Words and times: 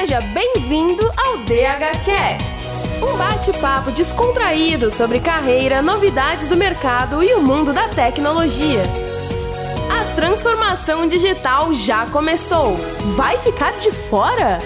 Seja 0.00 0.22
bem-vindo 0.22 1.12
ao 1.14 1.44
DHCast, 1.44 2.70
um 3.02 3.18
bate-papo 3.18 3.90
descontraído 3.90 4.90
sobre 4.90 5.20
carreira, 5.20 5.82
novidades 5.82 6.48
do 6.48 6.56
mercado 6.56 7.22
e 7.22 7.34
o 7.34 7.42
mundo 7.42 7.70
da 7.70 7.86
tecnologia. 7.86 8.80
A 9.90 10.14
transformação 10.14 11.06
digital 11.06 11.74
já 11.74 12.06
começou. 12.06 12.78
Vai 13.14 13.36
ficar 13.40 13.72
de 13.72 13.92
fora? 13.92 14.58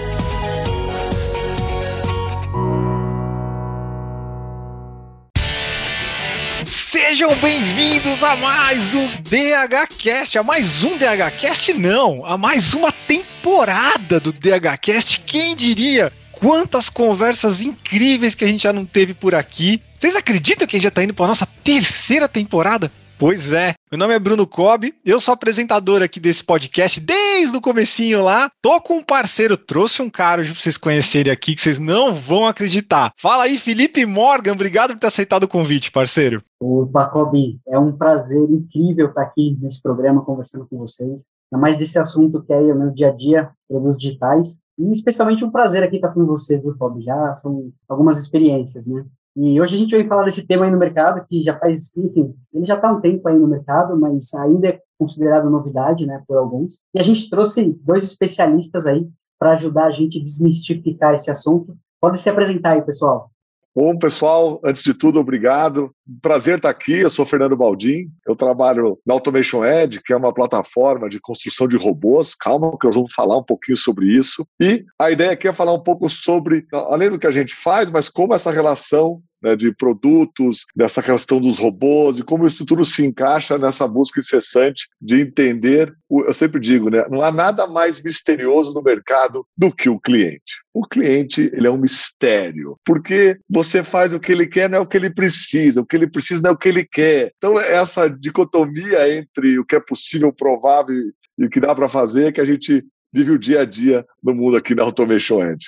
Sejam 7.07 7.35
bem-vindos 7.35 8.23
a 8.23 8.35
mais 8.35 8.95
um 8.95 9.07
DHCast, 9.21 10.39
a 10.39 10.43
mais 10.43 10.81
um 10.81 10.97
DHCast 10.97 11.71
não, 11.71 12.25
a 12.25 12.35
mais 12.35 12.73
uma 12.73 12.91
temporada 12.91 14.19
do 14.19 14.33
DHCast. 14.33 15.19
Quem 15.19 15.55
diria? 15.55 16.11
Quantas 16.31 16.89
conversas 16.89 17.61
incríveis 17.61 18.33
que 18.33 18.43
a 18.43 18.47
gente 18.47 18.63
já 18.63 18.73
não 18.73 18.87
teve 18.87 19.13
por 19.13 19.35
aqui. 19.35 19.79
Vocês 19.99 20.15
acreditam 20.15 20.65
que 20.65 20.75
a 20.75 20.79
gente 20.79 20.85
já 20.85 20.89
tá 20.89 21.03
indo 21.03 21.13
para 21.13 21.27
nossa 21.27 21.45
terceira 21.63 22.27
temporada? 22.27 22.91
Pois 23.17 23.53
é, 23.53 23.73
meu 23.89 23.97
nome 23.97 24.13
é 24.13 24.19
Bruno 24.19 24.45
Cobb, 24.45 24.93
eu 25.05 25.21
sou 25.21 25.33
apresentador 25.33 26.01
aqui 26.01 26.19
desse 26.19 26.43
podcast 26.43 26.99
desde 26.99 27.55
o 27.55 27.61
comecinho 27.61 28.21
lá. 28.21 28.51
Tô 28.61 28.81
com 28.81 28.97
um 28.97 29.03
parceiro, 29.03 29.55
trouxe 29.55 30.01
um 30.01 30.09
cara 30.09 30.43
para 30.43 30.53
vocês 30.53 30.75
conhecerem 30.75 31.31
aqui 31.31 31.55
que 31.55 31.61
vocês 31.61 31.79
não 31.79 32.13
vão 32.13 32.45
acreditar. 32.45 33.13
Fala 33.17 33.45
aí, 33.45 33.57
Felipe 33.57 34.05
Morgan, 34.05 34.51
obrigado 34.51 34.91
por 34.91 34.99
ter 34.99 35.07
aceitado 35.07 35.43
o 35.43 35.47
convite, 35.47 35.93
parceiro. 35.93 36.43
Opa, 36.59 37.07
Cobb, 37.07 37.57
é 37.69 37.79
um 37.79 37.95
prazer 37.95 38.49
incrível 38.49 39.07
estar 39.07 39.21
aqui 39.21 39.57
nesse 39.61 39.81
programa 39.81 40.25
conversando 40.25 40.67
com 40.67 40.77
vocês. 40.77 41.29
É 41.53 41.57
mais 41.57 41.77
desse 41.77 41.97
assunto 41.97 42.43
que 42.43 42.51
é 42.51 42.57
o 42.57 42.77
meu 42.77 42.91
dia 42.91 43.07
a 43.07 43.15
dia, 43.15 43.49
produtos 43.65 43.97
digitais. 43.97 44.59
E 44.77 44.91
especialmente 44.91 45.45
um 45.45 45.51
prazer 45.51 45.83
aqui 45.83 45.95
estar 45.95 46.09
com 46.09 46.25
você, 46.25 46.57
viu, 46.59 46.75
Cobb? 46.77 47.01
Já 47.01 47.33
são 47.37 47.71
algumas 47.87 48.19
experiências, 48.19 48.85
né? 48.85 49.05
E 49.35 49.59
hoje 49.59 49.75
a 49.75 49.77
gente 49.77 49.95
vai 49.95 50.07
falar 50.07 50.23
desse 50.23 50.47
tema 50.47 50.65
aí 50.65 50.71
no 50.71 50.77
mercado, 50.77 51.25
que 51.27 51.43
já 51.43 51.57
faz, 51.59 51.95
enfim, 51.97 52.33
ele 52.53 52.65
já 52.65 52.75
está 52.75 52.91
um 52.91 53.01
tempo 53.01 53.27
aí 53.27 53.37
no 53.37 53.47
mercado, 53.47 53.99
mas 53.99 54.33
ainda 54.33 54.69
é 54.69 54.79
considerado 54.97 55.49
novidade, 55.49 56.05
né, 56.05 56.23
por 56.25 56.37
alguns. 56.37 56.79
E 56.93 56.99
a 56.99 57.03
gente 57.03 57.29
trouxe 57.29 57.77
dois 57.83 58.05
especialistas 58.05 58.85
aí 58.85 59.05
para 59.37 59.51
ajudar 59.53 59.87
a 59.87 59.91
gente 59.91 60.19
a 60.19 60.23
desmistificar 60.23 61.13
esse 61.13 61.29
assunto. 61.29 61.75
Pode 61.99 62.17
se 62.17 62.29
apresentar 62.29 62.71
aí, 62.71 62.81
pessoal. 62.81 63.29
Bom, 63.75 63.97
pessoal, 63.97 64.61
antes 64.63 64.81
de 64.81 64.93
tudo, 64.93 65.19
obrigado. 65.19 65.93
Prazer 66.21 66.55
estar 66.55 66.69
aqui. 66.69 66.93
Eu 66.93 67.09
sou 67.09 67.25
Fernando 67.25 67.57
Baldim. 67.57 68.09
Eu 68.25 68.33
trabalho 68.33 68.97
na 69.05 69.13
Automation 69.13 69.65
Edge, 69.65 70.01
que 70.01 70.13
é 70.13 70.15
uma 70.15 70.33
plataforma 70.33 71.09
de 71.09 71.19
construção 71.19 71.67
de 71.67 71.75
robôs. 71.75 72.33
Calma, 72.35 72.77
que 72.79 72.85
nós 72.85 72.95
vamos 72.95 73.11
falar 73.11 73.37
um 73.37 73.43
pouquinho 73.43 73.75
sobre 73.75 74.07
isso. 74.07 74.47
E 74.61 74.85
a 74.97 75.11
ideia 75.11 75.31
aqui 75.31 75.49
é 75.49 75.51
falar 75.51 75.73
um 75.73 75.83
pouco 75.83 76.09
sobre, 76.09 76.65
além 76.71 77.09
do 77.09 77.19
que 77.19 77.27
a 77.27 77.31
gente 77.31 77.53
faz, 77.53 77.91
mas 77.91 78.07
como 78.07 78.33
essa 78.33 78.49
relação 78.49 79.21
né, 79.45 79.55
de 79.55 79.71
produtos, 79.71 80.65
dessa 80.75 81.03
questão 81.03 81.39
dos 81.39 81.59
robôs 81.59 82.17
e 82.17 82.23
como 82.23 82.47
isso 82.47 82.65
tudo 82.65 82.83
se 82.83 83.05
encaixa 83.05 83.59
nessa 83.59 83.87
busca 83.87 84.19
incessante 84.19 84.87
de 84.99 85.21
entender. 85.21 85.93
Eu 86.09 86.33
sempre 86.33 86.59
digo, 86.59 86.89
né, 86.89 87.05
não 87.11 87.21
há 87.21 87.31
nada 87.31 87.67
mais 87.67 88.01
misterioso 88.01 88.73
no 88.73 88.81
mercado 88.81 89.45
do 89.55 89.71
que 89.71 89.87
o 89.87 89.99
cliente. 89.99 90.63
O 90.73 90.81
cliente 90.81 91.51
ele 91.53 91.67
é 91.67 91.71
um 91.71 91.77
mistério, 91.77 92.75
porque 92.83 93.37
você 93.47 93.83
faz 93.83 94.15
o 94.15 94.19
que 94.19 94.31
ele 94.31 94.47
quer, 94.47 94.67
não 94.67 94.79
é 94.79 94.81
o 94.81 94.87
que 94.87 94.97
ele 94.97 95.13
precisa, 95.13 95.81
o 95.81 95.85
que 95.85 95.95
ele 95.95 96.07
precisa 96.07 96.41
não 96.41 96.49
é 96.49 96.53
o 96.53 96.57
que 96.57 96.69
ele 96.69 96.83
quer. 96.83 97.31
Então, 97.37 97.59
essa 97.59 98.09
dicotomia 98.09 99.15
entre 99.15 99.59
o 99.59 99.65
que 99.65 99.75
é 99.75 99.79
possível, 99.79 100.33
provável 100.33 100.95
e 101.37 101.45
o 101.45 101.49
que 101.49 101.59
dá 101.59 101.75
para 101.75 101.87
fazer 101.87 102.27
é 102.27 102.31
que 102.31 102.41
a 102.41 102.45
gente 102.45 102.83
vive 103.13 103.31
o 103.31 103.39
dia 103.39 103.61
a 103.61 103.65
dia 103.65 104.03
no 104.23 104.33
mundo 104.33 104.57
aqui 104.57 104.73
na 104.73 104.83
Automation 104.83 105.43
Edge. 105.43 105.67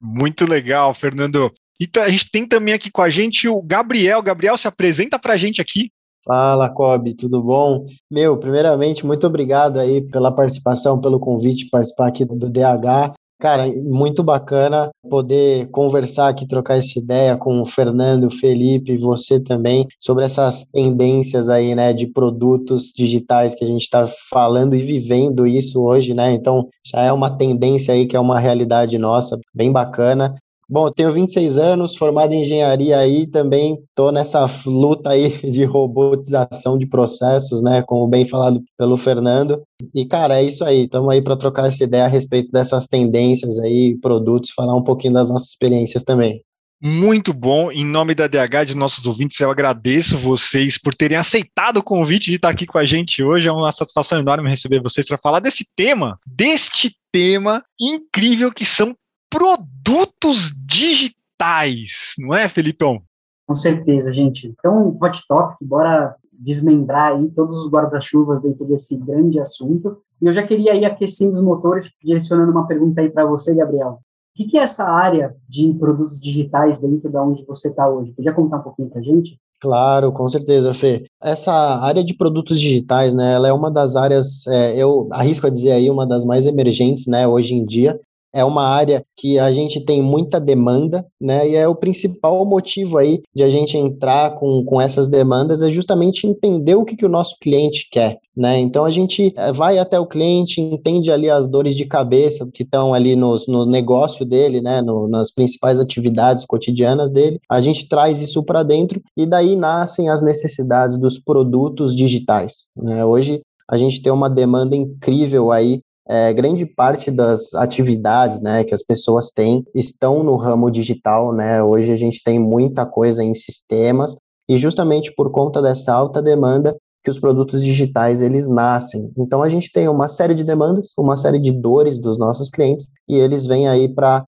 Muito 0.00 0.46
legal, 0.46 0.94
Fernando. 0.94 1.52
E 1.80 1.88
a 2.00 2.10
gente 2.10 2.30
tem 2.30 2.46
também 2.46 2.74
aqui 2.74 2.90
com 2.90 3.02
a 3.02 3.08
gente 3.08 3.48
o 3.48 3.62
Gabriel. 3.62 4.20
Gabriel, 4.22 4.56
se 4.56 4.66
apresenta 4.66 5.18
para 5.18 5.34
a 5.34 5.36
gente 5.36 5.60
aqui. 5.60 5.90
Fala, 6.24 6.68
Kobe, 6.68 7.14
tudo 7.14 7.42
bom? 7.42 7.86
Meu, 8.10 8.36
primeiramente, 8.36 9.06
muito 9.06 9.26
obrigado 9.26 9.78
aí 9.78 10.02
pela 10.02 10.30
participação, 10.30 11.00
pelo 11.00 11.18
convite 11.18 11.70
participar 11.70 12.08
aqui 12.08 12.24
do 12.24 12.50
DH. 12.50 13.14
Cara, 13.40 13.72
muito 13.72 14.24
bacana 14.24 14.90
poder 15.08 15.70
conversar 15.70 16.28
aqui, 16.28 16.46
trocar 16.46 16.76
essa 16.76 16.98
ideia 16.98 17.36
com 17.36 17.60
o 17.60 17.64
Fernando, 17.64 18.24
o 18.24 18.30
Felipe 18.30 18.92
e 18.92 18.98
você 18.98 19.38
também 19.38 19.86
sobre 20.00 20.24
essas 20.24 20.64
tendências 20.64 21.48
aí, 21.48 21.72
né, 21.72 21.92
de 21.92 22.08
produtos 22.08 22.92
digitais 22.94 23.54
que 23.54 23.64
a 23.64 23.68
gente 23.68 23.82
está 23.82 24.08
falando 24.28 24.74
e 24.74 24.82
vivendo 24.82 25.46
isso 25.46 25.80
hoje, 25.80 26.14
né? 26.14 26.32
Então 26.32 26.68
já 26.84 27.02
é 27.02 27.12
uma 27.12 27.30
tendência 27.30 27.94
aí 27.94 28.08
que 28.08 28.16
é 28.16 28.20
uma 28.20 28.40
realidade 28.40 28.98
nossa, 28.98 29.38
bem 29.54 29.70
bacana. 29.70 30.34
Bom, 30.70 30.90
tenho 30.92 31.14
26 31.14 31.56
anos, 31.56 31.96
formado 31.96 32.34
em 32.34 32.42
engenharia 32.42 32.98
aí, 32.98 33.26
também 33.26 33.78
estou 33.88 34.12
nessa 34.12 34.44
luta 34.66 35.10
aí 35.10 35.30
de 35.50 35.64
robotização 35.64 36.76
de 36.76 36.86
processos, 36.86 37.62
né, 37.62 37.80
como 37.80 38.06
bem 38.06 38.26
falado 38.26 38.62
pelo 38.76 38.98
Fernando. 38.98 39.62
E, 39.94 40.04
cara, 40.04 40.38
é 40.38 40.44
isso 40.44 40.62
aí, 40.62 40.84
estamos 40.84 41.08
aí 41.08 41.22
para 41.22 41.38
trocar 41.38 41.66
essa 41.66 41.82
ideia 41.82 42.04
a 42.04 42.08
respeito 42.08 42.50
dessas 42.52 42.86
tendências 42.86 43.58
aí, 43.58 43.96
produtos, 43.98 44.50
falar 44.50 44.76
um 44.76 44.84
pouquinho 44.84 45.14
das 45.14 45.30
nossas 45.30 45.48
experiências 45.48 46.04
também. 46.04 46.42
Muito 46.80 47.32
bom. 47.32 47.72
Em 47.72 47.84
nome 47.84 48.14
da 48.14 48.28
DH 48.28 48.66
de 48.68 48.76
nossos 48.76 49.04
ouvintes, 49.04 49.40
eu 49.40 49.50
agradeço 49.50 50.16
vocês 50.16 50.78
por 50.78 50.94
terem 50.94 51.16
aceitado 51.16 51.78
o 51.78 51.82
convite 51.82 52.30
de 52.30 52.36
estar 52.36 52.50
aqui 52.50 52.66
com 52.66 52.78
a 52.78 52.86
gente 52.86 53.22
hoje. 53.22 53.48
É 53.48 53.52
uma 53.52 53.72
satisfação 53.72 54.20
enorme 54.20 54.48
receber 54.48 54.80
vocês 54.80 55.04
para 55.04 55.18
falar 55.18 55.40
desse 55.40 55.66
tema, 55.74 56.18
deste 56.24 56.94
tema 57.10 57.64
incrível 57.80 58.52
que 58.52 58.64
são 58.64 58.94
produtos 59.30 60.50
digitais, 60.66 62.14
não 62.18 62.34
é, 62.34 62.48
Felipão? 62.48 63.00
Com 63.46 63.56
certeza, 63.56 64.12
gente. 64.12 64.54
Então, 64.58 64.96
hot 65.00 65.22
topic, 65.26 65.56
bora 65.62 66.14
desmembrar 66.32 67.16
aí 67.16 67.28
todos 67.30 67.56
os 67.56 67.70
guarda-chuvas 67.70 68.40
dentro 68.42 68.64
desse 68.66 68.96
grande 68.96 69.40
assunto. 69.40 69.98
E 70.20 70.26
eu 70.26 70.32
já 70.32 70.42
queria 70.42 70.74
ir 70.74 70.84
aquecendo 70.84 71.36
os 71.36 71.42
motores, 71.42 71.94
direcionando 72.02 72.52
uma 72.52 72.66
pergunta 72.66 73.00
aí 73.00 73.10
para 73.10 73.24
você, 73.24 73.54
Gabriel. 73.54 74.00
O 74.38 74.48
que 74.48 74.56
é 74.56 74.62
essa 74.62 74.84
área 74.84 75.34
de 75.48 75.74
produtos 75.74 76.20
digitais 76.20 76.78
dentro 76.78 77.10
da 77.10 77.22
onde 77.22 77.44
você 77.44 77.68
está 77.68 77.88
hoje? 77.88 78.12
Podia 78.12 78.32
contar 78.32 78.58
um 78.58 78.62
pouquinho 78.62 78.88
para 78.88 79.00
a 79.00 79.02
gente? 79.02 79.36
Claro, 79.60 80.12
com 80.12 80.28
certeza, 80.28 80.72
Fê. 80.72 81.06
Essa 81.20 81.52
área 81.52 82.04
de 82.04 82.14
produtos 82.14 82.60
digitais, 82.60 83.12
né, 83.12 83.34
ela 83.34 83.48
é 83.48 83.52
uma 83.52 83.68
das 83.68 83.96
áreas, 83.96 84.46
é, 84.46 84.76
eu 84.76 85.08
arrisco 85.10 85.48
a 85.48 85.50
dizer 85.50 85.72
aí, 85.72 85.90
uma 85.90 86.06
das 86.06 86.24
mais 86.24 86.46
emergentes, 86.46 87.08
né, 87.08 87.26
hoje 87.26 87.54
em 87.54 87.64
dia 87.64 87.98
é 88.32 88.44
uma 88.44 88.66
área 88.66 89.04
que 89.16 89.38
a 89.38 89.52
gente 89.52 89.80
tem 89.84 90.02
muita 90.02 90.40
demanda, 90.40 91.06
né? 91.20 91.48
E 91.48 91.56
é 91.56 91.66
o 91.66 91.74
principal 91.74 92.44
motivo 92.44 92.98
aí 92.98 93.22
de 93.34 93.42
a 93.42 93.48
gente 93.48 93.76
entrar 93.76 94.34
com, 94.34 94.64
com 94.64 94.80
essas 94.80 95.08
demandas 95.08 95.62
é 95.62 95.70
justamente 95.70 96.26
entender 96.26 96.74
o 96.74 96.84
que, 96.84 96.96
que 96.96 97.06
o 97.06 97.08
nosso 97.08 97.36
cliente 97.40 97.88
quer, 97.90 98.18
né? 98.36 98.58
Então 98.58 98.84
a 98.84 98.90
gente 98.90 99.32
eh, 99.36 99.52
vai 99.52 99.78
até 99.78 99.98
o 99.98 100.06
cliente, 100.06 100.60
entende 100.60 101.10
ali 101.10 101.30
as 101.30 101.48
dores 101.48 101.74
de 101.74 101.84
cabeça 101.84 102.48
que 102.52 102.62
estão 102.62 102.92
ali 102.92 103.16
nos, 103.16 103.46
no 103.46 103.64
negócio 103.64 104.24
dele, 104.24 104.60
né? 104.60 104.82
No, 104.82 105.08
nas 105.08 105.30
principais 105.30 105.80
atividades 105.80 106.44
cotidianas 106.44 107.10
dele. 107.10 107.40
A 107.48 107.60
gente 107.60 107.88
traz 107.88 108.20
isso 108.20 108.42
para 108.42 108.62
dentro 108.62 109.00
e 109.16 109.26
daí 109.26 109.56
nascem 109.56 110.08
as 110.08 110.22
necessidades 110.22 110.98
dos 110.98 111.18
produtos 111.18 111.94
digitais. 111.94 112.68
Né? 112.76 113.04
Hoje 113.04 113.42
a 113.70 113.76
gente 113.76 114.00
tem 114.00 114.12
uma 114.12 114.30
demanda 114.30 114.74
incrível 114.74 115.52
aí 115.52 115.82
é, 116.08 116.32
grande 116.32 116.64
parte 116.64 117.10
das 117.10 117.54
atividades 117.54 118.40
né, 118.40 118.64
que 118.64 118.74
as 118.74 118.82
pessoas 118.82 119.30
têm 119.30 119.64
estão 119.74 120.24
no 120.24 120.36
ramo 120.36 120.70
digital. 120.70 121.32
Né? 121.32 121.62
Hoje 121.62 121.92
a 121.92 121.96
gente 121.96 122.22
tem 122.22 122.38
muita 122.38 122.86
coisa 122.86 123.22
em 123.22 123.34
sistemas 123.34 124.16
e 124.48 124.56
justamente 124.56 125.12
por 125.14 125.30
conta 125.30 125.60
dessa 125.60 125.92
alta 125.92 126.22
demanda 126.22 126.74
que 127.04 127.10
os 127.10 127.18
produtos 127.18 127.62
digitais 127.62 128.22
eles 128.22 128.48
nascem. 128.48 129.12
Então 129.16 129.42
a 129.42 129.48
gente 129.48 129.70
tem 129.70 129.88
uma 129.88 130.08
série 130.08 130.34
de 130.34 130.44
demandas, 130.44 130.92
uma 130.96 131.16
série 131.16 131.38
de 131.38 131.52
dores 131.52 131.98
dos 131.98 132.18
nossos 132.18 132.48
clientes 132.48 132.88
e 133.08 133.16
eles 133.16 133.46
vêm 133.46 133.68
aí 133.68 133.88
para 133.88 134.24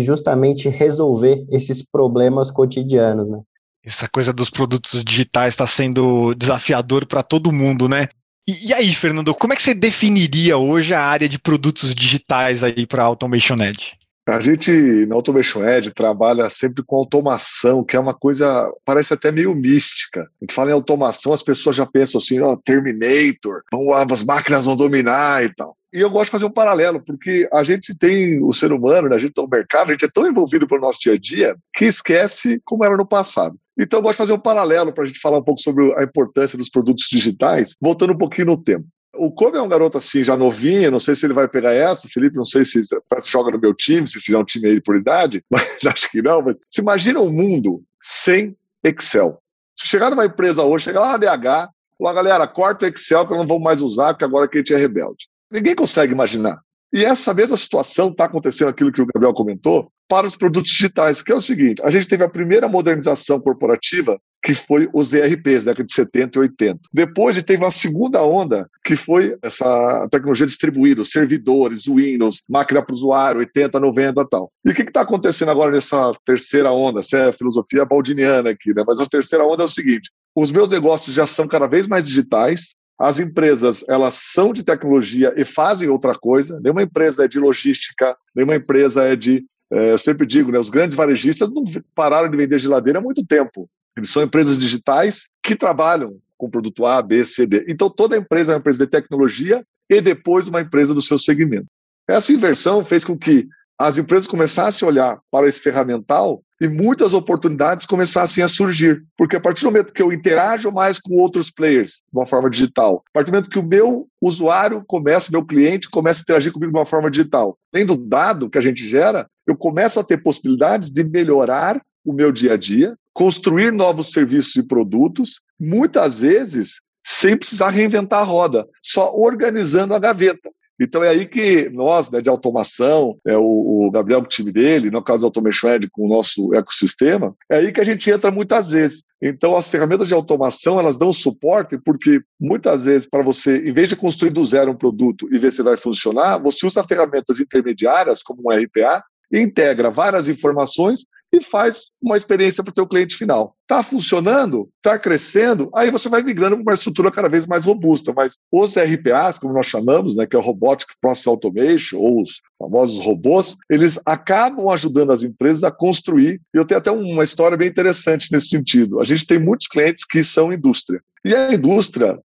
justamente 0.00 0.68
resolver 0.68 1.44
esses 1.50 1.82
problemas 1.82 2.50
cotidianos, 2.50 3.28
né? 3.28 3.40
Essa 3.84 4.08
coisa 4.08 4.32
dos 4.32 4.50
produtos 4.50 5.02
digitais 5.02 5.54
está 5.54 5.66
sendo 5.66 6.34
desafiador 6.34 7.06
para 7.06 7.22
todo 7.22 7.52
mundo, 7.52 7.88
né? 7.88 8.08
E, 8.50 8.66
e, 8.68 8.74
aí, 8.74 8.92
Fernando, 8.92 9.32
como 9.32 9.52
é 9.52 9.56
que 9.56 9.62
você 9.62 9.72
definiria 9.72 10.58
hoje 10.58 10.92
a 10.92 11.00
área 11.00 11.28
de 11.28 11.38
produtos 11.38 11.94
digitais 11.94 12.64
aí 12.64 12.84
para 12.84 13.04
Automation 13.04 13.56
Edge? 13.62 13.92
A 14.30 14.38
gente, 14.38 14.70
na 15.06 15.16
Automation 15.16 15.64
Edge, 15.64 15.90
trabalha 15.90 16.48
sempre 16.48 16.84
com 16.84 16.94
automação, 16.94 17.82
que 17.82 17.96
é 17.96 18.00
uma 18.00 18.14
coisa, 18.14 18.72
parece 18.84 19.12
até 19.12 19.32
meio 19.32 19.52
mística. 19.56 20.22
A 20.22 20.44
gente 20.44 20.54
fala 20.54 20.70
em 20.70 20.72
automação, 20.72 21.32
as 21.32 21.42
pessoas 21.42 21.74
já 21.74 21.84
pensam 21.84 22.18
assim, 22.18 22.38
ó, 22.38 22.52
oh, 22.52 22.56
Terminator, 22.56 23.62
as 24.08 24.22
máquinas 24.22 24.66
vão 24.66 24.76
dominar 24.76 25.44
e 25.44 25.52
tal. 25.52 25.76
E 25.92 26.00
eu 26.00 26.08
gosto 26.08 26.26
de 26.26 26.30
fazer 26.30 26.44
um 26.44 26.50
paralelo, 26.50 27.02
porque 27.04 27.48
a 27.52 27.64
gente 27.64 27.92
tem 27.92 28.40
o 28.40 28.52
ser 28.52 28.70
humano, 28.70 29.08
né, 29.08 29.16
a 29.16 29.18
gente 29.18 29.32
tem 29.32 29.44
o 29.44 29.48
mercado, 29.48 29.88
a 29.88 29.92
gente 29.92 30.04
é 30.04 30.08
tão 30.08 30.24
envolvido 30.24 30.68
pelo 30.68 30.82
nosso 30.82 31.00
dia 31.00 31.14
a 31.14 31.18
dia 31.18 31.56
que 31.74 31.86
esquece 31.86 32.60
como 32.64 32.84
era 32.84 32.96
no 32.96 33.04
passado. 33.04 33.58
Então, 33.76 33.98
eu 33.98 34.02
gosto 34.02 34.14
de 34.14 34.18
fazer 34.18 34.32
um 34.32 34.38
paralelo 34.38 34.92
para 34.92 35.02
a 35.02 35.06
gente 35.08 35.18
falar 35.18 35.38
um 35.38 35.42
pouco 35.42 35.60
sobre 35.60 35.92
a 35.98 36.04
importância 36.04 36.56
dos 36.56 36.70
produtos 36.70 37.08
digitais, 37.10 37.74
voltando 37.80 38.12
um 38.12 38.18
pouquinho 38.18 38.46
no 38.46 38.56
tempo. 38.56 38.86
O 39.22 39.30
Kobe 39.30 39.58
é 39.58 39.60
um 39.60 39.68
garoto 39.68 39.98
assim, 39.98 40.24
já 40.24 40.34
novinho, 40.34 40.90
não 40.90 40.98
sei 40.98 41.14
se 41.14 41.26
ele 41.26 41.34
vai 41.34 41.46
pegar 41.46 41.74
essa, 41.74 42.08
Felipe, 42.08 42.36
não 42.36 42.44
sei 42.44 42.64
se 42.64 42.80
parece 43.06 43.30
joga 43.30 43.50
no 43.50 43.60
meu 43.60 43.74
time, 43.74 44.08
se 44.08 44.18
fizer 44.18 44.38
um 44.38 44.44
time 44.44 44.70
aí 44.70 44.80
por 44.80 44.96
idade, 44.96 45.44
mas 45.52 45.62
acho 45.84 46.10
que 46.10 46.22
não. 46.22 46.40
Mas 46.40 46.58
se 46.70 46.80
imagina 46.80 47.20
um 47.20 47.30
mundo 47.30 47.82
sem 48.00 48.56
Excel. 48.82 49.38
Se 49.78 49.86
chegar 49.86 50.08
numa 50.08 50.24
empresa 50.24 50.62
hoje, 50.62 50.84
chegar 50.84 51.00
lá 51.00 51.18
na 51.18 51.36
DH, 51.36 51.68
falar, 51.98 52.14
galera, 52.14 52.48
corta 52.48 52.86
o 52.86 52.88
Excel 52.88 53.26
eu 53.28 53.36
não 53.36 53.46
vou 53.46 53.60
mais 53.60 53.82
usar, 53.82 54.14
porque 54.14 54.24
agora 54.24 54.48
que 54.48 54.56
a 54.56 54.60
gente 54.60 54.72
é 54.72 54.78
rebelde. 54.78 55.28
Ninguém 55.50 55.74
consegue 55.74 56.14
imaginar. 56.14 56.58
E 56.90 57.04
essa 57.04 57.34
mesma 57.34 57.58
situação 57.58 58.08
está 58.08 58.24
acontecendo, 58.24 58.70
aquilo 58.70 58.90
que 58.90 59.02
o 59.02 59.06
Gabriel 59.06 59.34
comentou, 59.34 59.92
para 60.10 60.26
os 60.26 60.34
produtos 60.34 60.72
digitais, 60.72 61.22
que 61.22 61.30
é 61.30 61.34
o 61.36 61.40
seguinte: 61.40 61.80
a 61.84 61.88
gente 61.88 62.08
teve 62.08 62.24
a 62.24 62.28
primeira 62.28 62.68
modernização 62.68 63.40
corporativa, 63.40 64.20
que 64.44 64.52
foi 64.52 64.88
os 64.92 65.14
ERPs, 65.14 65.64
década 65.64 65.84
de 65.84 65.94
70 65.94 66.36
e 66.36 66.40
80. 66.40 66.80
Depois 66.92 67.40
teve 67.42 67.62
uma 67.62 67.70
segunda 67.70 68.20
onda, 68.22 68.68
que 68.84 68.96
foi 68.96 69.36
essa 69.40 70.08
tecnologia 70.10 70.46
distribuída, 70.46 71.02
os 71.02 71.10
servidores, 71.10 71.86
o 71.86 71.94
Windows, 71.94 72.42
máquina 72.48 72.82
para 72.82 72.92
o 72.92 72.96
usuário, 72.96 73.38
80, 73.38 73.78
90 73.78 74.20
e 74.20 74.28
tal. 74.28 74.50
E 74.64 74.70
o 74.70 74.74
que 74.74 74.82
está 74.82 75.02
acontecendo 75.02 75.50
agora 75.50 75.70
nessa 75.70 76.12
terceira 76.26 76.72
onda? 76.72 76.98
Essa 76.98 77.18
é 77.18 77.28
a 77.28 77.32
filosofia 77.32 77.84
baldiniana 77.84 78.50
aqui, 78.50 78.74
né? 78.74 78.82
Mas 78.84 78.98
a 78.98 79.06
terceira 79.06 79.46
onda 79.46 79.62
é 79.62 79.66
o 79.66 79.68
seguinte: 79.68 80.10
os 80.34 80.50
meus 80.50 80.68
negócios 80.68 81.14
já 81.14 81.24
são 81.24 81.46
cada 81.46 81.68
vez 81.68 81.86
mais 81.86 82.04
digitais, 82.04 82.74
as 83.00 83.18
empresas, 83.18 83.82
elas 83.88 84.14
são 84.14 84.52
de 84.52 84.62
tecnologia 84.62 85.32
e 85.34 85.42
fazem 85.42 85.88
outra 85.88 86.14
coisa. 86.14 86.60
Nenhuma 86.60 86.82
empresa 86.82 87.24
é 87.24 87.28
de 87.28 87.38
logística, 87.38 88.14
nenhuma 88.34 88.56
empresa 88.56 89.04
é 89.04 89.16
de. 89.16 89.44
É, 89.72 89.92
eu 89.92 89.98
sempre 89.98 90.26
digo, 90.26 90.50
né, 90.50 90.58
os 90.58 90.70
grandes 90.70 90.96
varejistas 90.96 91.48
não 91.48 91.64
pararam 91.94 92.28
de 92.28 92.36
vender 92.36 92.58
geladeira 92.58 92.98
há 92.98 93.02
muito 93.02 93.24
tempo. 93.24 93.68
Eles 93.96 94.10
são 94.10 94.22
empresas 94.22 94.58
digitais 94.58 95.28
que 95.42 95.54
trabalham 95.54 96.18
com 96.36 96.50
produto 96.50 96.86
A, 96.86 97.00
B, 97.02 97.24
C, 97.24 97.46
D. 97.46 97.66
Então, 97.68 97.90
toda 97.90 98.16
empresa 98.16 98.52
é 98.52 98.54
uma 98.54 98.60
empresa 98.60 98.84
de 98.84 98.90
tecnologia 98.90 99.64
e 99.88 100.00
depois 100.00 100.48
uma 100.48 100.60
empresa 100.60 100.94
do 100.94 101.02
seu 101.02 101.18
segmento. 101.18 101.66
Essa 102.08 102.32
inversão 102.32 102.84
fez 102.84 103.04
com 103.04 103.16
que 103.16 103.46
as 103.80 103.96
empresas 103.96 104.26
começassem 104.26 104.84
a 104.84 104.90
olhar 104.90 105.18
para 105.30 105.48
esse 105.48 105.58
ferramental 105.58 106.42
e 106.60 106.68
muitas 106.68 107.14
oportunidades 107.14 107.86
começassem 107.86 108.44
a 108.44 108.48
surgir. 108.48 109.02
Porque 109.16 109.36
a 109.36 109.40
partir 109.40 109.62
do 109.62 109.68
momento 109.68 109.94
que 109.94 110.02
eu 110.02 110.12
interajo 110.12 110.70
mais 110.70 110.98
com 110.98 111.14
outros 111.14 111.50
players 111.50 112.02
de 112.12 112.18
uma 112.18 112.26
forma 112.26 112.50
digital, 112.50 113.02
a 113.08 113.12
partir 113.14 113.30
do 113.30 113.36
momento 113.36 113.48
que 113.48 113.58
o 113.58 113.62
meu 113.62 114.06
usuário 114.20 114.84
começa, 114.86 115.32
meu 115.32 115.42
cliente 115.42 115.88
começa 115.88 116.20
a 116.20 116.24
interagir 116.24 116.52
comigo 116.52 116.70
de 116.70 116.78
uma 116.78 116.84
forma 116.84 117.10
digital, 117.10 117.56
tendo 117.72 117.96
dado 117.96 118.50
que 118.50 118.58
a 118.58 118.60
gente 118.60 118.86
gera, 118.86 119.26
eu 119.46 119.56
começo 119.56 119.98
a 119.98 120.04
ter 120.04 120.18
possibilidades 120.18 120.90
de 120.90 121.02
melhorar 121.02 121.80
o 122.04 122.12
meu 122.12 122.30
dia 122.30 122.52
a 122.52 122.56
dia, 122.58 122.94
construir 123.14 123.72
novos 123.72 124.12
serviços 124.12 124.54
e 124.56 124.62
produtos, 124.62 125.40
muitas 125.58 126.20
vezes 126.20 126.82
sem 127.02 127.34
precisar 127.34 127.70
reinventar 127.70 128.20
a 128.20 128.24
roda, 128.24 128.66
só 128.82 129.10
organizando 129.14 129.94
a 129.94 129.98
gaveta. 129.98 130.50
Então 130.80 131.04
é 131.04 131.10
aí 131.10 131.26
que 131.26 131.68
nós, 131.68 132.10
né, 132.10 132.22
de 132.22 132.30
automação, 132.30 133.18
é, 133.26 133.36
o, 133.36 133.86
o 133.86 133.90
Gabriel 133.90 134.20
com 134.20 134.26
o 134.26 134.28
time 134.28 134.50
dele, 134.50 134.90
no 134.90 135.04
caso 135.04 135.20
do 135.20 135.26
Automation 135.26 135.68
Edge 135.68 135.90
com 135.90 136.06
o 136.06 136.08
nosso 136.08 136.54
ecossistema, 136.54 137.34
é 137.50 137.58
aí 137.58 137.70
que 137.70 137.80
a 137.80 137.84
gente 137.84 138.10
entra 138.10 138.30
muitas 138.30 138.70
vezes. 138.70 139.04
Então 139.22 139.54
as 139.54 139.68
ferramentas 139.68 140.08
de 140.08 140.14
automação, 140.14 140.80
elas 140.80 140.96
dão 140.96 141.12
suporte 141.12 141.76
porque 141.76 142.22
muitas 142.40 142.86
vezes 142.86 143.06
para 143.06 143.22
você, 143.22 143.58
em 143.58 143.72
vez 143.74 143.90
de 143.90 143.96
construir 143.96 144.30
do 144.30 144.42
zero 144.42 144.72
um 144.72 144.76
produto 144.76 145.28
e 145.30 145.38
ver 145.38 145.52
se 145.52 145.62
vai 145.62 145.76
funcionar, 145.76 146.38
você 146.38 146.66
usa 146.66 146.82
ferramentas 146.82 147.40
intermediárias 147.40 148.22
como 148.22 148.40
um 148.46 148.50
RPA 148.50 149.04
integra 149.32 149.90
várias 149.90 150.28
informações 150.28 151.04
e 151.32 151.42
faz 151.42 151.90
uma 152.02 152.16
experiência 152.16 152.64
para 152.64 152.70
o 152.70 152.74
teu 152.74 152.88
cliente 152.88 153.16
final. 153.16 153.54
Está 153.70 153.84
funcionando? 153.84 154.68
Está 154.78 154.98
crescendo? 154.98 155.70
Aí 155.72 155.92
você 155.92 156.08
vai 156.08 156.24
migrando 156.24 156.56
para 156.56 156.62
uma 156.62 156.74
estrutura 156.74 157.08
cada 157.08 157.28
vez 157.28 157.46
mais 157.46 157.66
robusta. 157.66 158.12
Mas 158.12 158.36
os 158.50 158.74
RPAs, 158.76 159.38
como 159.38 159.54
nós 159.54 159.66
chamamos, 159.66 160.16
né, 160.16 160.26
que 160.26 160.34
é 160.34 160.38
o 160.40 160.42
Robotic 160.42 160.88
Process 161.00 161.28
Automation, 161.28 161.98
ou 161.98 162.22
os 162.22 162.42
famosos 162.58 163.04
robôs, 163.04 163.56
eles 163.70 163.96
acabam 164.04 164.68
ajudando 164.70 165.12
as 165.12 165.22
empresas 165.22 165.62
a 165.62 165.70
construir. 165.70 166.40
E 166.52 166.58
eu 166.58 166.64
tenho 166.64 166.78
até 166.78 166.90
uma 166.90 167.22
história 167.22 167.56
bem 167.56 167.68
interessante 167.68 168.32
nesse 168.32 168.48
sentido. 168.48 169.00
A 169.00 169.04
gente 169.04 169.24
tem 169.24 169.38
muitos 169.38 169.68
clientes 169.68 170.04
que 170.04 170.20
são 170.20 170.52
indústria. 170.52 171.00
E 171.24 171.32
a 171.32 171.54
indústria, 171.54 172.18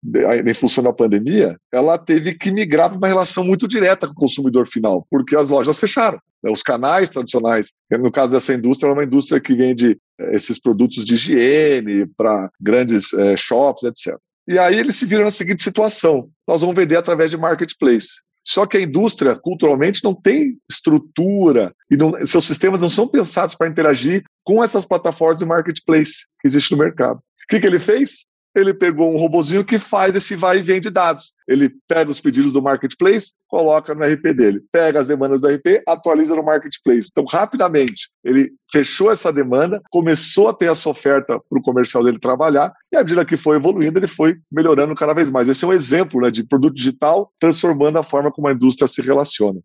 em 0.46 0.54
função 0.54 0.84
da 0.84 0.92
pandemia, 0.92 1.58
ela 1.72 1.98
teve 1.98 2.34
que 2.34 2.52
migrar 2.52 2.88
para 2.88 2.98
uma 2.98 3.08
relação 3.08 3.42
muito 3.42 3.66
direta 3.66 4.06
com 4.06 4.12
o 4.12 4.16
consumidor 4.16 4.68
final, 4.68 5.06
porque 5.10 5.34
as 5.34 5.48
lojas 5.48 5.78
fecharam. 5.78 6.20
Né? 6.42 6.50
Os 6.52 6.62
canais 6.62 7.08
tradicionais, 7.08 7.72
no 7.90 8.12
caso 8.12 8.32
dessa 8.32 8.52
indústria, 8.52 8.90
é 8.90 8.92
uma 8.92 9.04
indústria 9.04 9.40
que 9.40 9.54
vende 9.54 9.98
esses 10.30 10.60
produtos 10.60 11.04
de 11.04 11.14
higiene 11.14 12.06
para 12.16 12.50
grandes 12.60 13.12
é, 13.12 13.36
shops, 13.36 13.84
etc. 13.84 14.16
E 14.46 14.58
aí 14.58 14.78
eles 14.78 14.96
se 14.96 15.06
viram 15.06 15.24
na 15.24 15.30
seguinte 15.30 15.62
situação: 15.62 16.28
nós 16.46 16.60
vamos 16.60 16.76
vender 16.76 16.96
através 16.96 17.30
de 17.30 17.36
marketplace. 17.36 18.20
Só 18.44 18.66
que 18.66 18.76
a 18.76 18.80
indústria, 18.80 19.36
culturalmente, 19.36 20.02
não 20.02 20.14
tem 20.14 20.58
estrutura 20.68 21.72
e 21.88 21.96
não, 21.96 22.12
seus 22.26 22.44
sistemas 22.44 22.80
não 22.80 22.88
são 22.88 23.06
pensados 23.06 23.54
para 23.54 23.68
interagir 23.68 24.24
com 24.42 24.64
essas 24.64 24.84
plataformas 24.84 25.38
de 25.38 25.46
marketplace 25.46 26.26
que 26.40 26.48
existem 26.48 26.76
no 26.76 26.82
mercado. 26.82 27.18
O 27.18 27.46
que, 27.48 27.60
que 27.60 27.66
ele 27.66 27.78
fez? 27.78 28.26
Ele 28.54 28.74
pegou 28.74 29.12
um 29.12 29.18
robozinho 29.18 29.64
que 29.64 29.78
faz 29.78 30.14
esse 30.14 30.36
vai 30.36 30.58
e 30.58 30.62
vem 30.62 30.80
de 30.80 30.90
dados. 30.90 31.32
Ele 31.48 31.70
pega 31.88 32.10
os 32.10 32.20
pedidos 32.20 32.52
do 32.52 32.62
marketplace, 32.62 33.32
coloca 33.48 33.94
no 33.94 34.04
RP 34.04 34.34
dele, 34.34 34.62
pega 34.70 35.00
as 35.00 35.08
demandas 35.08 35.40
do 35.40 35.48
RP, 35.48 35.82
atualiza 35.86 36.36
no 36.36 36.42
marketplace. 36.42 37.08
Então, 37.10 37.24
rapidamente, 37.24 38.10
ele 38.24 38.52
fechou 38.70 39.10
essa 39.10 39.32
demanda, 39.32 39.80
começou 39.90 40.48
a 40.48 40.54
ter 40.54 40.70
essa 40.70 40.88
oferta 40.88 41.40
para 41.48 41.58
o 41.58 41.62
comercial 41.62 42.04
dele 42.04 42.18
trabalhar, 42.18 42.72
e 42.92 42.96
à 42.96 43.00
medida 43.00 43.24
que 43.24 43.36
foi 43.36 43.56
evoluindo, 43.56 43.98
ele 43.98 44.06
foi 44.06 44.36
melhorando 44.50 44.94
cada 44.94 45.14
vez 45.14 45.30
mais. 45.30 45.48
Esse 45.48 45.64
é 45.64 45.68
um 45.68 45.72
exemplo 45.72 46.20
né, 46.20 46.30
de 46.30 46.44
produto 46.44 46.74
digital 46.74 47.32
transformando 47.38 47.98
a 47.98 48.02
forma 48.02 48.30
como 48.30 48.48
a 48.48 48.52
indústria 48.52 48.86
se 48.86 49.02
relaciona. 49.02 49.60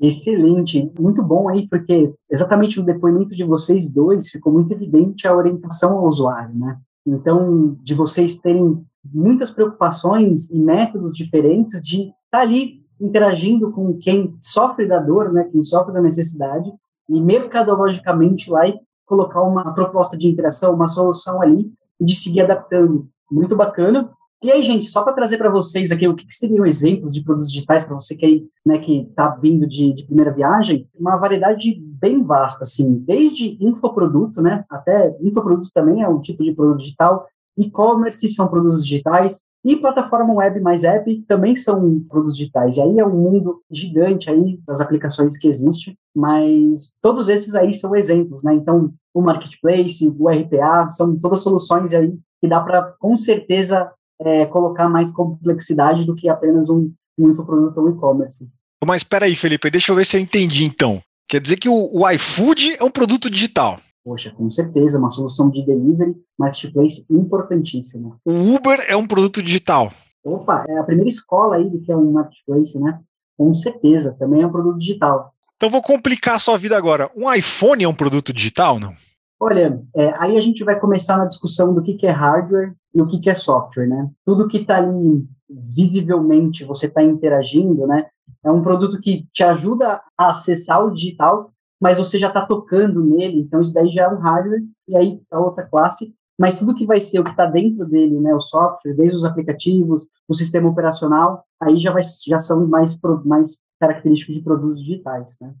Excelente, 0.00 0.90
muito 0.98 1.22
bom 1.22 1.50
aí, 1.50 1.68
porque 1.68 2.10
exatamente 2.30 2.78
no 2.78 2.86
depoimento 2.86 3.36
de 3.36 3.44
vocês 3.44 3.92
dois 3.92 4.30
ficou 4.30 4.50
muito 4.50 4.72
evidente 4.72 5.28
a 5.28 5.36
orientação 5.36 5.98
ao 5.98 6.08
usuário, 6.08 6.54
né? 6.54 6.78
Então, 7.06 7.76
de 7.82 7.94
vocês 7.94 8.36
terem 8.36 8.84
muitas 9.12 9.50
preocupações 9.50 10.50
e 10.50 10.58
métodos 10.58 11.14
diferentes 11.14 11.82
de 11.82 12.02
estar 12.02 12.12
tá 12.30 12.40
ali 12.40 12.80
interagindo 13.00 13.72
com 13.72 13.96
quem 13.96 14.36
sofre 14.42 14.86
da 14.86 14.98
dor, 14.98 15.32
né, 15.32 15.48
quem 15.50 15.62
sofre 15.62 15.92
da 15.92 16.02
necessidade, 16.02 16.70
e 17.08 17.20
mercadologicamente 17.20 18.50
lá 18.50 18.68
e 18.68 18.78
colocar 19.06 19.42
uma 19.42 19.72
proposta 19.72 20.16
de 20.16 20.28
interação, 20.28 20.74
uma 20.74 20.86
solução 20.86 21.40
ali, 21.40 21.72
e 21.98 22.04
de 22.04 22.14
seguir 22.14 22.42
adaptando. 22.42 23.08
Muito 23.30 23.56
bacana. 23.56 24.10
E 24.42 24.50
aí, 24.50 24.62
gente, 24.62 24.86
só 24.86 25.02
para 25.02 25.12
trazer 25.12 25.36
para 25.36 25.50
vocês 25.50 25.92
aqui 25.92 26.08
o 26.08 26.16
que, 26.16 26.26
que, 26.26 26.34
seriam 26.34 26.64
exemplos 26.64 27.12
de 27.12 27.22
produtos 27.22 27.52
digitais 27.52 27.84
para 27.84 27.94
você 27.94 28.16
que 28.16 28.24
aí, 28.24 28.46
né, 28.64 28.78
que 28.78 29.02
está 29.02 29.28
vindo 29.28 29.66
de, 29.66 29.92
de, 29.92 30.06
primeira 30.06 30.32
viagem, 30.32 30.88
uma 30.98 31.16
variedade 31.18 31.78
bem 31.78 32.24
vasta, 32.24 32.64
assim, 32.64 33.04
desde 33.06 33.62
infoproduto, 33.62 34.40
né, 34.40 34.64
até 34.70 35.14
infoproduto 35.20 35.68
também 35.74 36.02
é 36.02 36.08
um 36.08 36.22
tipo 36.22 36.42
de 36.42 36.54
produto 36.54 36.78
digital, 36.78 37.26
e-commerce 37.54 38.26
são 38.30 38.48
produtos 38.48 38.82
digitais, 38.82 39.50
e 39.62 39.76
plataforma 39.76 40.32
web 40.32 40.58
mais 40.60 40.84
app 40.84 41.22
também 41.28 41.54
são 41.54 42.00
produtos 42.08 42.36
digitais. 42.36 42.78
E 42.78 42.80
aí 42.80 42.98
é 42.98 43.06
um 43.06 43.14
mundo 43.14 43.60
gigante 43.70 44.30
aí 44.30 44.58
das 44.66 44.80
aplicações 44.80 45.36
que 45.36 45.46
existe, 45.46 45.98
mas 46.16 46.94
todos 47.02 47.28
esses 47.28 47.54
aí 47.54 47.74
são 47.74 47.94
exemplos, 47.94 48.42
né? 48.42 48.54
Então, 48.54 48.90
o 49.12 49.20
marketplace, 49.20 50.08
o 50.18 50.28
RPA, 50.30 50.90
são 50.90 51.18
todas 51.18 51.42
soluções 51.42 51.92
aí 51.92 52.16
que 52.40 52.48
dá 52.48 52.58
para, 52.58 52.94
com 52.98 53.18
certeza, 53.18 53.90
é, 54.20 54.46
colocar 54.46 54.88
mais 54.88 55.10
complexidade 55.10 56.04
do 56.04 56.14
que 56.14 56.28
apenas 56.28 56.68
um, 56.68 56.92
um 57.18 57.30
infoproduto 57.30 57.80
ou 57.80 57.90
e-commerce. 57.90 58.48
Mas 58.84 59.02
espera 59.02 59.26
aí, 59.26 59.34
Felipe, 59.34 59.70
deixa 59.70 59.92
eu 59.92 59.96
ver 59.96 60.06
se 60.06 60.16
eu 60.16 60.20
entendi 60.20 60.64
então. 60.64 61.02
Quer 61.28 61.40
dizer 61.40 61.56
que 61.56 61.68
o, 61.68 61.90
o 61.92 62.08
iFood 62.10 62.76
é 62.78 62.84
um 62.84 62.90
produto 62.90 63.30
digital? 63.30 63.78
Poxa, 64.04 64.30
com 64.30 64.50
certeza, 64.50 64.98
uma 64.98 65.10
solução 65.10 65.50
de 65.50 65.64
delivery, 65.64 66.16
marketplace 66.38 67.04
importantíssima. 67.10 68.18
O 68.24 68.54
Uber 68.54 68.84
é 68.88 68.96
um 68.96 69.06
produto 69.06 69.42
digital? 69.42 69.92
Opa, 70.24 70.64
é 70.68 70.78
a 70.78 70.84
primeira 70.84 71.08
escola 71.08 71.56
aí 71.56 71.68
do 71.68 71.80
que 71.80 71.92
é 71.92 71.96
um 71.96 72.12
marketplace, 72.12 72.78
né? 72.78 72.98
Com 73.36 73.54
certeza, 73.54 74.16
também 74.18 74.42
é 74.42 74.46
um 74.46 74.50
produto 74.50 74.78
digital. 74.78 75.32
Então 75.56 75.70
vou 75.70 75.82
complicar 75.82 76.36
a 76.36 76.38
sua 76.38 76.56
vida 76.56 76.76
agora. 76.76 77.10
Um 77.14 77.32
iPhone 77.32 77.84
é 77.84 77.88
um 77.88 77.94
produto 77.94 78.32
digital, 78.32 78.80
não? 78.80 78.94
Olha, 79.38 79.82
é, 79.94 80.14
aí 80.18 80.36
a 80.36 80.40
gente 80.40 80.64
vai 80.64 80.78
começar 80.78 81.16
na 81.16 81.26
discussão 81.26 81.74
do 81.74 81.82
que, 81.82 81.94
que 81.94 82.06
é 82.06 82.10
hardware 82.10 82.74
e 82.94 83.00
o 83.00 83.06
que, 83.06 83.20
que 83.20 83.30
é 83.30 83.34
software, 83.34 83.86
né? 83.86 84.10
Tudo 84.24 84.48
que 84.48 84.58
está 84.58 84.78
ali 84.78 85.26
visivelmente 85.48 86.64
você 86.64 86.86
está 86.86 87.02
interagindo, 87.02 87.86
né? 87.86 88.06
É 88.44 88.50
um 88.50 88.62
produto 88.62 89.00
que 89.00 89.26
te 89.32 89.42
ajuda 89.42 90.00
a 90.16 90.30
acessar 90.30 90.84
o 90.84 90.92
digital, 90.92 91.52
mas 91.80 91.98
você 91.98 92.18
já 92.18 92.28
está 92.28 92.44
tocando 92.44 93.02
nele, 93.02 93.40
então 93.40 93.60
isso 93.60 93.74
daí 93.74 93.90
já 93.90 94.04
é 94.04 94.08
um 94.08 94.18
hardware, 94.18 94.62
e 94.88 94.96
aí 94.96 95.20
a 95.30 95.38
outra 95.38 95.66
classe. 95.66 96.14
Mas 96.38 96.58
tudo 96.58 96.74
que 96.74 96.86
vai 96.86 96.98
ser 97.00 97.20
o 97.20 97.24
que 97.24 97.30
está 97.30 97.44
dentro 97.44 97.86
dele, 97.86 98.18
né, 98.18 98.34
o 98.34 98.40
software, 98.40 98.94
desde 98.94 99.16
os 99.16 99.26
aplicativos, 99.26 100.06
o 100.26 100.34
sistema 100.34 100.70
operacional, 100.70 101.44
aí 101.60 101.78
já, 101.78 101.92
vai, 101.92 102.02
já 102.26 102.38
são 102.38 102.66
mais, 102.66 102.98
mais 103.26 103.62
característicos 103.78 104.34
de 104.34 104.42
produtos 104.42 104.80
digitais, 104.80 105.36
né? 105.40 105.52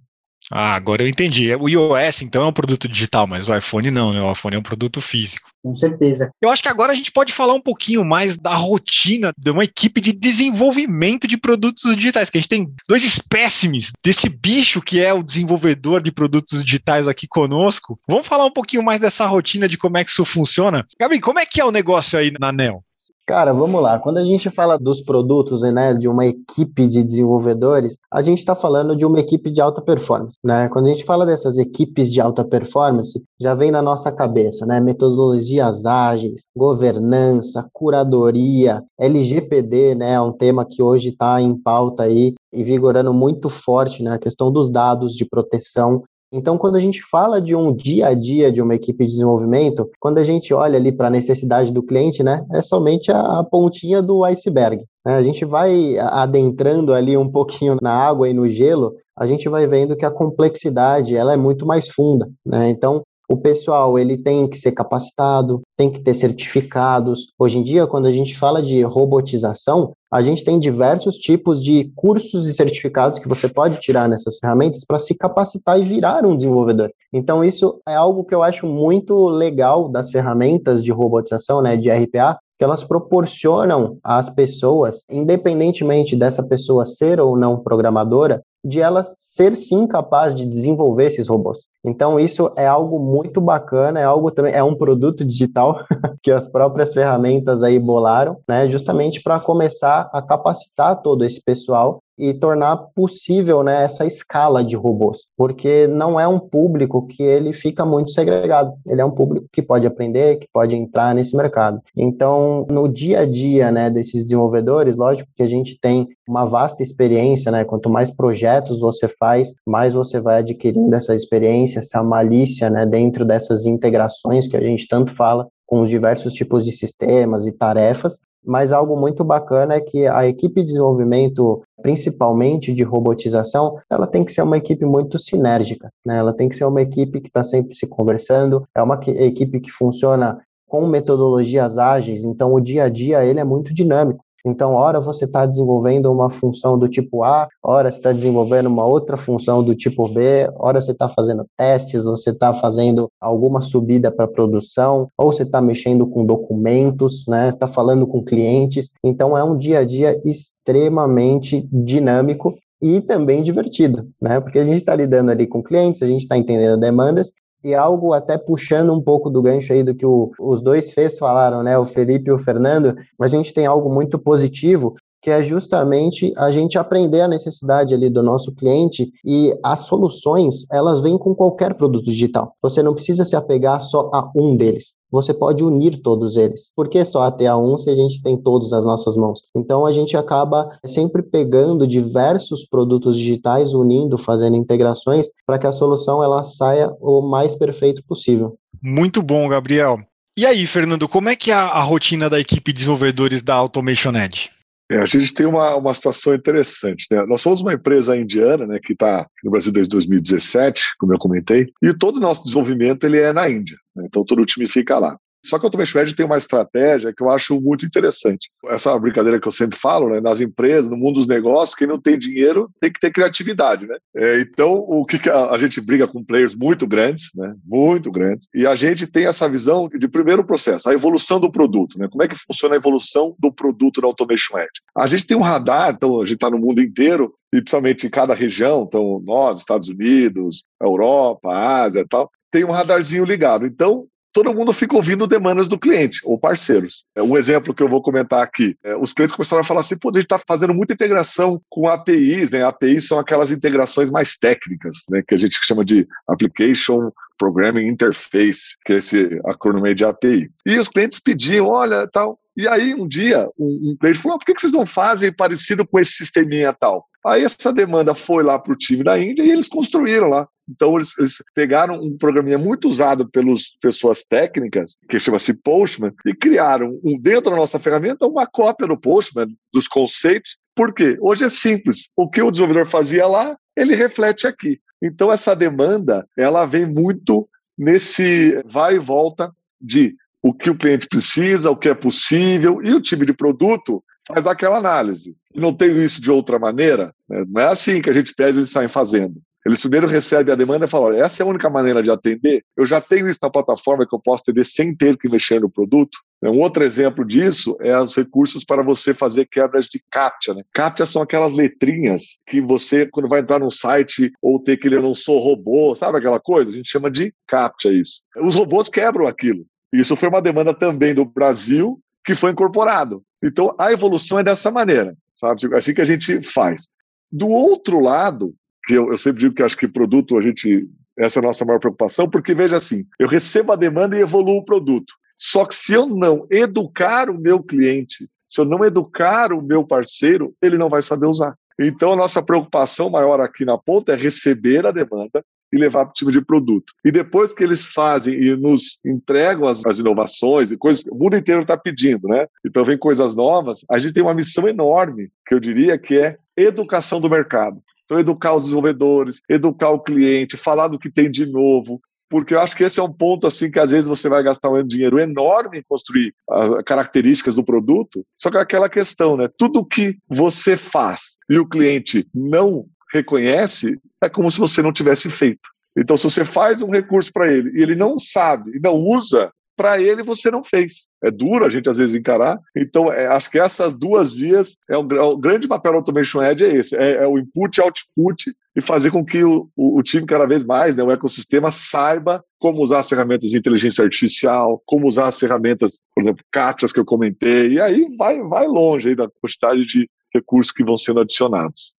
Ah, 0.50 0.74
agora 0.74 1.02
eu 1.02 1.08
entendi. 1.08 1.54
O 1.54 1.68
iOS, 1.68 2.22
então, 2.22 2.42
é 2.42 2.46
um 2.46 2.52
produto 2.52 2.88
digital, 2.88 3.26
mas 3.26 3.48
o 3.48 3.56
iPhone 3.56 3.90
não, 3.90 4.12
né? 4.12 4.20
O 4.20 4.32
iPhone 4.32 4.56
é 4.56 4.58
um 4.58 4.62
produto 4.62 5.00
físico. 5.00 5.48
Com 5.62 5.76
certeza. 5.76 6.30
Eu 6.40 6.50
acho 6.50 6.62
que 6.62 6.68
agora 6.68 6.92
a 6.92 6.94
gente 6.94 7.12
pode 7.12 7.32
falar 7.32 7.54
um 7.54 7.60
pouquinho 7.60 8.04
mais 8.04 8.36
da 8.36 8.54
rotina 8.54 9.32
de 9.38 9.50
uma 9.50 9.62
equipe 9.62 10.00
de 10.00 10.12
desenvolvimento 10.12 11.28
de 11.28 11.36
produtos 11.36 11.94
digitais, 11.94 12.30
que 12.30 12.38
a 12.38 12.40
gente 12.40 12.48
tem 12.48 12.72
dois 12.88 13.04
espécimes 13.04 13.92
desse 14.02 14.28
bicho 14.28 14.80
que 14.80 14.98
é 14.98 15.12
o 15.12 15.22
desenvolvedor 15.22 16.02
de 16.02 16.10
produtos 16.10 16.64
digitais 16.64 17.06
aqui 17.06 17.28
conosco. 17.28 18.00
Vamos 18.08 18.26
falar 18.26 18.46
um 18.46 18.52
pouquinho 18.52 18.82
mais 18.82 18.98
dessa 18.98 19.26
rotina 19.26 19.68
de 19.68 19.78
como 19.78 19.98
é 19.98 20.04
que 20.04 20.10
isso 20.10 20.24
funciona. 20.24 20.86
Gabi, 20.98 21.20
como 21.20 21.38
é 21.38 21.46
que 21.46 21.60
é 21.60 21.64
o 21.64 21.70
negócio 21.70 22.18
aí 22.18 22.32
na 22.40 22.50
NEL? 22.50 22.82
Cara, 23.30 23.52
vamos 23.52 23.80
lá. 23.80 23.96
Quando 23.96 24.18
a 24.18 24.24
gente 24.24 24.50
fala 24.50 24.76
dos 24.76 25.00
produtos, 25.00 25.62
né, 25.62 25.94
de 25.94 26.08
uma 26.08 26.26
equipe 26.26 26.88
de 26.88 27.04
desenvolvedores, 27.04 27.96
a 28.12 28.22
gente 28.22 28.40
está 28.40 28.56
falando 28.56 28.96
de 28.96 29.06
uma 29.06 29.20
equipe 29.20 29.52
de 29.52 29.60
alta 29.60 29.80
performance, 29.80 30.36
né? 30.42 30.68
Quando 30.68 30.86
a 30.86 30.88
gente 30.88 31.04
fala 31.04 31.24
dessas 31.24 31.56
equipes 31.56 32.12
de 32.12 32.20
alta 32.20 32.44
performance, 32.44 33.22
já 33.40 33.54
vem 33.54 33.70
na 33.70 33.80
nossa 33.80 34.10
cabeça, 34.10 34.66
né? 34.66 34.80
Metodologias 34.80 35.86
ágeis, 35.86 36.42
governança, 36.56 37.68
curadoria, 37.72 38.82
LGPD, 38.98 39.94
né? 39.94 40.14
É 40.14 40.20
um 40.20 40.32
tema 40.32 40.64
que 40.64 40.82
hoje 40.82 41.10
está 41.10 41.40
em 41.40 41.56
pauta 41.56 42.02
aí 42.02 42.34
e 42.52 42.64
vigorando 42.64 43.14
muito 43.14 43.48
forte, 43.48 44.02
né? 44.02 44.14
A 44.14 44.18
questão 44.18 44.50
dos 44.50 44.68
dados 44.68 45.14
de 45.14 45.24
proteção 45.24 46.02
então, 46.32 46.56
quando 46.56 46.76
a 46.76 46.80
gente 46.80 47.02
fala 47.02 47.40
de 47.40 47.56
um 47.56 47.74
dia 47.74 48.08
a 48.08 48.14
dia 48.14 48.52
de 48.52 48.62
uma 48.62 48.74
equipe 48.74 49.04
de 49.04 49.10
desenvolvimento, 49.10 49.90
quando 49.98 50.18
a 50.18 50.24
gente 50.24 50.54
olha 50.54 50.78
ali 50.78 50.92
para 50.92 51.08
a 51.08 51.10
necessidade 51.10 51.72
do 51.72 51.82
cliente, 51.82 52.22
né, 52.22 52.46
é 52.52 52.62
somente 52.62 53.10
a 53.10 53.42
pontinha 53.42 54.00
do 54.00 54.24
iceberg. 54.24 54.84
Né? 55.04 55.14
A 55.14 55.22
gente 55.22 55.44
vai 55.44 55.98
adentrando 55.98 56.94
ali 56.94 57.16
um 57.16 57.28
pouquinho 57.28 57.76
na 57.82 57.92
água 57.92 58.28
e 58.28 58.32
no 58.32 58.48
gelo, 58.48 58.94
a 59.16 59.26
gente 59.26 59.48
vai 59.48 59.66
vendo 59.66 59.96
que 59.96 60.04
a 60.04 60.10
complexidade 60.10 61.16
ela 61.16 61.32
é 61.32 61.36
muito 61.36 61.66
mais 61.66 61.88
funda. 61.88 62.30
Né? 62.46 62.70
Então, 62.70 63.02
o 63.30 63.36
pessoal 63.36 63.96
ele 63.96 64.18
tem 64.18 64.48
que 64.48 64.58
ser 64.58 64.72
capacitado, 64.72 65.62
tem 65.76 65.88
que 65.88 66.00
ter 66.00 66.14
certificados. 66.14 67.28
Hoje 67.38 67.60
em 67.60 67.62
dia, 67.62 67.86
quando 67.86 68.06
a 68.06 68.12
gente 68.12 68.36
fala 68.36 68.60
de 68.60 68.82
robotização, 68.82 69.92
a 70.12 70.20
gente 70.20 70.44
tem 70.44 70.58
diversos 70.58 71.14
tipos 71.14 71.62
de 71.62 71.92
cursos 71.94 72.48
e 72.48 72.52
certificados 72.52 73.20
que 73.20 73.28
você 73.28 73.48
pode 73.48 73.78
tirar 73.78 74.08
nessas 74.08 74.38
ferramentas 74.40 74.84
para 74.84 74.98
se 74.98 75.14
capacitar 75.14 75.78
e 75.78 75.84
virar 75.84 76.26
um 76.26 76.36
desenvolvedor. 76.36 76.90
Então, 77.12 77.44
isso 77.44 77.80
é 77.86 77.94
algo 77.94 78.24
que 78.24 78.34
eu 78.34 78.42
acho 78.42 78.66
muito 78.66 79.28
legal 79.28 79.88
das 79.88 80.10
ferramentas 80.10 80.82
de 80.82 80.90
robotização, 80.90 81.62
né, 81.62 81.76
de 81.76 81.88
RPA, 81.88 82.36
que 82.58 82.64
elas 82.64 82.82
proporcionam 82.82 83.96
às 84.02 84.28
pessoas, 84.28 85.04
independentemente 85.08 86.16
dessa 86.16 86.42
pessoa 86.42 86.84
ser 86.84 87.20
ou 87.20 87.34
não 87.34 87.62
programadora, 87.62 88.42
de 88.64 88.80
ela 88.80 89.02
ser 89.16 89.56
sim 89.56 89.86
capaz 89.86 90.34
de 90.34 90.44
desenvolver 90.44 91.06
esses 91.06 91.28
robôs. 91.28 91.68
Então 91.84 92.20
isso 92.20 92.52
é 92.56 92.66
algo 92.66 92.98
muito 92.98 93.40
bacana, 93.40 94.00
é 94.00 94.04
algo 94.04 94.30
também 94.30 94.52
é 94.54 94.62
um 94.62 94.74
produto 94.74 95.24
digital 95.24 95.84
que 96.22 96.30
as 96.30 96.46
próprias 96.46 96.92
ferramentas 96.92 97.62
aí 97.62 97.78
bolaram, 97.78 98.36
né, 98.48 98.68
justamente 98.68 99.22
para 99.22 99.40
começar 99.40 100.10
a 100.12 100.20
capacitar 100.20 101.00
todo 101.00 101.24
esse 101.24 101.42
pessoal 101.42 102.02
e 102.20 102.34
tornar 102.34 102.76
possível 102.94 103.62
né, 103.62 103.82
essa 103.84 104.04
escala 104.04 104.62
de 104.62 104.76
robôs, 104.76 105.28
porque 105.36 105.86
não 105.86 106.20
é 106.20 106.28
um 106.28 106.38
público 106.38 107.06
que 107.06 107.22
ele 107.22 107.54
fica 107.54 107.84
muito 107.84 108.10
segregado, 108.10 108.74
ele 108.86 109.00
é 109.00 109.04
um 109.04 109.10
público 109.10 109.46
que 109.50 109.62
pode 109.62 109.86
aprender, 109.86 110.36
que 110.36 110.46
pode 110.52 110.76
entrar 110.76 111.14
nesse 111.14 111.34
mercado. 111.34 111.80
Então, 111.96 112.66
no 112.68 112.86
dia 112.86 113.20
a 113.20 113.26
dia 113.26 113.70
né, 113.70 113.88
desses 113.88 114.24
desenvolvedores, 114.24 114.98
lógico 114.98 115.30
que 115.34 115.42
a 115.42 115.48
gente 115.48 115.78
tem 115.80 116.08
uma 116.28 116.44
vasta 116.44 116.82
experiência, 116.82 117.50
né? 117.50 117.64
Quanto 117.64 117.90
mais 117.90 118.10
projetos 118.10 118.78
você 118.78 119.08
faz, 119.08 119.52
mais 119.66 119.94
você 119.94 120.20
vai 120.20 120.38
adquirindo 120.38 120.94
essa 120.94 121.14
experiência, 121.14 121.80
essa 121.80 122.02
malícia, 122.02 122.70
né? 122.70 122.86
Dentro 122.86 123.24
dessas 123.24 123.66
integrações 123.66 124.46
que 124.46 124.56
a 124.56 124.60
gente 124.60 124.86
tanto 124.86 125.12
fala 125.14 125.48
com 125.70 125.82
os 125.82 125.88
diversos 125.88 126.34
tipos 126.34 126.64
de 126.64 126.72
sistemas 126.72 127.46
e 127.46 127.52
tarefas, 127.52 128.20
mas 128.44 128.72
algo 128.72 128.96
muito 128.96 129.22
bacana 129.22 129.74
é 129.74 129.80
que 129.80 130.04
a 130.04 130.26
equipe 130.26 130.62
de 130.62 130.66
desenvolvimento, 130.66 131.62
principalmente 131.80 132.74
de 132.74 132.82
robotização, 132.82 133.76
ela 133.88 134.08
tem 134.08 134.24
que 134.24 134.32
ser 134.32 134.42
uma 134.42 134.58
equipe 134.58 134.84
muito 134.84 135.16
sinérgica, 135.16 135.88
né? 136.04 136.18
Ela 136.18 136.32
tem 136.32 136.48
que 136.48 136.56
ser 136.56 136.64
uma 136.64 136.82
equipe 136.82 137.20
que 137.20 137.28
está 137.28 137.44
sempre 137.44 137.76
se 137.76 137.86
conversando, 137.86 138.66
é 138.74 138.82
uma 138.82 138.98
equipe 139.06 139.60
que 139.60 139.70
funciona 139.70 140.40
com 140.66 140.86
metodologias 140.88 141.78
ágeis, 141.78 142.24
então 142.24 142.52
o 142.52 142.60
dia 142.60 142.84
a 142.84 142.88
dia 142.88 143.24
ele 143.24 143.38
é 143.38 143.44
muito 143.44 143.72
dinâmico. 143.72 144.24
Então, 144.44 144.74
ora 144.74 145.00
você 145.00 145.24
está 145.24 145.46
desenvolvendo 145.46 146.10
uma 146.10 146.30
função 146.30 146.78
do 146.78 146.88
tipo 146.88 147.22
A, 147.22 147.48
ora 147.62 147.90
você 147.90 147.98
está 147.98 148.12
desenvolvendo 148.12 148.66
uma 148.66 148.86
outra 148.86 149.16
função 149.16 149.62
do 149.62 149.74
tipo 149.74 150.08
B, 150.08 150.50
ora 150.56 150.80
você 150.80 150.92
está 150.92 151.08
fazendo 151.08 151.44
testes, 151.56 152.04
você 152.04 152.30
está 152.30 152.54
fazendo 152.54 153.10
alguma 153.20 153.60
subida 153.60 154.10
para 154.10 154.26
produção, 154.26 155.08
ou 155.16 155.32
você 155.32 155.42
está 155.42 155.60
mexendo 155.60 156.06
com 156.06 156.24
documentos, 156.24 157.26
né? 157.28 157.48
Está 157.48 157.66
falando 157.66 158.06
com 158.06 158.24
clientes. 158.24 158.90
Então, 159.04 159.36
é 159.36 159.44
um 159.44 159.56
dia 159.56 159.80
a 159.80 159.84
dia 159.84 160.20
extremamente 160.24 161.68
dinâmico 161.72 162.54
e 162.82 163.00
também 163.00 163.42
divertido, 163.42 164.08
né? 164.20 164.40
Porque 164.40 164.58
a 164.58 164.64
gente 164.64 164.76
está 164.76 164.94
lidando 164.94 165.30
ali 165.30 165.46
com 165.46 165.62
clientes, 165.62 166.02
a 166.02 166.06
gente 166.06 166.22
está 166.22 166.36
entendendo 166.36 166.80
demandas 166.80 167.30
e 167.62 167.74
algo 167.74 168.12
até 168.12 168.38
puxando 168.38 168.92
um 168.92 169.00
pouco 169.00 169.28
do 169.28 169.42
gancho 169.42 169.72
aí 169.72 169.82
do 169.82 169.94
que 169.94 170.06
o, 170.06 170.32
os 170.38 170.62
dois 170.62 170.92
fez 170.92 171.18
falaram, 171.18 171.62
né, 171.62 171.78
o 171.78 171.84
Felipe 171.84 172.30
e 172.30 172.32
o 172.32 172.38
Fernando, 172.38 172.96
a 173.18 173.28
gente 173.28 173.52
tem 173.52 173.66
algo 173.66 173.92
muito 173.92 174.18
positivo 174.18 174.96
que 175.22 175.30
é 175.30 175.42
justamente 175.42 176.32
a 176.36 176.50
gente 176.50 176.78
aprender 176.78 177.20
a 177.20 177.28
necessidade 177.28 177.94
ali 177.94 178.08
do 178.08 178.22
nosso 178.22 178.54
cliente 178.54 179.12
e 179.24 179.54
as 179.62 179.80
soluções, 179.80 180.66
elas 180.70 181.00
vêm 181.00 181.18
com 181.18 181.34
qualquer 181.34 181.74
produto 181.74 182.06
digital. 182.06 182.54
Você 182.62 182.82
não 182.82 182.94
precisa 182.94 183.24
se 183.24 183.36
apegar 183.36 183.80
só 183.80 184.10
a 184.12 184.30
um 184.34 184.56
deles. 184.56 184.94
Você 185.10 185.34
pode 185.34 185.64
unir 185.64 186.00
todos 186.02 186.36
eles. 186.36 186.70
Por 186.74 186.88
que 186.88 187.04
só 187.04 187.24
até 187.24 187.48
a 187.48 187.56
um 187.56 187.76
se 187.76 187.90
a 187.90 187.94
gente 187.94 188.22
tem 188.22 188.36
todos 188.36 188.70
nas 188.70 188.84
nossas 188.84 189.16
mãos? 189.16 189.40
Então 189.56 189.84
a 189.84 189.92
gente 189.92 190.16
acaba 190.16 190.78
sempre 190.86 191.22
pegando 191.22 191.86
diversos 191.86 192.64
produtos 192.64 193.18
digitais, 193.18 193.74
unindo, 193.74 194.16
fazendo 194.16 194.56
integrações 194.56 195.26
para 195.44 195.58
que 195.58 195.66
a 195.66 195.72
solução 195.72 196.22
ela 196.22 196.44
saia 196.44 196.90
o 197.00 197.20
mais 197.20 197.56
perfeito 197.56 198.02
possível. 198.04 198.56
Muito 198.80 199.20
bom, 199.20 199.48
Gabriel. 199.48 199.98
E 200.36 200.46
aí, 200.46 200.66
Fernando, 200.66 201.08
como 201.08 201.28
é 201.28 201.34
que 201.34 201.50
é 201.50 201.54
a 201.54 201.82
rotina 201.82 202.30
da 202.30 202.38
equipe 202.38 202.72
de 202.72 202.78
desenvolvedores 202.78 203.42
da 203.42 203.54
Automation 203.54 204.12
Edge? 204.12 204.48
É, 204.90 204.98
a 204.98 205.06
gente 205.06 205.32
tem 205.32 205.46
uma, 205.46 205.76
uma 205.76 205.94
situação 205.94 206.34
interessante. 206.34 207.06
Né? 207.10 207.24
Nós 207.24 207.40
somos 207.40 207.60
uma 207.60 207.72
empresa 207.72 208.16
indiana, 208.16 208.66
né, 208.66 208.80
que 208.82 208.92
está 208.92 209.24
no 209.44 209.50
Brasil 209.52 209.72
desde 209.72 209.88
2017, 209.90 210.96
como 210.98 211.14
eu 211.14 211.18
comentei, 211.18 211.68
e 211.80 211.94
todo 211.94 212.16
o 212.16 212.20
nosso 212.20 212.42
desenvolvimento 212.42 213.04
ele 213.04 213.18
é 213.18 213.32
na 213.32 213.48
Índia. 213.48 213.78
Né? 213.94 214.06
Então 214.06 214.24
todo 214.24 214.42
o 214.42 214.44
time 214.44 214.66
fica 214.66 214.98
lá. 214.98 215.16
Só 215.44 215.58
que 215.58 215.64
o 215.64 215.66
Automation 215.66 216.00
Edge 216.00 216.14
tem 216.14 216.26
uma 216.26 216.36
estratégia 216.36 217.12
que 217.16 217.22
eu 217.22 217.30
acho 217.30 217.60
muito 217.60 217.86
interessante. 217.86 218.50
Essa 218.66 218.98
brincadeira 218.98 219.40
que 219.40 219.48
eu 219.48 219.52
sempre 219.52 219.78
falo, 219.78 220.10
né, 220.10 220.20
nas 220.20 220.40
empresas, 220.40 220.90
no 220.90 220.96
mundo 220.96 221.14
dos 221.14 221.26
negócios, 221.26 221.74
quem 221.74 221.86
não 221.86 222.00
tem 222.00 222.18
dinheiro 222.18 222.70
tem 222.80 222.92
que 222.92 223.00
ter 223.00 223.10
criatividade, 223.10 223.86
né? 223.86 223.96
É, 224.14 224.40
então, 224.40 224.74
o 224.74 225.04
que, 225.04 225.18
que 225.18 225.30
a, 225.30 225.50
a, 225.50 225.58
gente 225.58 225.80
briga 225.80 226.06
com 226.06 226.24
players 226.24 226.54
muito 226.54 226.86
grandes, 226.86 227.30
né? 227.34 227.54
Muito 227.64 228.10
grandes, 228.10 228.48
e 228.54 228.66
a 228.66 228.74
gente 228.74 229.06
tem 229.06 229.26
essa 229.26 229.48
visão 229.48 229.88
de 229.88 230.08
primeiro 230.08 230.44
processo, 230.44 230.88
a 230.88 230.94
evolução 230.94 231.40
do 231.40 231.50
produto, 231.50 231.98
né? 231.98 232.08
Como 232.10 232.22
é 232.22 232.28
que 232.28 232.36
funciona 232.36 232.74
a 232.74 232.78
evolução 232.78 233.34
do 233.38 233.52
produto 233.52 234.00
na 234.00 234.06
Automation 234.06 234.58
Edge? 234.58 234.80
A 234.96 235.06
gente 235.06 235.26
tem 235.26 235.36
um 235.36 235.42
radar, 235.42 235.90
então 235.90 236.20
a 236.20 236.24
gente 236.24 236.34
está 236.34 236.50
no 236.50 236.58
mundo 236.58 236.82
inteiro, 236.82 237.34
e 237.52 237.58
principalmente 237.60 238.06
em 238.06 238.10
cada 238.10 238.34
região, 238.34 238.84
então 238.86 239.20
nós, 239.24 239.58
Estados 239.58 239.88
Unidos, 239.88 240.64
Europa, 240.80 241.48
Ásia 241.52 242.00
e 242.00 242.06
tal, 242.06 242.30
tem 242.50 242.64
um 242.64 242.70
radarzinho 242.70 243.24
ligado. 243.24 243.66
Então, 243.66 244.06
todo 244.32 244.54
mundo 244.54 244.72
fica 244.72 244.96
ouvindo 244.96 245.26
demandas 245.26 245.68
do 245.68 245.78
cliente 245.78 246.20
ou 246.24 246.38
parceiros. 246.38 247.04
É, 247.14 247.22
um 247.22 247.36
exemplo 247.36 247.74
que 247.74 247.82
eu 247.82 247.88
vou 247.88 248.02
comentar 248.02 248.42
aqui: 248.42 248.76
é, 248.82 248.96
os 248.96 249.12
clientes 249.12 249.34
começaram 249.34 249.60
a 249.60 249.64
falar 249.64 249.80
assim, 249.80 249.96
pô, 249.96 250.10
a 250.10 250.12
gente 250.14 250.24
está 250.24 250.40
fazendo 250.46 250.74
muita 250.74 250.94
integração 250.94 251.60
com 251.68 251.88
APIs, 251.88 252.50
né? 252.50 252.64
APIs 252.64 253.06
são 253.06 253.18
aquelas 253.18 253.50
integrações 253.50 254.10
mais 254.10 254.36
técnicas, 254.36 254.98
né? 255.10 255.22
Que 255.26 255.34
a 255.34 255.38
gente 255.38 255.58
chama 255.62 255.84
de 255.84 256.06
Application 256.28 257.10
Programming 257.38 257.86
Interface, 257.86 258.76
que 258.84 258.92
é 258.92 258.96
esse 258.96 259.40
acrônimo 259.46 259.92
de 259.94 260.04
API. 260.04 260.50
E 260.66 260.78
os 260.78 260.88
clientes 260.88 261.18
pediam, 261.18 261.66
olha, 261.66 262.06
tal. 262.06 262.38
E 262.56 262.68
aí, 262.68 262.94
um 262.94 263.08
dia, 263.08 263.48
um, 263.58 263.92
um 263.92 263.96
cliente 263.98 264.18
falou: 264.18 264.36
ah, 264.36 264.38
por 264.38 264.44
que 264.44 264.60
vocês 264.60 264.72
não 264.72 264.84
fazem 264.84 265.32
parecido 265.32 265.86
com 265.86 265.98
esse 265.98 266.12
sisteminha 266.12 266.72
tal? 266.72 267.06
Aí 267.24 267.44
essa 267.44 267.72
demanda 267.72 268.14
foi 268.14 268.42
lá 268.42 268.58
para 268.58 268.72
o 268.72 268.76
time 268.76 269.04
da 269.04 269.18
Índia 269.18 269.42
e 269.42 269.50
eles 269.50 269.68
construíram 269.68 270.28
lá. 270.28 270.48
Então 270.70 270.96
eles, 270.96 271.12
eles, 271.18 271.42
pegaram 271.54 272.00
um 272.00 272.16
programinha 272.16 272.58
muito 272.58 272.88
usado 272.88 273.28
pelas 273.28 273.76
pessoas 273.80 274.24
técnicas, 274.24 274.96
que 275.08 275.18
chama-se 275.18 275.54
Postman, 275.54 276.12
e 276.24 276.34
criaram 276.34 276.98
um, 277.02 277.18
dentro 277.20 277.50
da 277.50 277.56
nossa 277.56 277.78
ferramenta 277.78 278.26
uma 278.26 278.46
cópia 278.46 278.86
do 278.86 278.96
Postman, 278.96 279.48
dos 279.72 279.88
conceitos. 279.88 280.58
Por 280.74 280.94
quê? 280.94 281.18
Hoje 281.20 281.44
é 281.44 281.48
simples. 281.48 282.10
O 282.16 282.28
que 282.28 282.40
o 282.40 282.50
desenvolvedor 282.50 282.86
fazia 282.86 283.26
lá, 283.26 283.56
ele 283.76 283.94
reflete 283.94 284.46
aqui. 284.46 284.80
Então 285.02 285.32
essa 285.32 285.56
demanda, 285.56 286.26
ela 286.36 286.66
vem 286.66 286.86
muito 286.86 287.48
nesse 287.76 288.62
vai 288.66 288.96
e 288.96 288.98
volta 288.98 289.50
de 289.80 290.14
o 290.42 290.54
que 290.54 290.70
o 290.70 290.76
cliente 290.76 291.06
precisa, 291.06 291.70
o 291.70 291.76
que 291.76 291.88
é 291.88 291.94
possível, 291.94 292.80
e 292.84 292.94
o 292.94 293.00
time 293.00 293.26
de 293.26 293.32
produto 293.32 294.02
faz 294.26 294.46
aquela 294.46 294.78
análise. 294.78 295.36
Não 295.54 295.72
tenho 295.72 296.02
isso 296.02 296.20
de 296.20 296.30
outra 296.30 296.58
maneira, 296.58 297.14
né? 297.28 297.44
não 297.48 297.60
é 297.60 297.66
assim 297.66 298.00
que 298.00 298.08
a 298.08 298.12
gente 298.12 298.34
pede 298.34 298.58
eles 298.58 298.70
saem 298.70 298.88
fazendo. 298.88 299.40
Eles 299.64 299.80
primeiro 299.80 300.06
recebem 300.06 300.52
a 300.52 300.56
demanda 300.56 300.86
e 300.86 300.88
falam: 300.88 301.12
essa 301.12 301.42
é 301.42 301.44
a 301.44 301.48
única 301.48 301.68
maneira 301.68 302.02
de 302.02 302.10
atender. 302.10 302.64
Eu 302.76 302.86
já 302.86 303.00
tenho 303.00 303.28
isso 303.28 303.40
na 303.42 303.50
plataforma 303.50 304.06
que 304.06 304.14
eu 304.14 304.20
posso 304.20 304.42
atender 304.42 304.64
sem 304.64 304.94
ter 304.94 305.16
que 305.18 305.28
mexer 305.28 305.60
no 305.60 305.70
produto. 305.70 306.18
Um 306.42 306.60
outro 306.60 306.82
exemplo 306.82 307.24
disso 307.24 307.76
é 307.80 307.98
os 308.00 308.16
recursos 308.16 308.64
para 308.64 308.82
você 308.82 309.12
fazer 309.12 309.46
quebras 309.46 309.86
de 309.86 310.02
CAPTCHA. 310.10 310.54
Né? 310.54 310.62
CAPTCHA 310.72 311.06
são 311.06 311.20
aquelas 311.20 311.52
letrinhas 311.52 312.38
que 312.46 312.62
você, 312.62 313.04
quando 313.06 313.28
vai 313.28 313.40
entrar 313.40 313.58
no 313.58 313.70
site 313.70 314.32
ou 314.40 314.62
ter 314.62 314.78
que 314.78 314.88
ler 314.88 315.02
não 315.02 315.14
sou 315.14 315.38
robô, 315.38 315.94
sabe 315.94 316.16
aquela 316.16 316.40
coisa? 316.40 316.70
A 316.70 316.74
gente 316.74 316.88
chama 316.88 317.10
de 317.10 317.34
CAPTCHA 317.46 317.92
isso. 317.92 318.22
Os 318.38 318.54
robôs 318.54 318.88
quebram 318.88 319.26
aquilo. 319.26 319.66
Isso 319.92 320.16
foi 320.16 320.30
uma 320.30 320.40
demanda 320.40 320.72
também 320.72 321.14
do 321.14 321.24
Brasil 321.24 322.00
que 322.24 322.34
foi 322.34 322.52
incorporado. 322.52 323.22
Então 323.42 323.74
a 323.78 323.92
evolução 323.92 324.38
é 324.38 324.44
dessa 324.44 324.70
maneira, 324.70 325.14
sabe? 325.34 325.74
Assim 325.74 325.92
que 325.92 326.00
a 326.00 326.06
gente 326.06 326.42
faz. 326.42 326.88
Do 327.30 327.48
outro 327.48 328.00
lado, 328.00 328.54
que 328.84 328.94
eu, 328.94 329.10
eu 329.10 329.18
sempre 329.18 329.40
digo 329.40 329.54
que 329.54 329.62
acho 329.62 329.76
que 329.76 329.88
produto 329.88 330.36
a 330.38 330.42
gente 330.42 330.88
essa 331.18 331.38
é 331.38 331.42
a 331.42 331.46
nossa 331.46 331.64
maior 331.64 331.78
preocupação, 331.78 332.28
porque 332.28 332.54
veja 332.54 332.76
assim, 332.76 333.04
eu 333.18 333.28
recebo 333.28 333.72
a 333.72 333.76
demanda 333.76 334.16
e 334.16 334.22
evoluo 334.22 334.58
o 334.58 334.64
produto. 334.64 335.12
Só 335.38 335.66
que 335.66 335.74
se 335.74 335.92
eu 335.92 336.06
não 336.06 336.46
educar 336.50 337.28
o 337.28 337.38
meu 337.38 337.62
cliente, 337.62 338.28
se 338.46 338.60
eu 338.60 338.64
não 338.64 338.84
educar 338.84 339.52
o 339.52 339.62
meu 339.62 339.84
parceiro, 339.84 340.54
ele 340.62 340.78
não 340.78 340.88
vai 340.88 341.02
saber 341.02 341.26
usar. 341.26 341.54
Então, 341.78 342.12
a 342.12 342.16
nossa 342.16 342.42
preocupação 342.42 343.08
maior 343.08 343.40
aqui 343.40 343.64
na 343.64 343.78
ponta 343.78 344.12
é 344.12 344.16
receber 344.16 344.86
a 344.86 344.90
demanda 344.90 345.42
e 345.72 345.78
levar 345.78 346.04
para 346.04 346.10
o 346.10 346.14
time 346.14 346.32
de 346.32 346.44
produto. 346.44 346.92
E 347.04 347.12
depois 347.12 347.54
que 347.54 347.62
eles 347.62 347.84
fazem 347.86 348.34
e 348.34 348.56
nos 348.56 348.98
entregam 349.04 349.66
as, 349.66 349.86
as 349.86 349.98
inovações 349.98 350.70
e 350.72 350.76
coisas, 350.76 351.04
o 351.10 351.14
mundo 351.14 351.36
inteiro 351.36 351.62
está 351.62 351.76
pedindo, 351.76 352.28
né? 352.28 352.46
Então 352.66 352.84
vem 352.84 352.98
coisas 352.98 353.34
novas. 353.34 353.84
A 353.90 353.98
gente 353.98 354.14
tem 354.14 354.22
uma 354.22 354.34
missão 354.34 354.68
enorme, 354.68 355.30
que 355.46 355.54
eu 355.54 355.60
diria 355.60 355.96
que 355.96 356.18
é 356.18 356.36
educação 356.56 357.20
do 357.20 357.30
mercado. 357.30 357.80
Então, 358.10 358.18
educar 358.18 358.56
os 358.56 358.64
desenvolvedores, 358.64 359.40
educar 359.48 359.90
o 359.90 360.00
cliente, 360.00 360.56
falar 360.56 360.88
do 360.88 360.98
que 360.98 361.08
tem 361.08 361.30
de 361.30 361.46
novo, 361.46 362.00
porque 362.28 362.54
eu 362.54 362.58
acho 362.58 362.76
que 362.76 362.82
esse 362.82 362.98
é 362.98 363.02
um 363.02 363.12
ponto 363.12 363.46
assim 363.46 363.70
que 363.70 363.78
às 363.78 363.92
vezes 363.92 364.08
você 364.08 364.28
vai 364.28 364.42
gastar 364.42 364.68
um 364.68 364.84
dinheiro 364.84 365.20
enorme 365.20 365.78
em 365.78 365.84
construir 365.88 366.34
ah, 366.50 366.82
características 366.84 367.54
do 367.54 367.62
produto, 367.62 368.26
só 368.36 368.50
que 368.50 368.56
é 368.56 368.60
aquela 368.60 368.88
questão, 368.88 369.36
né? 369.36 369.48
Tudo 369.56 369.86
que 369.86 370.18
você 370.28 370.76
faz 370.76 371.38
e 371.48 371.56
o 371.56 371.68
cliente 371.68 372.26
não 372.34 372.84
reconhece 373.14 373.96
é 374.20 374.28
como 374.28 374.50
se 374.50 374.58
você 374.58 374.82
não 374.82 374.92
tivesse 374.92 375.30
feito. 375.30 375.70
Então, 375.96 376.16
se 376.16 376.24
você 376.24 376.44
faz 376.44 376.82
um 376.82 376.90
recurso 376.90 377.32
para 377.32 377.52
ele 377.52 377.78
e 377.78 377.82
ele 377.82 377.94
não 377.94 378.18
sabe 378.18 378.76
e 378.76 378.80
não 378.80 378.96
usa, 378.96 379.52
para 379.80 379.98
ele 379.98 380.22
você 380.22 380.50
não 380.50 380.62
fez. 380.62 381.10
É 381.24 381.30
duro 381.30 381.64
a 381.64 381.70
gente 381.70 381.88
às 381.88 381.96
vezes 381.96 382.14
encarar. 382.14 382.60
Então, 382.76 383.10
é, 383.10 383.26
acho 383.28 383.50
que 383.50 383.58
essas 383.58 383.94
duas 383.94 384.30
vias, 384.30 384.76
é 384.90 384.98
um, 384.98 385.08
é 385.10 385.22
o 385.22 385.38
grande 385.38 385.66
papel 385.66 385.92
do 385.92 385.98
Automation 385.98 386.42
Edge 386.42 386.64
é 386.64 386.76
esse: 386.76 386.94
é, 386.94 387.22
é 387.22 387.26
o 387.26 387.38
input 387.38 387.78
e 387.78 387.82
output 387.82 388.54
e 388.76 388.82
fazer 388.82 389.10
com 389.10 389.24
que 389.24 389.42
o, 389.42 389.70
o, 389.74 389.98
o, 389.98 390.02
time 390.02 390.26
cada 390.26 390.44
vez 390.44 390.64
mais, 390.64 390.94
né, 390.96 391.02
o 391.02 391.10
ecossistema, 391.10 391.70
saiba 391.70 392.44
como 392.58 392.82
usar 392.82 392.98
as 392.98 393.08
ferramentas 393.08 393.48
de 393.48 393.56
inteligência 393.56 394.04
artificial, 394.04 394.82
como 394.84 395.08
usar 395.08 395.28
as 395.28 395.38
ferramentas, 395.38 396.02
por 396.14 396.20
exemplo, 396.20 396.44
CATCHAs 396.52 396.92
que 396.92 397.00
eu 397.00 397.04
comentei, 397.06 397.72
e 397.72 397.80
aí 397.80 398.06
vai, 398.18 398.38
vai 398.42 398.66
longe 398.66 399.08
aí 399.08 399.16
da 399.16 399.28
quantidade 399.40 399.86
de 399.86 400.06
recursos 400.32 400.72
que 400.72 400.84
vão 400.84 400.98
sendo 400.98 401.20
adicionados. 401.20 401.94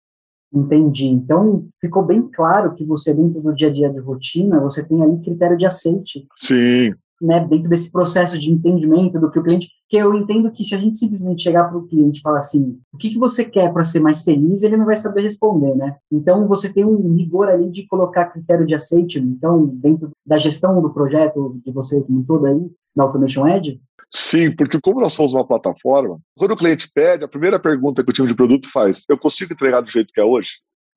Entendi. 0.52 1.06
Então, 1.06 1.66
ficou 1.80 2.04
bem 2.04 2.28
claro 2.28 2.74
que 2.74 2.84
você, 2.84 3.14
dentro 3.14 3.40
do 3.40 3.54
dia 3.54 3.68
a 3.68 3.72
dia 3.72 3.88
de 3.88 4.00
rotina, 4.00 4.60
você 4.60 4.84
tem 4.84 5.02
ali 5.02 5.18
critério 5.22 5.56
de 5.56 5.64
aceite. 5.64 6.26
Sim, 6.34 6.92
né, 7.20 7.40
dentro 7.40 7.68
desse 7.68 7.90
processo 7.92 8.38
de 8.38 8.50
entendimento 8.50 9.20
do 9.20 9.30
que 9.30 9.38
o 9.38 9.42
cliente, 9.42 9.68
que 9.88 9.96
eu 9.96 10.14
entendo 10.14 10.50
que 10.50 10.64
se 10.64 10.74
a 10.74 10.78
gente 10.78 10.98
simplesmente 10.98 11.42
chegar 11.42 11.64
para 11.64 11.76
o 11.76 11.86
cliente 11.86 12.20
e 12.20 12.22
falar 12.22 12.38
assim, 12.38 12.78
o 12.92 12.96
que, 12.96 13.10
que 13.10 13.18
você 13.18 13.44
quer 13.44 13.72
para 13.72 13.84
ser 13.84 14.00
mais 14.00 14.22
feliz, 14.22 14.62
ele 14.62 14.76
não 14.76 14.86
vai 14.86 14.96
saber 14.96 15.22
responder, 15.22 15.74
né? 15.74 15.96
Então 16.10 16.48
você 16.48 16.72
tem 16.72 16.84
um 16.84 17.14
rigor 17.14 17.48
ali 17.48 17.70
de 17.70 17.86
colocar 17.86 18.26
critério 18.26 18.66
de 18.66 18.74
aceite, 18.74 19.18
então 19.18 19.66
dentro 19.66 20.10
da 20.24 20.38
gestão 20.38 20.80
do 20.80 20.90
projeto 20.90 21.60
de 21.64 21.72
você 21.72 22.00
como 22.00 22.24
todo 22.24 22.46
aí, 22.46 22.70
na 22.96 23.04
Automation 23.04 23.46
Edge, 23.46 23.80
Sim, 24.12 24.50
porque 24.56 24.80
como 24.80 25.00
nós 25.00 25.12
somos 25.12 25.32
uma 25.32 25.46
plataforma, 25.46 26.18
quando 26.36 26.50
o 26.50 26.56
cliente 26.56 26.90
pede, 26.92 27.22
a 27.22 27.28
primeira 27.28 27.60
pergunta 27.60 28.02
que 28.02 28.10
o 28.10 28.12
time 28.12 28.26
de 28.26 28.34
produto 28.34 28.68
faz, 28.68 29.04
eu 29.08 29.16
consigo 29.16 29.52
entregar 29.52 29.80
do 29.80 29.90
jeito 29.90 30.12
que 30.12 30.20
é 30.20 30.24
hoje? 30.24 30.50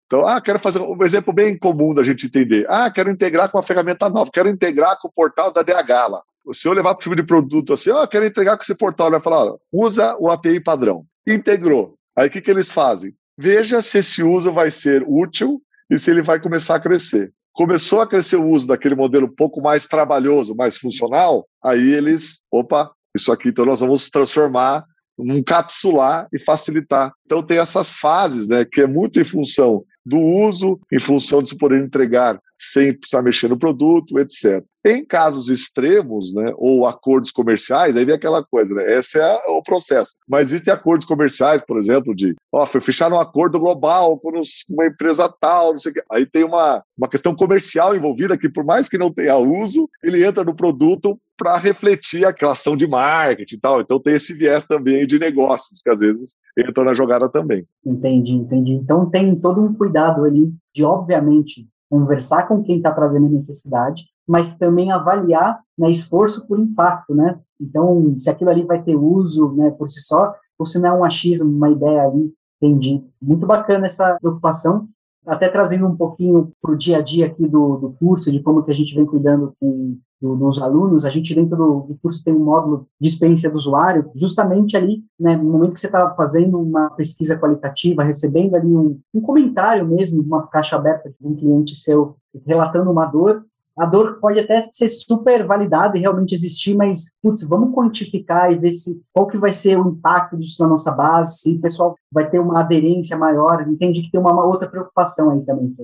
Então, 0.05 0.27
ah, 0.27 0.39
quero 0.41 0.59
fazer 0.59 0.79
um 0.79 1.03
exemplo 1.03 1.33
bem 1.33 1.57
comum 1.57 1.93
da 1.93 2.03
gente 2.03 2.27
entender. 2.27 2.65
Ah, 2.69 2.91
quero 2.91 3.09
integrar 3.09 3.49
com 3.49 3.57
uma 3.57 3.63
ferramenta 3.63 4.09
nova, 4.09 4.29
quero 4.31 4.49
integrar 4.49 4.97
com 4.99 5.07
o 5.07 5.11
portal 5.11 5.51
da 5.51 5.61
DH 5.61 6.09
lá. 6.09 6.21
Se 6.51 6.67
eu 6.67 6.73
levar 6.73 6.93
para 6.93 6.99
o 6.99 7.03
time 7.03 7.15
de 7.15 7.23
produto 7.23 7.73
assim, 7.73 7.89
ah, 7.91 8.07
quero 8.07 8.25
integrar 8.25 8.57
com 8.57 8.63
esse 8.63 8.75
portal, 8.75 9.07
ele 9.07 9.15
vai 9.15 9.23
falar, 9.23 9.53
usa 9.71 10.15
o 10.19 10.29
API 10.29 10.59
padrão. 10.59 11.05
Integrou. 11.27 11.95
Aí 12.15 12.27
o 12.27 12.31
que, 12.31 12.41
que 12.41 12.51
eles 12.51 12.71
fazem? 12.71 13.13
Veja 13.37 13.81
se 13.81 13.99
esse 13.99 14.21
uso 14.21 14.51
vai 14.51 14.69
ser 14.69 15.03
útil 15.07 15.61
e 15.89 15.97
se 15.97 16.11
ele 16.11 16.21
vai 16.21 16.39
começar 16.39 16.75
a 16.75 16.79
crescer. 16.79 17.31
Começou 17.53 18.01
a 18.01 18.07
crescer 18.07 18.35
o 18.35 18.47
uso 18.47 18.67
daquele 18.67 18.95
modelo 18.95 19.27
um 19.27 19.35
pouco 19.35 19.61
mais 19.61 19.87
trabalhoso, 19.87 20.55
mais 20.55 20.77
funcional, 20.77 21.47
aí 21.63 21.91
eles, 21.93 22.41
opa, 22.51 22.91
isso 23.15 23.31
aqui 23.31 23.49
então 23.49 23.65
nós 23.65 23.79
vamos 23.79 24.09
transformar 24.09 24.83
encapsular 25.19 26.27
e 26.33 26.39
facilitar. 26.39 27.11
Então 27.25 27.43
tem 27.43 27.59
essas 27.59 27.95
fases, 27.95 28.47
né, 28.47 28.65
que 28.65 28.81
é 28.81 28.87
muito 28.87 29.19
em 29.19 29.23
função 29.23 29.83
do 30.05 30.19
uso, 30.19 30.79
em 30.91 30.99
função 30.99 31.41
de 31.41 31.49
se 31.49 31.57
poder 31.57 31.83
entregar 31.83 32.39
sem 32.71 32.93
precisar 32.93 33.21
mexer 33.21 33.47
no 33.47 33.57
produto, 33.57 34.19
etc. 34.19 34.63
Em 34.85 35.05
casos 35.05 35.47
extremos, 35.49 36.33
né, 36.33 36.53
ou 36.57 36.85
acordos 36.85 37.31
comerciais, 37.31 37.95
aí 37.95 38.03
vem 38.03 38.15
aquela 38.15 38.43
coisa, 38.43 38.73
né, 38.73 38.97
esse 38.97 39.17
é 39.17 39.41
o 39.47 39.61
processo. 39.63 40.15
Mas 40.27 40.49
existem 40.49 40.73
acordos 40.73 41.07
comerciais, 41.07 41.61
por 41.61 41.77
exemplo, 41.77 42.13
de, 42.13 42.35
ó, 42.51 42.65
fechar 42.65 43.11
um 43.11 43.19
acordo 43.19 43.59
global 43.59 44.19
com 44.19 44.41
uma 44.69 44.85
empresa 44.85 45.33
tal, 45.39 45.71
não 45.71 45.79
sei 45.79 45.91
o 45.91 45.95
quê. 45.95 46.03
Aí 46.11 46.25
tem 46.25 46.43
uma, 46.43 46.83
uma 46.97 47.07
questão 47.07 47.33
comercial 47.33 47.95
envolvida 47.95 48.37
que, 48.37 48.49
por 48.49 48.65
mais 48.65 48.89
que 48.89 48.97
não 48.97 49.11
tenha 49.11 49.37
uso, 49.37 49.89
ele 50.03 50.25
entra 50.25 50.43
no 50.43 50.55
produto 50.55 51.17
para 51.37 51.57
refletir 51.57 52.25
aquela 52.25 52.51
ação 52.51 52.77
de 52.77 52.87
marketing 52.87 53.55
e 53.55 53.59
tal. 53.59 53.81
Então 53.81 53.99
tem 53.99 54.15
esse 54.15 54.33
viés 54.33 54.65
também 54.65 55.05
de 55.05 55.17
negócios, 55.17 55.81
que 55.81 55.89
às 55.89 55.99
vezes 55.99 56.37
entra 56.57 56.83
na 56.83 56.93
jogada 56.93 57.27
também. 57.29 57.65
Entendi, 57.85 58.33
entendi. 58.33 58.73
Então 58.73 59.09
tem 59.09 59.35
todo 59.35 59.61
um 59.61 59.73
cuidado 59.73 60.23
ali 60.23 60.53
de, 60.73 60.83
obviamente, 60.83 61.67
conversar 61.93 62.47
com 62.47 62.63
quem 62.63 62.77
está 62.77 62.91
trazendo 62.91 63.27
a 63.27 63.29
necessidade, 63.29 64.05
mas 64.27 64.57
também 64.57 64.91
avaliar 64.91 65.59
né, 65.77 65.91
esforço 65.91 66.47
por 66.47 66.59
impacto, 66.59 67.13
né? 67.13 67.39
Então, 67.61 68.15
se 68.19 68.31
aquilo 68.31 68.49
ali 68.49 68.63
vai 68.63 68.81
ter 68.81 68.95
uso 68.95 69.51
né, 69.51 69.69
por 69.69 69.87
si 69.91 70.01
só, 70.01 70.33
ou 70.57 70.65
se 70.65 70.79
não 70.79 70.89
é 70.89 70.93
um 70.93 71.03
achismo, 71.03 71.51
uma 71.51 71.69
ideia 71.69 72.01
ali, 72.07 72.33
entendi. 72.59 73.05
Muito 73.21 73.45
bacana 73.45 73.85
essa 73.85 74.17
preocupação 74.19 74.87
até 75.23 75.47
trazendo 75.47 75.85
um 75.85 75.95
pouquinho 75.95 76.51
para 76.59 76.71
o 76.71 76.75
dia 76.75 76.97
a 76.97 77.01
dia 77.01 77.27
aqui 77.27 77.47
do, 77.47 77.77
do 77.77 77.91
curso, 77.99 78.31
de 78.31 78.41
como 78.41 78.63
que 78.63 78.71
a 78.71 78.75
gente 78.75 78.95
vem 78.95 79.05
cuidando 79.05 79.53
com, 79.59 79.95
do, 80.23 80.37
dos 80.37 80.61
alunos, 80.61 81.03
a 81.03 81.09
gente 81.09 81.35
dentro 81.35 81.57
do, 81.57 81.79
do, 81.81 81.97
curso 82.01 82.23
tem 82.23 82.33
um 82.33 82.39
módulo 82.39 82.87
de 82.99 83.09
experiência 83.09 83.49
do 83.49 83.57
usuário, 83.57 84.09
justamente 84.15 84.77
ali, 84.77 85.03
né, 85.19 85.35
no 85.35 85.51
momento 85.51 85.73
que 85.73 85.81
você 85.81 85.87
está 85.87 86.09
fazendo 86.15 86.57
uma 86.57 86.89
pesquisa 86.91 87.37
qualitativa, 87.37 88.03
recebendo 88.03 88.55
ali 88.55 88.73
um, 88.73 88.97
um 89.13 89.19
comentário 89.19 89.85
mesmo, 89.85 90.21
uma 90.21 90.47
caixa 90.47 90.77
aberta 90.77 91.09
de 91.09 91.27
um 91.27 91.35
cliente 91.35 91.75
seu 91.75 92.15
relatando 92.47 92.89
uma 92.89 93.05
dor, 93.05 93.43
a 93.77 93.85
dor 93.85 94.19
pode 94.21 94.39
até 94.39 94.61
ser 94.61 94.87
super 94.87 95.45
validada 95.45 95.97
e 95.97 96.01
realmente 96.01 96.33
existir, 96.33 96.75
mas, 96.75 97.15
putz, 97.21 97.43
vamos 97.43 97.73
quantificar 97.73 98.51
e 98.51 98.55
ver 98.55 98.71
se, 98.71 99.01
qual 99.11 99.27
que 99.27 99.37
vai 99.37 99.51
ser 99.51 99.77
o 99.77 99.89
impacto 99.89 100.37
disso 100.37 100.61
na 100.61 100.69
nossa 100.69 100.91
base, 100.91 101.39
se 101.39 101.55
o 101.55 101.59
pessoal 101.59 101.95
vai 102.11 102.29
ter 102.29 102.39
uma 102.39 102.61
aderência 102.61 103.17
maior, 103.17 103.67
entende 103.67 104.03
que 104.03 104.11
tem 104.11 104.21
uma, 104.21 104.31
uma 104.31 104.45
outra 104.45 104.69
preocupação 104.69 105.31
aí 105.31 105.41
também. 105.41 105.75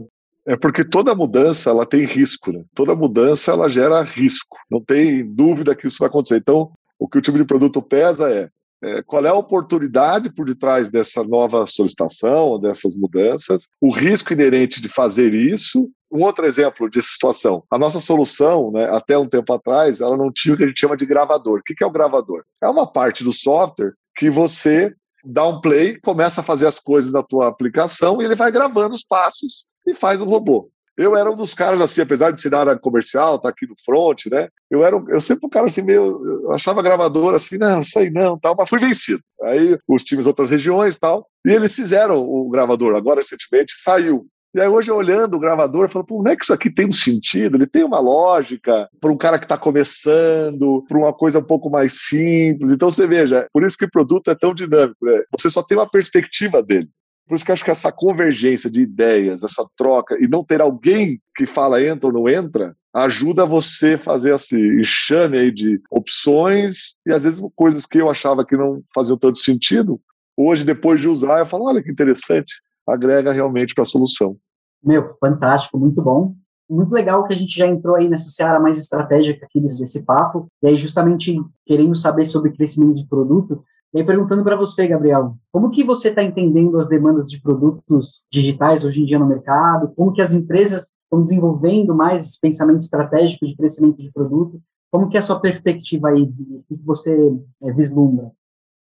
É 0.50 0.58
porque 0.58 0.84
toda 0.84 1.14
mudança 1.14 1.70
ela 1.70 1.86
tem 1.86 2.08
risco, 2.08 2.52
né? 2.52 2.64
Toda 2.74 2.96
mudança 2.96 3.52
ela 3.52 3.70
gera 3.70 4.02
risco. 4.02 4.58
Não 4.68 4.84
tem 4.84 5.24
dúvida 5.24 5.76
que 5.76 5.86
isso 5.86 6.00
vai 6.00 6.08
acontecer. 6.08 6.38
Então, 6.38 6.72
o 6.98 7.08
que 7.08 7.20
o 7.20 7.22
tipo 7.22 7.38
de 7.38 7.46
produto 7.46 7.84
pesa 7.84 8.32
é, 8.32 8.50
é 8.82 9.04
qual 9.04 9.24
é 9.24 9.30
a 9.30 9.36
oportunidade 9.36 10.34
por 10.34 10.48
detrás 10.48 10.90
dessa 10.90 11.24
nova 11.24 11.68
solicitação, 11.68 12.60
dessas 12.60 12.96
mudanças, 12.96 13.68
o 13.80 13.92
risco 13.92 14.34
inerente 14.34 14.82
de 14.82 14.90
fazer 14.90 15.36
isso 15.36 15.88
um 16.12 16.24
outro 16.24 16.48
exemplo 16.48 16.90
de 16.90 17.00
situação. 17.00 17.64
A 17.70 17.78
nossa 17.78 18.00
solução, 18.00 18.72
né, 18.72 18.90
até 18.90 19.16
um 19.16 19.30
tempo 19.30 19.54
atrás, 19.54 20.02
ela 20.02 20.18
não 20.18 20.32
tinha 20.32 20.56
o 20.56 20.58
que 20.58 20.64
a 20.64 20.68
gente 20.68 20.82
chama 20.82 20.98
de 20.98 21.06
gravador. 21.06 21.60
O 21.60 21.64
que 21.64 21.84
é 21.84 21.86
o 21.86 21.92
gravador? 21.92 22.44
É 22.60 22.68
uma 22.68 22.92
parte 22.92 23.24
do 23.24 23.32
software 23.32 23.94
que 24.18 24.32
você 24.32 24.96
dá 25.24 25.48
um 25.48 25.62
play, 25.62 26.00
começa 26.02 26.42
a 26.42 26.44
fazer 26.44 26.66
as 26.66 26.80
coisas 26.80 27.12
na 27.12 27.22
tua 27.22 27.48
aplicação 27.48 28.20
e 28.20 28.26
ele 28.26 28.34
vai 28.34 28.52
gravando 28.52 28.96
os 28.96 29.04
passos 29.04 29.70
e 29.92 29.96
faz 29.96 30.22
o 30.22 30.26
robô. 30.26 30.70
Eu 30.98 31.16
era 31.16 31.32
um 31.32 31.36
dos 31.36 31.54
caras 31.54 31.80
assim, 31.80 32.02
apesar 32.02 32.32
de 32.32 32.42
ser 32.42 32.50
da 32.50 32.60
área 32.60 32.78
comercial, 32.78 33.40
tá 33.40 33.48
aqui 33.48 33.66
no 33.66 33.76
front, 33.86 34.26
né? 34.26 34.50
Eu 34.70 34.84
era, 34.84 35.02
eu 35.08 35.22
sempre 35.22 35.46
um 35.48 35.50
cara 35.50 35.68
assim 35.68 35.82
meio, 35.82 36.44
eu 36.44 36.52
achava 36.52 36.84
gravador 36.84 37.34
assim, 37.34 37.58
não, 37.58 37.82
sei 37.84 38.10
não, 38.10 38.38
tal, 38.38 38.54
mas 38.58 38.70
fui 38.70 38.80
vencido. 38.80 39.24
Aí 39.44 39.78
os 39.88 40.04
times 40.04 40.28
outras 40.28 40.52
regiões, 40.52 40.98
tal, 40.98 41.26
e 41.48 41.54
eles 41.54 41.74
fizeram 41.74 42.22
o 42.22 42.50
gravador. 42.50 42.96
Agora 42.96 43.22
recentemente 43.22 43.74
saiu 43.82 44.28
e 44.54 44.60
aí 44.60 44.68
hoje 44.68 44.90
olhando 44.90 45.36
o 45.36 45.40
gravador, 45.40 45.84
eu 45.84 45.90
falo, 45.90 46.06
pô, 46.06 46.24
não 46.24 46.32
é 46.32 46.36
que 46.36 46.44
isso 46.44 46.54
aqui 46.54 46.72
tem 46.72 46.88
um 46.88 46.94
sentido, 46.94 47.56
ele 47.56 47.68
tem 47.68 47.84
uma 47.84 48.00
lógica 48.00 48.90
para 49.00 49.12
um 49.12 49.18
cara 49.18 49.38
que 49.38 49.46
está 49.46 49.56
começando, 49.56 50.84
para 50.88 50.98
uma 50.98 51.14
coisa 51.14 51.38
um 51.38 51.44
pouco 51.44 51.70
mais 51.70 52.08
simples. 52.08 52.72
Então 52.72 52.90
você 52.90 53.06
veja, 53.06 53.48
por 53.54 53.64
isso 53.64 53.78
que 53.78 53.86
o 53.86 53.92
produto 53.92 54.32
é 54.32 54.36
tão 54.36 54.52
dinâmico, 54.54 55.06
né? 55.06 55.22
Você 55.38 55.52
só 55.52 55.62
tem 55.62 55.78
uma 55.78 55.90
perspectiva 55.90 56.64
dele. 56.64 56.90
Por 57.30 57.36
isso 57.36 57.46
que 57.46 57.52
acho 57.52 57.64
que 57.64 57.70
essa 57.70 57.92
convergência 57.92 58.72
de 58.72 58.82
ideias, 58.82 59.44
essa 59.44 59.64
troca, 59.78 60.18
e 60.20 60.28
não 60.28 60.44
ter 60.44 60.62
alguém 60.62 61.22
que 61.36 61.46
fala 61.46 61.80
entra 61.80 62.08
ou 62.08 62.14
não 62.14 62.28
entra, 62.28 62.76
ajuda 62.92 63.46
você 63.46 63.94
a 63.94 64.00
fazer 64.00 64.34
esse 64.34 64.60
enxame 64.60 65.38
aí 65.38 65.52
de 65.52 65.80
opções 65.92 66.96
e 67.06 67.14
às 67.14 67.26
vezes 67.26 67.40
coisas 67.56 67.86
que 67.86 68.00
eu 68.00 68.10
achava 68.10 68.44
que 68.44 68.58
não 68.58 68.82
faziam 68.96 69.16
tanto 69.16 69.38
sentido. 69.38 70.02
Hoje, 70.36 70.66
depois 70.66 71.00
de 71.00 71.08
usar, 71.08 71.38
eu 71.38 71.46
falo, 71.46 71.66
olha 71.66 71.84
que 71.84 71.92
interessante, 71.92 72.56
agrega 72.88 73.32
realmente 73.32 73.76
para 73.76 73.84
a 73.84 73.86
solução. 73.86 74.36
Meu, 74.84 75.16
fantástico, 75.20 75.78
muito 75.78 76.02
bom. 76.02 76.34
Muito 76.68 76.92
legal 76.92 77.28
que 77.28 77.34
a 77.34 77.38
gente 77.38 77.56
já 77.56 77.68
entrou 77.68 77.96
aí 77.96 78.10
nessa 78.10 78.30
seara 78.32 78.60
mais 78.60 78.80
estratégica 78.80 79.46
aqui 79.46 79.62
desse, 79.62 80.04
papo, 80.04 80.48
e 80.64 80.68
aí 80.68 80.78
justamente 80.80 81.40
querendo 81.64 81.94
saber 81.94 82.26
sobre 82.26 82.54
crescimento 82.54 82.96
de 82.96 83.08
produto, 83.08 83.64
e 83.92 83.98
aí, 83.98 84.06
perguntando 84.06 84.44
para 84.44 84.56
você, 84.56 84.88
Gabriel, 84.88 85.36
como 85.52 85.72
que 85.72 85.84
você 85.84 86.10
está 86.10 86.24
entendendo 86.24 86.78
as 86.78 86.88
demandas 86.88 87.28
de 87.28 87.42
produtos 87.42 88.28
digitais 88.32 88.86
hoje 88.86 89.02
em 89.02 89.06
dia 89.06 89.18
no 89.18 89.26
mercado? 89.26 89.92
Como 89.96 90.14
que 90.14 90.22
as 90.22 90.32
empresas 90.32 90.96
estão 91.04 91.24
desenvolvendo 91.24 91.96
mais 91.96 92.28
esse 92.28 92.40
pensamento 92.40 92.82
estratégico 92.82 93.48
de 93.48 93.56
crescimento 93.56 94.00
de 94.00 94.12
produto? 94.12 94.62
Como 94.92 95.10
que 95.10 95.18
é 95.18 95.20
a 95.20 95.24
sua 95.24 95.40
perspectiva 95.40 96.10
aí? 96.10 96.22
O 96.22 96.64
que 96.68 96.76
você 96.86 97.36
é, 97.64 97.72
vislumbra? 97.74 98.32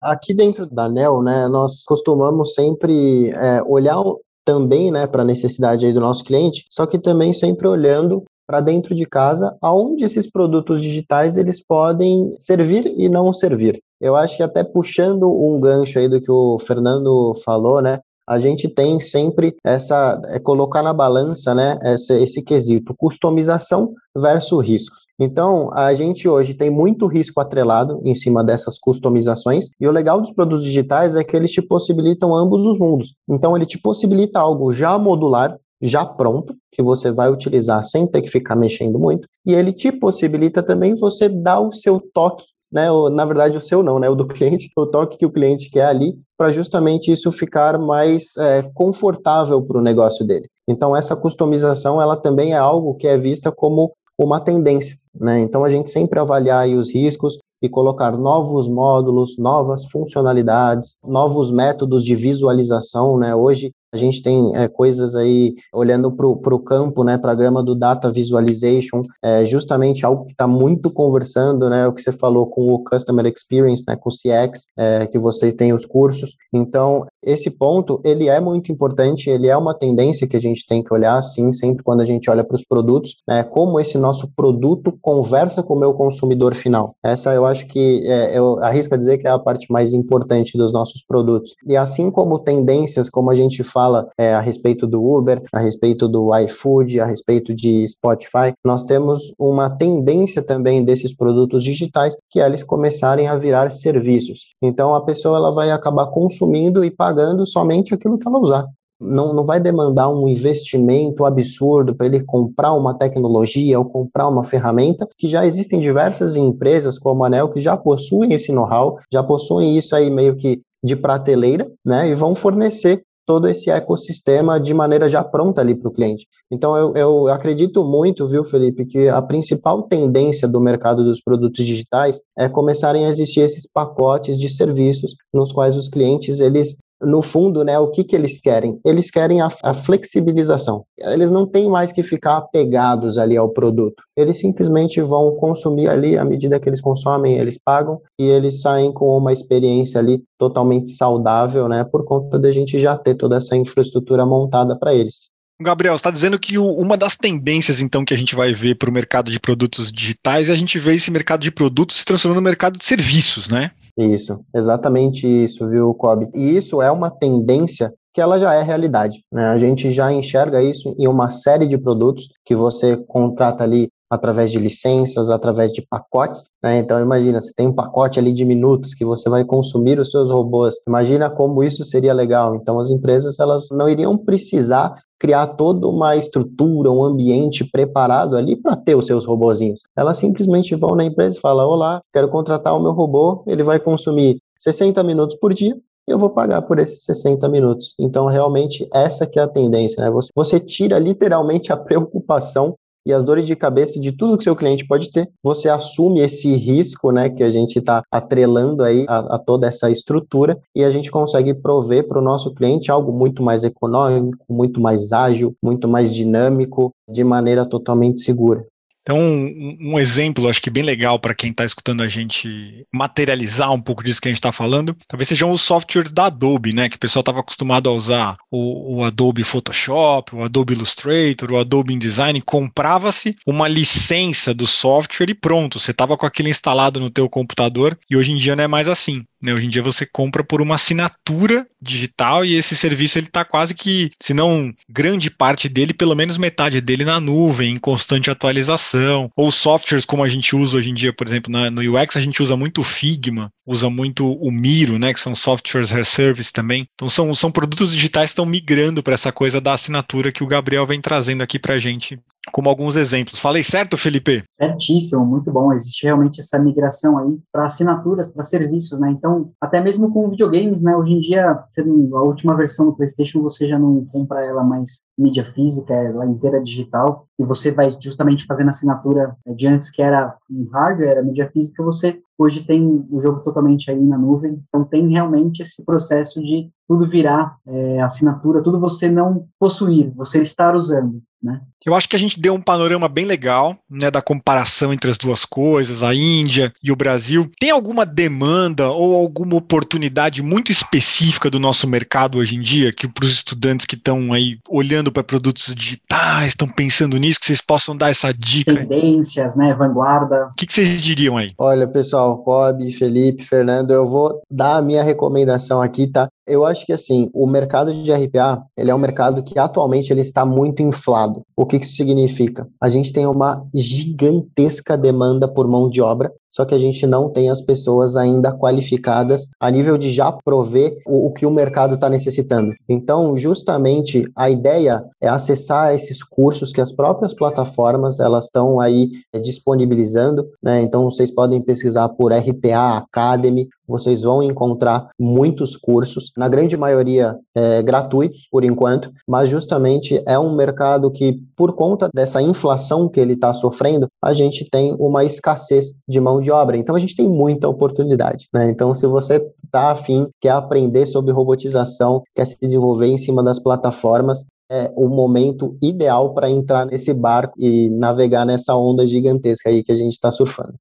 Aqui 0.00 0.32
dentro 0.32 0.66
da 0.66 0.88
NEL, 0.88 1.22
né, 1.22 1.46
nós 1.46 1.84
costumamos 1.84 2.54
sempre 2.54 3.30
é, 3.30 3.62
olhar 3.64 4.02
também 4.46 4.90
né, 4.90 5.06
para 5.06 5.22
a 5.22 5.26
necessidade 5.26 5.84
aí 5.84 5.92
do 5.92 6.00
nosso 6.00 6.24
cliente, 6.24 6.64
só 6.70 6.86
que 6.86 6.98
também 6.98 7.34
sempre 7.34 7.68
olhando 7.68 8.24
para 8.46 8.60
dentro 8.60 8.94
de 8.94 9.04
casa, 9.04 9.56
aonde 9.60 10.04
esses 10.04 10.30
produtos 10.30 10.80
digitais 10.80 11.36
eles 11.36 11.62
podem 11.62 12.32
servir 12.36 12.86
e 12.96 13.08
não 13.08 13.32
servir. 13.32 13.80
Eu 14.00 14.14
acho 14.14 14.36
que 14.36 14.42
até 14.42 14.62
puxando 14.62 15.28
um 15.28 15.58
gancho 15.60 15.98
aí 15.98 16.08
do 16.08 16.20
que 16.20 16.30
o 16.30 16.58
Fernando 16.58 17.34
falou, 17.44 17.80
né? 17.82 18.00
A 18.28 18.38
gente 18.40 18.68
tem 18.68 19.00
sempre 19.00 19.54
essa 19.64 20.20
é 20.26 20.38
colocar 20.40 20.82
na 20.82 20.92
balança, 20.92 21.54
né, 21.54 21.78
esse, 21.84 22.12
esse 22.14 22.42
quesito 22.42 22.92
customização 22.98 23.94
versus 24.16 24.66
risco. 24.66 24.96
Então, 25.18 25.70
a 25.72 25.94
gente 25.94 26.28
hoje 26.28 26.52
tem 26.52 26.68
muito 26.68 27.06
risco 27.06 27.40
atrelado 27.40 28.00
em 28.04 28.14
cima 28.14 28.44
dessas 28.44 28.78
customizações, 28.78 29.70
e 29.80 29.88
o 29.88 29.92
legal 29.92 30.20
dos 30.20 30.30
produtos 30.30 30.64
digitais 30.64 31.14
é 31.14 31.24
que 31.24 31.34
eles 31.34 31.52
te 31.52 31.62
possibilitam 31.62 32.34
ambos 32.34 32.66
os 32.66 32.78
mundos. 32.78 33.14
Então, 33.26 33.56
ele 33.56 33.64
te 33.64 33.78
possibilita 33.78 34.38
algo 34.38 34.74
já 34.74 34.98
modular, 34.98 35.56
já 35.80 36.04
pronto, 36.04 36.54
que 36.72 36.82
você 36.82 37.10
vai 37.10 37.30
utilizar 37.30 37.84
sem 37.84 38.06
ter 38.06 38.22
que 38.22 38.30
ficar 38.30 38.56
mexendo 38.56 38.98
muito, 38.98 39.28
e 39.44 39.54
ele 39.54 39.72
te 39.72 39.92
possibilita 39.92 40.62
também 40.62 40.94
você 40.94 41.28
dar 41.28 41.60
o 41.60 41.72
seu 41.72 42.00
toque 42.12 42.44
né, 42.70 42.88
na 43.12 43.24
verdade 43.24 43.56
o 43.56 43.60
seu 43.60 43.82
não, 43.82 43.98
né, 43.98 44.08
o 44.08 44.14
do 44.14 44.26
cliente, 44.28 44.70
o 44.76 44.86
toque 44.86 45.16
que 45.16 45.26
o 45.26 45.30
cliente 45.30 45.70
quer 45.70 45.86
ali, 45.86 46.18
para 46.36 46.52
justamente 46.52 47.10
isso 47.10 47.30
ficar 47.32 47.78
mais 47.78 48.36
é, 48.36 48.62
confortável 48.74 49.62
para 49.62 49.78
o 49.78 49.82
negócio 49.82 50.26
dele. 50.26 50.48
Então 50.68 50.94
essa 50.94 51.16
customização 51.16 52.02
ela 52.02 52.16
também 52.16 52.52
é 52.52 52.58
algo 52.58 52.94
que 52.94 53.06
é 53.06 53.16
vista 53.16 53.50
como 53.52 53.92
uma 54.18 54.40
tendência, 54.40 54.96
né? 55.14 55.38
Então 55.40 55.64
a 55.64 55.70
gente 55.70 55.90
sempre 55.90 56.18
avaliar 56.18 56.68
os 56.68 56.92
riscos 56.92 57.38
e 57.62 57.68
colocar 57.68 58.12
novos 58.12 58.68
módulos, 58.68 59.36
novas 59.38 59.86
funcionalidades, 59.86 60.98
novos 61.04 61.50
métodos 61.50 62.04
de 62.04 62.14
visualização, 62.14 63.18
né? 63.18 63.34
Hoje 63.34 63.72
a 63.92 63.96
gente 63.96 64.22
tem 64.22 64.54
é, 64.56 64.68
coisas 64.68 65.14
aí, 65.14 65.54
olhando 65.72 66.10
para 66.12 66.26
o 66.26 66.58
campo, 66.58 67.04
né, 67.04 67.16
para 67.16 67.32
a 67.32 67.34
grama 67.34 67.62
do 67.62 67.74
Data 67.74 68.10
Visualization, 68.10 69.02
é 69.22 69.44
justamente 69.44 70.04
algo 70.04 70.24
que 70.24 70.32
está 70.32 70.46
muito 70.46 70.90
conversando, 70.90 71.68
né, 71.70 71.86
o 71.86 71.92
que 71.92 72.02
você 72.02 72.12
falou 72.12 72.46
com 72.46 72.72
o 72.72 72.84
Customer 72.84 73.26
Experience, 73.26 73.84
né, 73.86 73.96
com 73.96 74.10
o 74.10 74.12
CX, 74.12 74.66
é, 74.76 75.06
que 75.06 75.18
vocês 75.18 75.54
têm 75.54 75.72
os 75.72 75.84
cursos. 75.84 76.36
Então, 76.52 77.06
esse 77.24 77.50
ponto, 77.50 78.00
ele 78.04 78.28
é 78.28 78.40
muito 78.40 78.70
importante, 78.70 79.30
ele 79.30 79.48
é 79.48 79.56
uma 79.56 79.74
tendência 79.74 80.26
que 80.26 80.36
a 80.36 80.40
gente 80.40 80.66
tem 80.66 80.82
que 80.82 80.92
olhar, 80.92 81.20
sim, 81.22 81.52
sempre 81.52 81.82
quando 81.82 82.00
a 82.00 82.04
gente 82.04 82.30
olha 82.30 82.44
para 82.44 82.56
os 82.56 82.64
produtos, 82.64 83.16
né, 83.28 83.42
como 83.42 83.80
esse 83.80 83.98
nosso 83.98 84.28
produto 84.34 84.96
conversa 85.00 85.62
com 85.62 85.74
o 85.74 85.78
meu 85.78 85.94
consumidor 85.94 86.54
final. 86.54 86.94
Essa 87.04 87.32
eu 87.34 87.46
acho 87.46 87.66
que, 87.66 88.02
é, 88.06 88.36
eu 88.36 88.62
arrisco 88.62 88.94
a 88.94 88.98
dizer 88.98 89.18
que 89.18 89.26
é 89.26 89.30
a 89.30 89.38
parte 89.38 89.70
mais 89.70 89.92
importante 89.92 90.56
dos 90.56 90.72
nossos 90.72 91.02
produtos. 91.02 91.54
E 91.66 91.76
assim 91.76 92.10
como 92.10 92.38
tendências, 92.38 93.08
como 93.08 93.30
a 93.30 93.34
gente 93.34 93.62
fala 93.64 93.85
é, 94.18 94.34
a 94.34 94.40
respeito 94.40 94.86
do 94.86 95.02
Uber, 95.04 95.42
a 95.52 95.58
respeito 95.58 96.08
do 96.08 96.34
iFood, 96.36 97.00
a 97.00 97.06
respeito 97.06 97.54
de 97.54 97.86
Spotify, 97.86 98.52
nós 98.64 98.84
temos 98.84 99.32
uma 99.38 99.70
tendência 99.70 100.42
também 100.42 100.84
desses 100.84 101.14
produtos 101.14 101.64
digitais 101.64 102.14
que 102.30 102.40
eles 102.40 102.62
começarem 102.62 103.28
a 103.28 103.36
virar 103.36 103.70
serviços. 103.70 104.46
Então 104.62 104.94
a 104.94 105.04
pessoa 105.04 105.36
ela 105.38 105.52
vai 105.52 105.70
acabar 105.70 106.06
consumindo 106.06 106.84
e 106.84 106.90
pagando 106.90 107.46
somente 107.46 107.94
aquilo 107.94 108.18
que 108.18 108.26
ela 108.26 108.38
usar. 108.38 108.66
Não, 108.98 109.34
não 109.34 109.44
vai 109.44 109.60
demandar 109.60 110.08
um 110.08 110.26
investimento 110.26 111.26
absurdo 111.26 111.94
para 111.94 112.06
ele 112.06 112.24
comprar 112.24 112.72
uma 112.72 112.94
tecnologia 112.94 113.78
ou 113.78 113.84
comprar 113.84 114.26
uma 114.26 114.42
ferramenta, 114.42 115.06
que 115.18 115.28
já 115.28 115.44
existem 115.44 115.80
diversas 115.80 116.34
empresas 116.34 116.98
como 116.98 117.22
a 117.22 117.26
Anel 117.26 117.50
que 117.50 117.60
já 117.60 117.76
possuem 117.76 118.32
esse 118.32 118.52
know-how, 118.52 118.98
já 119.12 119.22
possuem 119.22 119.76
isso 119.76 119.94
aí 119.94 120.10
meio 120.10 120.34
que 120.36 120.62
de 120.82 120.94
prateleira, 120.94 121.68
né, 121.84 122.08
e 122.08 122.14
vão 122.14 122.34
fornecer 122.34 123.02
todo 123.26 123.48
esse 123.48 123.68
ecossistema 123.68 124.60
de 124.60 124.72
maneira 124.72 125.08
já 125.08 125.22
pronta 125.22 125.60
ali 125.60 125.74
para 125.74 125.88
o 125.88 125.92
cliente. 125.92 126.26
Então, 126.50 126.76
eu, 126.76 126.94
eu 126.94 127.28
acredito 127.28 127.84
muito, 127.84 128.28
viu, 128.28 128.44
Felipe, 128.44 128.86
que 128.86 129.08
a 129.08 129.20
principal 129.20 129.82
tendência 129.82 130.46
do 130.46 130.60
mercado 130.60 131.04
dos 131.04 131.20
produtos 131.20 131.66
digitais 131.66 132.22
é 132.38 132.48
começarem 132.48 133.04
a 133.04 133.08
existir 133.08 133.40
esses 133.40 133.68
pacotes 133.68 134.38
de 134.38 134.48
serviços 134.48 135.14
nos 135.34 135.52
quais 135.52 135.76
os 135.76 135.88
clientes 135.88 136.38
eles 136.38 136.76
no 137.00 137.22
fundo, 137.22 137.64
né, 137.64 137.78
o 137.78 137.90
que, 137.90 138.04
que 138.04 138.16
eles 138.16 138.40
querem? 138.40 138.80
Eles 138.84 139.10
querem 139.10 139.40
a, 139.40 139.48
a, 139.62 139.74
flexibilização. 139.74 140.84
Eles 140.98 141.30
não 141.30 141.46
têm 141.46 141.68
mais 141.68 141.92
que 141.92 142.02
ficar 142.02 142.38
apegados 142.38 143.18
ali 143.18 143.36
ao 143.36 143.50
produto. 143.50 144.02
Eles 144.16 144.38
simplesmente 144.38 145.00
vão 145.00 145.36
consumir 145.36 145.88
ali, 145.88 146.16
à 146.16 146.24
medida 146.24 146.58
que 146.58 146.68
eles 146.68 146.80
consomem, 146.80 147.38
eles 147.38 147.58
pagam 147.62 148.00
e 148.18 148.24
eles 148.24 148.60
saem 148.60 148.92
com 148.92 149.16
uma 149.16 149.32
experiência 149.32 150.00
ali 150.00 150.22
totalmente 150.38 150.90
saudável, 150.90 151.68
né, 151.68 151.84
por 151.84 152.04
conta 152.04 152.38
da 152.38 152.50
gente 152.50 152.78
já 152.78 152.96
ter 152.96 153.14
toda 153.14 153.36
essa 153.36 153.56
infraestrutura 153.56 154.24
montada 154.24 154.78
para 154.78 154.94
eles. 154.94 155.30
Gabriel, 155.60 155.94
está 155.94 156.10
dizendo 156.10 156.38
que 156.38 156.58
uma 156.58 156.98
das 156.98 157.16
tendências, 157.16 157.80
então, 157.80 158.04
que 158.04 158.12
a 158.12 158.16
gente 158.16 158.34
vai 158.34 158.52
ver 158.52 158.74
para 158.74 158.90
o 158.90 158.92
mercado 158.92 159.30
de 159.30 159.40
produtos 159.40 159.90
digitais 159.90 160.50
é 160.50 160.52
a 160.52 160.56
gente 160.56 160.78
ver 160.78 160.94
esse 160.94 161.10
mercado 161.10 161.42
de 161.42 161.50
produtos 161.50 161.96
se 161.96 162.04
transformando 162.04 162.42
no 162.42 162.42
mercado 162.42 162.78
de 162.78 162.84
serviços, 162.84 163.48
né? 163.48 163.70
Isso, 163.96 164.40
exatamente 164.54 165.26
isso, 165.26 165.68
viu, 165.68 165.94
Kobe? 165.94 166.28
E 166.34 166.56
isso 166.56 166.82
é 166.82 166.90
uma 166.90 167.10
tendência 167.10 167.94
que 168.12 168.20
ela 168.20 168.38
já 168.38 168.54
é 168.54 168.62
realidade. 168.62 169.22
Né? 169.32 169.46
A 169.46 169.58
gente 169.58 169.90
já 169.90 170.12
enxerga 170.12 170.62
isso 170.62 170.94
em 170.98 171.06
uma 171.06 171.30
série 171.30 171.66
de 171.66 171.78
produtos 171.78 172.28
que 172.44 172.54
você 172.54 172.96
contrata 172.96 173.64
ali 173.64 173.88
através 174.10 174.52
de 174.52 174.58
licenças, 174.58 175.30
através 175.30 175.72
de 175.72 175.82
pacotes. 175.82 176.50
Né? 176.62 176.78
Então, 176.78 177.00
imagina, 177.00 177.40
você 177.40 177.52
tem 177.54 177.66
um 177.66 177.74
pacote 177.74 178.18
ali 178.18 178.32
de 178.32 178.44
minutos 178.44 178.94
que 178.94 179.04
você 179.04 179.28
vai 179.28 179.44
consumir 179.44 179.98
os 179.98 180.10
seus 180.10 180.30
robôs. 180.30 180.74
Imagina 180.86 181.28
como 181.28 181.62
isso 181.62 181.84
seria 181.84 182.14
legal. 182.14 182.54
Então, 182.54 182.78
as 182.78 182.90
empresas 182.90 183.38
elas 183.38 183.68
não 183.70 183.88
iriam 183.88 184.16
precisar 184.16 184.94
criar 185.18 185.46
toda 185.48 185.86
uma 185.86 186.16
estrutura, 186.16 186.90
um 186.90 187.02
ambiente 187.02 187.64
preparado 187.64 188.36
ali 188.36 188.56
para 188.56 188.76
ter 188.76 188.94
os 188.94 189.06
seus 189.06 189.24
robozinhos. 189.24 189.82
Elas 189.96 190.18
simplesmente 190.18 190.74
vão 190.74 190.94
na 190.94 191.04
empresa 191.04 191.38
e 191.38 191.40
falam: 191.40 191.68
Olá, 191.68 192.02
quero 192.12 192.28
contratar 192.28 192.76
o 192.76 192.80
meu 192.80 192.92
robô, 192.92 193.42
ele 193.46 193.62
vai 193.62 193.80
consumir 193.80 194.40
60 194.58 195.02
minutos 195.02 195.36
por 195.36 195.52
dia. 195.54 195.76
Eu 196.06 196.20
vou 196.20 196.30
pagar 196.30 196.62
por 196.62 196.78
esses 196.78 197.04
60 197.04 197.48
minutos. 197.48 197.94
Então, 197.98 198.26
realmente, 198.26 198.88
essa 198.94 199.26
que 199.26 199.40
é 199.40 199.42
a 199.42 199.48
tendência, 199.48 200.00
né? 200.00 200.08
Você, 200.10 200.30
você 200.32 200.60
tira 200.60 201.00
literalmente 201.00 201.72
a 201.72 201.76
preocupação 201.76 202.76
e 203.06 203.12
as 203.12 203.24
dores 203.24 203.46
de 203.46 203.54
cabeça 203.54 204.00
de 204.00 204.10
tudo 204.10 204.36
que 204.36 204.44
seu 204.44 204.56
cliente 204.56 204.84
pode 204.84 205.10
ter. 205.10 205.30
Você 205.42 205.68
assume 205.68 206.20
esse 206.20 206.54
risco, 206.56 207.12
né, 207.12 207.30
que 207.30 207.44
a 207.44 207.50
gente 207.50 207.78
está 207.78 208.02
atrelando 208.10 208.82
aí 208.82 209.06
a, 209.08 209.36
a, 209.36 209.38
toda 209.38 209.68
essa 209.68 209.88
estrutura 209.88 210.58
e 210.74 210.82
a 210.82 210.90
gente 210.90 211.10
consegue 211.10 211.54
prover 211.54 212.08
para 212.08 212.18
o 212.18 212.22
nosso 212.22 212.52
cliente 212.52 212.90
algo 212.90 213.12
muito 213.12 213.42
mais 213.42 213.62
econômico, 213.62 214.44
muito 214.50 214.80
mais 214.80 215.12
ágil, 215.12 215.54
muito 215.62 215.86
mais 215.86 216.12
dinâmico, 216.12 216.92
de 217.08 217.22
maneira 217.22 217.64
totalmente 217.64 218.20
segura. 218.20 218.66
Então, 219.06 219.20
um, 219.20 219.78
um, 219.92 219.98
exemplo, 220.00 220.48
acho 220.48 220.60
que 220.60 220.68
bem 220.68 220.82
legal 220.82 221.16
para 221.20 221.32
quem 221.32 221.52
está 221.52 221.64
escutando 221.64 222.02
a 222.02 222.08
gente 222.08 222.84
materializar 222.92 223.72
um 223.72 223.80
pouco 223.80 224.02
disso 224.02 224.20
que 224.20 224.26
a 224.26 224.30
gente 224.30 224.38
está 224.38 224.50
falando, 224.50 224.96
talvez 225.06 225.28
sejam 225.28 225.52
os 225.52 225.62
softwares 225.62 226.10
da 226.10 226.26
Adobe, 226.26 226.74
né? 226.74 226.88
Que 226.88 226.96
o 226.96 226.98
pessoal 226.98 227.20
estava 227.20 227.38
acostumado 227.38 227.88
a 227.88 227.92
usar 227.92 228.36
o, 228.50 228.96
o, 228.96 229.04
Adobe 229.04 229.44
Photoshop, 229.44 230.34
o 230.34 230.42
Adobe 230.42 230.72
Illustrator, 230.72 231.52
o 231.52 231.56
Adobe 231.56 231.94
InDesign, 231.94 232.40
comprava-se 232.40 233.36
uma 233.46 233.68
licença 233.68 234.52
do 234.52 234.66
software 234.66 235.30
e 235.30 235.34
pronto, 235.34 235.78
você 235.78 235.92
estava 235.92 236.16
com 236.16 236.26
aquilo 236.26 236.48
instalado 236.48 236.98
no 236.98 237.08
teu 237.08 237.28
computador 237.28 237.96
e 238.10 238.16
hoje 238.16 238.32
em 238.32 238.36
dia 238.36 238.56
não 238.56 238.64
é 238.64 238.68
mais 238.68 238.88
assim. 238.88 239.24
Né? 239.40 239.52
Hoje 239.52 239.66
em 239.66 239.70
dia 239.70 239.82
você 239.82 240.06
compra 240.06 240.42
por 240.42 240.60
uma 240.60 240.74
assinatura 240.74 241.66
digital 241.80 242.44
e 242.44 242.54
esse 242.54 242.74
serviço 242.76 243.18
ele 243.18 243.26
está 243.26 243.44
quase 243.44 243.74
que, 243.74 244.10
se 244.20 244.34
não 244.34 244.72
grande 244.88 245.30
parte 245.30 245.68
dele, 245.68 245.92
pelo 245.92 246.14
menos 246.14 246.38
metade 246.38 246.80
dele 246.80 247.04
na 247.04 247.20
nuvem, 247.20 247.74
em 247.74 247.78
constante 247.78 248.30
atualização. 248.30 249.30
Ou 249.36 249.52
softwares 249.52 250.04
como 250.04 250.24
a 250.24 250.28
gente 250.28 250.56
usa 250.56 250.78
hoje 250.78 250.90
em 250.90 250.94
dia, 250.94 251.12
por 251.12 251.26
exemplo, 251.26 251.52
na, 251.52 251.70
no 251.70 251.80
UX 251.80 252.16
a 252.16 252.20
gente 252.20 252.42
usa 252.42 252.56
muito 252.56 252.80
o 252.80 252.84
Figma, 252.84 253.50
usa 253.66 253.90
muito 253.90 254.32
o 254.32 254.50
Miro, 254.50 254.98
né, 254.98 255.12
que 255.12 255.20
são 255.20 255.34
softwares 255.34 255.92
as 255.92 256.08
service 256.08 256.52
também. 256.52 256.88
Então 256.94 257.08
são, 257.08 257.34
são 257.34 257.52
produtos 257.52 257.92
digitais 257.92 258.30
que 258.30 258.32
estão 258.32 258.46
migrando 258.46 259.02
para 259.02 259.14
essa 259.14 259.30
coisa 259.32 259.60
da 259.60 259.74
assinatura 259.74 260.32
que 260.32 260.42
o 260.42 260.46
Gabriel 260.46 260.86
vem 260.86 261.00
trazendo 261.00 261.42
aqui 261.42 261.58
para 261.58 261.74
a 261.74 261.78
gente 261.78 262.18
como 262.52 262.68
alguns 262.68 262.96
exemplos. 262.96 263.40
Falei 263.40 263.62
certo, 263.62 263.96
Felipe? 263.96 264.44
Certíssimo, 264.48 265.24
muito 265.24 265.50
bom. 265.50 265.72
Existe 265.72 266.04
realmente 266.04 266.40
essa 266.40 266.58
migração 266.58 267.18
aí 267.18 267.38
para 267.52 267.66
assinaturas, 267.66 268.30
para 268.30 268.44
serviços, 268.44 268.98
né? 268.98 269.10
Então, 269.10 269.52
até 269.60 269.80
mesmo 269.80 270.12
com 270.12 270.30
videogames, 270.30 270.82
né? 270.82 270.96
Hoje 270.96 271.12
em 271.12 271.20
dia, 271.20 271.50
a 271.50 272.22
última 272.22 272.56
versão 272.56 272.86
do 272.86 272.96
PlayStation 272.96 273.40
você 273.40 273.68
já 273.68 273.78
não 273.78 274.04
compra 274.06 274.44
ela 274.44 274.62
mais 274.62 275.05
mídia 275.18 275.44
física, 275.44 275.94
ela 275.94 276.26
inteira 276.26 276.62
digital, 276.62 277.26
e 277.38 277.44
você 277.44 277.70
vai 277.70 277.96
justamente 278.00 278.44
fazendo 278.44 278.70
assinatura 278.70 279.36
de 279.56 279.66
antes 279.66 279.90
que 279.90 280.02
era 280.02 280.36
em 280.50 280.68
hardware, 280.70 281.08
era 281.08 281.22
mídia 281.22 281.50
física, 281.52 281.82
você 281.82 282.20
hoje 282.38 282.64
tem 282.64 283.06
o 283.10 283.20
jogo 283.20 283.40
totalmente 283.40 283.90
aí 283.90 284.00
na 284.00 284.18
nuvem. 284.18 284.62
Então 284.68 284.84
tem 284.84 285.08
realmente 285.08 285.62
esse 285.62 285.84
processo 285.84 286.40
de 286.42 286.70
tudo 286.86 287.06
virar 287.06 287.56
é, 287.66 288.00
assinatura, 288.02 288.62
tudo 288.62 288.78
você 288.78 289.08
não 289.08 289.46
possuir, 289.58 290.12
você 290.14 290.40
estar 290.40 290.74
usando. 290.74 291.22
Né? 291.42 291.60
Eu 291.84 291.94
acho 291.94 292.08
que 292.08 292.16
a 292.16 292.18
gente 292.18 292.40
deu 292.40 292.54
um 292.54 292.60
panorama 292.60 293.08
bem 293.08 293.24
legal 293.24 293.78
né, 293.88 294.10
da 294.10 294.20
comparação 294.20 294.92
entre 294.92 295.10
as 295.10 295.18
duas 295.18 295.44
coisas, 295.44 296.02
a 296.02 296.14
Índia 296.14 296.72
e 296.82 296.90
o 296.90 296.96
Brasil. 296.96 297.50
Tem 297.60 297.70
alguma 297.70 298.04
demanda 298.04 298.90
ou 298.90 299.14
alguma 299.14 299.54
oportunidade 299.54 300.42
muito 300.42 300.72
específica 300.72 301.48
do 301.48 301.60
nosso 301.60 301.86
mercado 301.86 302.38
hoje 302.38 302.56
em 302.56 302.60
dia 302.60 302.92
que 302.92 303.06
para 303.06 303.24
os 303.24 303.30
estudantes 303.30 303.86
que 303.86 303.94
estão 303.94 304.32
aí 304.32 304.58
olhando 304.68 305.05
para 305.12 305.22
produtos 305.22 305.74
digitais, 305.74 306.48
estão 306.48 306.68
pensando 306.68 307.16
nisso, 307.16 307.40
que 307.40 307.46
vocês 307.46 307.60
possam 307.60 307.96
dar 307.96 308.10
essa 308.10 308.32
dica? 308.32 308.74
Tendências, 308.74 309.56
né, 309.56 309.74
vanguarda. 309.74 310.48
O 310.52 310.54
que, 310.54 310.66
que 310.66 310.72
vocês 310.72 311.02
diriam 311.02 311.36
aí? 311.36 311.52
Olha, 311.58 311.86
pessoal, 311.86 312.42
Bob, 312.44 312.90
Felipe, 312.92 313.44
Fernando, 313.44 313.90
eu 313.90 314.08
vou 314.08 314.40
dar 314.50 314.76
a 314.76 314.82
minha 314.82 315.02
recomendação 315.02 315.80
aqui, 315.82 316.06
tá? 316.06 316.28
Eu 316.46 316.64
acho 316.64 316.86
que 316.86 316.92
assim, 316.92 317.28
o 317.34 317.46
mercado 317.46 317.92
de 317.92 318.12
RPA, 318.12 318.62
ele 318.76 318.90
é 318.90 318.94
um 318.94 318.98
mercado 318.98 319.42
que 319.42 319.58
atualmente 319.58 320.12
ele 320.12 320.20
está 320.20 320.46
muito 320.46 320.80
inflado. 320.80 321.42
O 321.56 321.66
que 321.66 321.76
isso 321.76 321.96
significa? 321.96 322.68
A 322.80 322.88
gente 322.88 323.12
tem 323.12 323.26
uma 323.26 323.64
gigantesca 323.74 324.96
demanda 324.96 325.48
por 325.48 325.66
mão 325.66 325.90
de 325.90 326.00
obra 326.00 326.30
só 326.56 326.64
que 326.64 326.74
a 326.74 326.78
gente 326.78 327.06
não 327.06 327.28
tem 327.28 327.50
as 327.50 327.60
pessoas 327.60 328.16
ainda 328.16 328.50
qualificadas 328.50 329.46
a 329.60 329.70
nível 329.70 329.98
de 329.98 330.10
já 330.10 330.32
prover 330.32 330.96
o, 331.06 331.26
o 331.26 331.32
que 331.32 331.44
o 331.44 331.50
mercado 331.50 331.96
está 331.96 332.08
necessitando. 332.08 332.72
Então, 332.88 333.36
justamente, 333.36 334.24
a 334.34 334.48
ideia 334.48 335.04
é 335.20 335.28
acessar 335.28 335.94
esses 335.94 336.22
cursos 336.22 336.72
que 336.72 336.80
as 336.80 336.90
próprias 336.90 337.34
plataformas 337.34 338.18
elas 338.20 338.46
estão 338.46 338.80
aí 338.80 339.10
é, 339.34 339.38
disponibilizando, 339.38 340.48
né? 340.62 340.80
Então, 340.80 341.04
vocês 341.04 341.30
podem 341.30 341.60
pesquisar 341.60 342.08
por 342.08 342.32
RPA 342.32 342.96
Academy, 342.96 343.68
vocês 343.86 344.22
vão 344.22 344.42
encontrar 344.42 345.08
muitos 345.18 345.76
cursos, 345.76 346.30
na 346.36 346.48
grande 346.48 346.76
maioria 346.76 347.36
é, 347.54 347.82
gratuitos 347.82 348.46
por 348.50 348.64
enquanto, 348.64 349.10
mas 349.26 349.50
justamente 349.50 350.22
é 350.26 350.38
um 350.38 350.54
mercado 350.54 351.10
que, 351.10 351.40
por 351.56 351.74
conta 351.74 352.08
dessa 352.14 352.40
inflação 352.42 353.08
que 353.08 353.20
ele 353.20 353.34
está 353.34 353.52
sofrendo, 353.52 354.08
a 354.22 354.34
gente 354.34 354.68
tem 354.70 354.94
uma 354.98 355.24
escassez 355.24 355.92
de 356.08 356.20
mão 356.20 356.40
de 356.40 356.50
obra. 356.50 356.76
Então 356.76 356.96
a 356.96 356.98
gente 356.98 357.16
tem 357.16 357.28
muita 357.28 357.68
oportunidade. 357.68 358.48
Né? 358.52 358.70
Então, 358.70 358.94
se 358.94 359.06
você 359.06 359.44
está 359.64 359.90
afim, 359.90 360.24
quer 360.40 360.50
aprender 360.50 361.06
sobre 361.06 361.32
robotização, 361.32 362.22
quer 362.34 362.46
se 362.46 362.58
desenvolver 362.60 363.06
em 363.06 363.18
cima 363.18 363.42
das 363.42 363.58
plataformas, 363.58 364.44
é 364.70 364.92
o 364.96 365.08
momento 365.08 365.76
ideal 365.80 366.34
para 366.34 366.50
entrar 366.50 366.86
nesse 366.86 367.14
barco 367.14 367.54
e 367.56 367.88
navegar 367.90 368.44
nessa 368.44 368.74
onda 368.74 369.06
gigantesca 369.06 369.70
aí 369.70 369.82
que 369.82 369.92
a 369.92 369.96
gente 369.96 370.12
está 370.12 370.32
surfando. 370.32 370.74